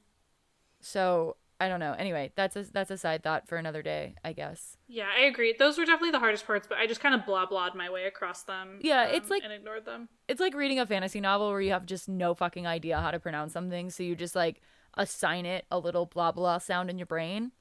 So 0.80 1.36
I 1.60 1.68
don't 1.68 1.80
know. 1.80 1.92
Anyway, 1.96 2.32
that's 2.34 2.56
a 2.56 2.64
that's 2.64 2.90
a 2.90 2.98
side 2.98 3.22
thought 3.22 3.46
for 3.48 3.56
another 3.56 3.80
day, 3.82 4.16
I 4.24 4.32
guess. 4.32 4.76
Yeah, 4.88 5.08
I 5.16 5.22
agree. 5.26 5.54
Those 5.56 5.78
were 5.78 5.84
definitely 5.84 6.10
the 6.10 6.18
hardest 6.18 6.46
parts, 6.46 6.66
but 6.68 6.78
I 6.78 6.86
just 6.86 7.00
kind 7.00 7.14
of 7.14 7.24
blah 7.24 7.46
blahed 7.46 7.74
my 7.74 7.90
way 7.90 8.06
across 8.06 8.42
them. 8.42 8.80
Yeah, 8.82 9.04
it's 9.06 9.26
um, 9.26 9.30
like- 9.30 9.44
and 9.44 9.52
ignored 9.52 9.84
them. 9.84 10.08
It's 10.26 10.40
like 10.40 10.54
reading 10.54 10.80
a 10.80 10.86
fantasy 10.86 11.20
novel 11.20 11.50
where 11.50 11.60
you 11.60 11.70
have 11.70 11.86
just 11.86 12.08
no 12.08 12.34
fucking 12.34 12.66
idea 12.66 13.00
how 13.00 13.10
to 13.12 13.20
pronounce 13.20 13.52
something, 13.52 13.90
so 13.90 14.02
you 14.02 14.16
just 14.16 14.34
like 14.34 14.60
assign 14.96 15.46
it 15.46 15.64
a 15.70 15.78
little 15.78 16.06
blah 16.06 16.32
blah 16.32 16.58
sound 16.58 16.90
in 16.90 16.98
your 16.98 17.06
brain 17.06 17.52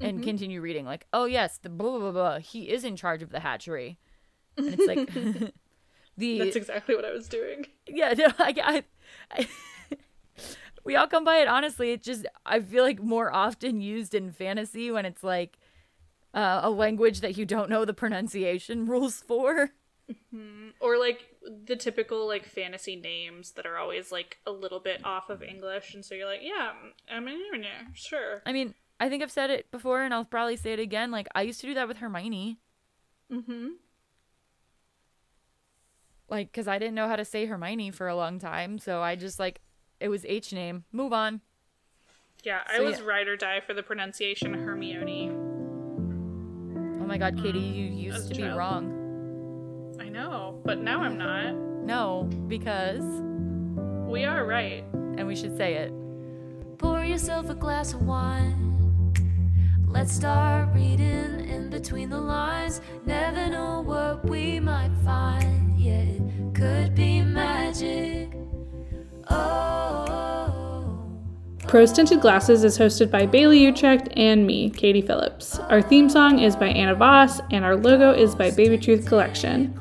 and 0.00 0.22
continue 0.22 0.60
reading. 0.60 0.84
Like, 0.84 1.06
oh 1.12 1.24
yes, 1.24 1.58
the 1.58 1.68
blah 1.70 1.90
blah 1.90 1.98
blah. 1.98 2.12
blah. 2.12 2.38
He 2.38 2.70
is 2.70 2.84
in 2.84 2.94
charge 2.96 3.22
of 3.22 3.30
the 3.30 3.40
hatchery, 3.40 3.98
and 4.56 4.68
it's 4.78 4.86
like 4.86 5.12
the 6.16 6.38
That's 6.38 6.56
exactly 6.56 6.94
what 6.94 7.04
I 7.04 7.10
was 7.12 7.28
doing. 7.28 7.66
yeah. 7.86 8.12
No, 8.16 8.26
I, 8.38 8.54
I, 8.62 8.84
I 9.30 9.48
we 10.84 10.96
all 10.96 11.06
come 11.06 11.24
by 11.24 11.38
it 11.38 11.48
honestly. 11.48 11.92
It 11.92 12.02
just 12.02 12.26
I 12.44 12.60
feel 12.60 12.84
like 12.84 13.02
more 13.02 13.32
often 13.32 13.80
used 13.80 14.14
in 14.14 14.30
fantasy 14.30 14.90
when 14.90 15.04
it's 15.04 15.22
like 15.22 15.58
uh, 16.32 16.60
a 16.62 16.70
language 16.70 17.20
that 17.20 17.36
you 17.36 17.46
don't 17.46 17.70
know 17.70 17.84
the 17.84 17.94
pronunciation 17.94 18.86
rules 18.88 19.20
for. 19.20 19.70
Or 20.80 20.98
like 20.98 21.20
the 21.66 21.76
typical 21.76 22.28
like 22.28 22.46
fantasy 22.46 22.96
names 22.96 23.52
that 23.52 23.64
are 23.64 23.78
always 23.78 24.12
like 24.12 24.38
a 24.46 24.50
little 24.50 24.80
bit 24.80 25.04
off 25.04 25.30
of 25.30 25.42
English, 25.42 25.94
and 25.94 26.04
so 26.04 26.14
you're 26.14 26.26
like, 26.26 26.40
yeah, 26.42 26.72
I'm 27.10 27.24
mean, 27.24 27.40
yeah, 27.62 27.86
sure. 27.94 28.42
I 28.44 28.52
mean, 28.52 28.74
I 29.00 29.08
think 29.08 29.22
I've 29.22 29.30
said 29.30 29.50
it 29.50 29.70
before 29.70 30.02
and 30.02 30.14
I'll 30.14 30.24
probably 30.24 30.56
say 30.56 30.72
it 30.72 30.78
again. 30.78 31.10
Like, 31.10 31.28
I 31.34 31.42
used 31.42 31.60
to 31.60 31.66
do 31.66 31.74
that 31.74 31.88
with 31.88 31.98
Hermione. 31.98 32.58
Mm-hmm. 33.32 33.68
Like, 36.28 36.52
because 36.52 36.68
I 36.68 36.78
didn't 36.78 36.94
know 36.94 37.08
how 37.08 37.16
to 37.16 37.24
say 37.24 37.46
Hermione 37.46 37.90
for 37.90 38.08
a 38.08 38.16
long 38.16 38.38
time. 38.38 38.78
So 38.78 39.02
I 39.02 39.16
just, 39.16 39.38
like, 39.38 39.60
it 40.00 40.08
was 40.08 40.24
H 40.26 40.52
name. 40.52 40.84
Move 40.92 41.12
on. 41.12 41.40
Yeah, 42.42 42.60
I 42.66 42.76
So, 42.78 42.84
was 42.84 42.98
yeah. 42.98 43.04
ride 43.06 43.28
or 43.28 43.36
die 43.36 43.60
for 43.66 43.72
the 43.74 43.82
pronunciation 43.82 44.52
Hermione. 44.54 45.30
Oh 47.00 47.06
my 47.06 47.16
god, 47.18 47.36
Katie, 47.42 47.58
you 47.58 47.86
used 47.86 48.26
a 48.26 48.34
to 48.34 48.34
be 48.34 48.42
child. 48.42 48.58
wrong. 48.58 49.96
I 50.00 50.08
know, 50.08 50.60
but 50.64 50.78
now 50.78 51.02
I'm 51.02 51.16
not. 51.18 51.54
No, 51.54 52.28
because, 52.48 53.02
We 54.10 54.24
are 54.24 54.44
right. 54.44 54.84
and 54.92 55.26
we 55.26 55.36
should 55.36 55.56
say 55.56 55.74
it. 55.74 55.92
Pour 56.78 57.04
yourself 57.04 57.48
a 57.50 57.54
glass 57.54 57.94
of 57.94 58.02
wine. 58.02 58.60
Let's 59.86 60.12
start 60.12 60.74
reading 60.74 61.46
in 61.48 61.70
between 61.70 62.10
the 62.10 62.20
lines. 62.20 62.80
Never 63.06 63.48
know 63.48 63.80
what 63.82 64.24
we 64.28 64.58
might 64.60 64.90
find. 65.04 65.78
Yeah, 65.78 66.00
it 66.00 66.54
could 66.54 66.94
be 66.94 67.22
magic. 67.22 68.32
Prose 71.74 71.92
Tinted 71.92 72.20
Glasses 72.20 72.62
is 72.62 72.78
hosted 72.78 73.10
by 73.10 73.26
Bailey 73.26 73.58
Utrecht 73.58 74.08
and 74.16 74.46
me, 74.46 74.70
Katie 74.70 75.02
Phillips. 75.02 75.58
Our 75.58 75.82
theme 75.82 76.08
song 76.08 76.38
is 76.38 76.54
by 76.54 76.68
Anna 76.68 76.94
Voss, 76.94 77.40
and 77.50 77.64
our 77.64 77.74
logo 77.74 78.12
is 78.12 78.36
by 78.36 78.52
Baby 78.52 78.78
Truth 78.78 79.06
Collection. 79.06 79.76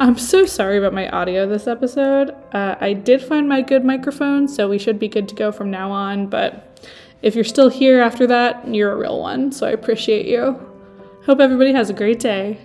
I'm 0.00 0.18
so 0.18 0.46
sorry 0.46 0.78
about 0.78 0.94
my 0.94 1.08
audio 1.10 1.46
this 1.46 1.68
episode. 1.68 2.30
Uh, 2.52 2.74
I 2.80 2.94
did 2.94 3.22
find 3.22 3.48
my 3.48 3.62
good 3.62 3.84
microphone, 3.84 4.48
so 4.48 4.68
we 4.68 4.78
should 4.78 4.98
be 4.98 5.06
good 5.06 5.28
to 5.28 5.36
go 5.36 5.52
from 5.52 5.70
now 5.70 5.92
on, 5.92 6.26
but 6.26 6.80
if 7.22 7.36
you're 7.36 7.44
still 7.44 7.68
here 7.68 8.00
after 8.00 8.26
that, 8.26 8.66
you're 8.66 8.90
a 8.90 8.96
real 8.96 9.20
one, 9.20 9.52
so 9.52 9.64
I 9.64 9.70
appreciate 9.70 10.26
you. 10.26 10.58
Hope 11.24 11.38
everybody 11.38 11.72
has 11.72 11.88
a 11.88 11.94
great 11.94 12.18
day. 12.18 12.58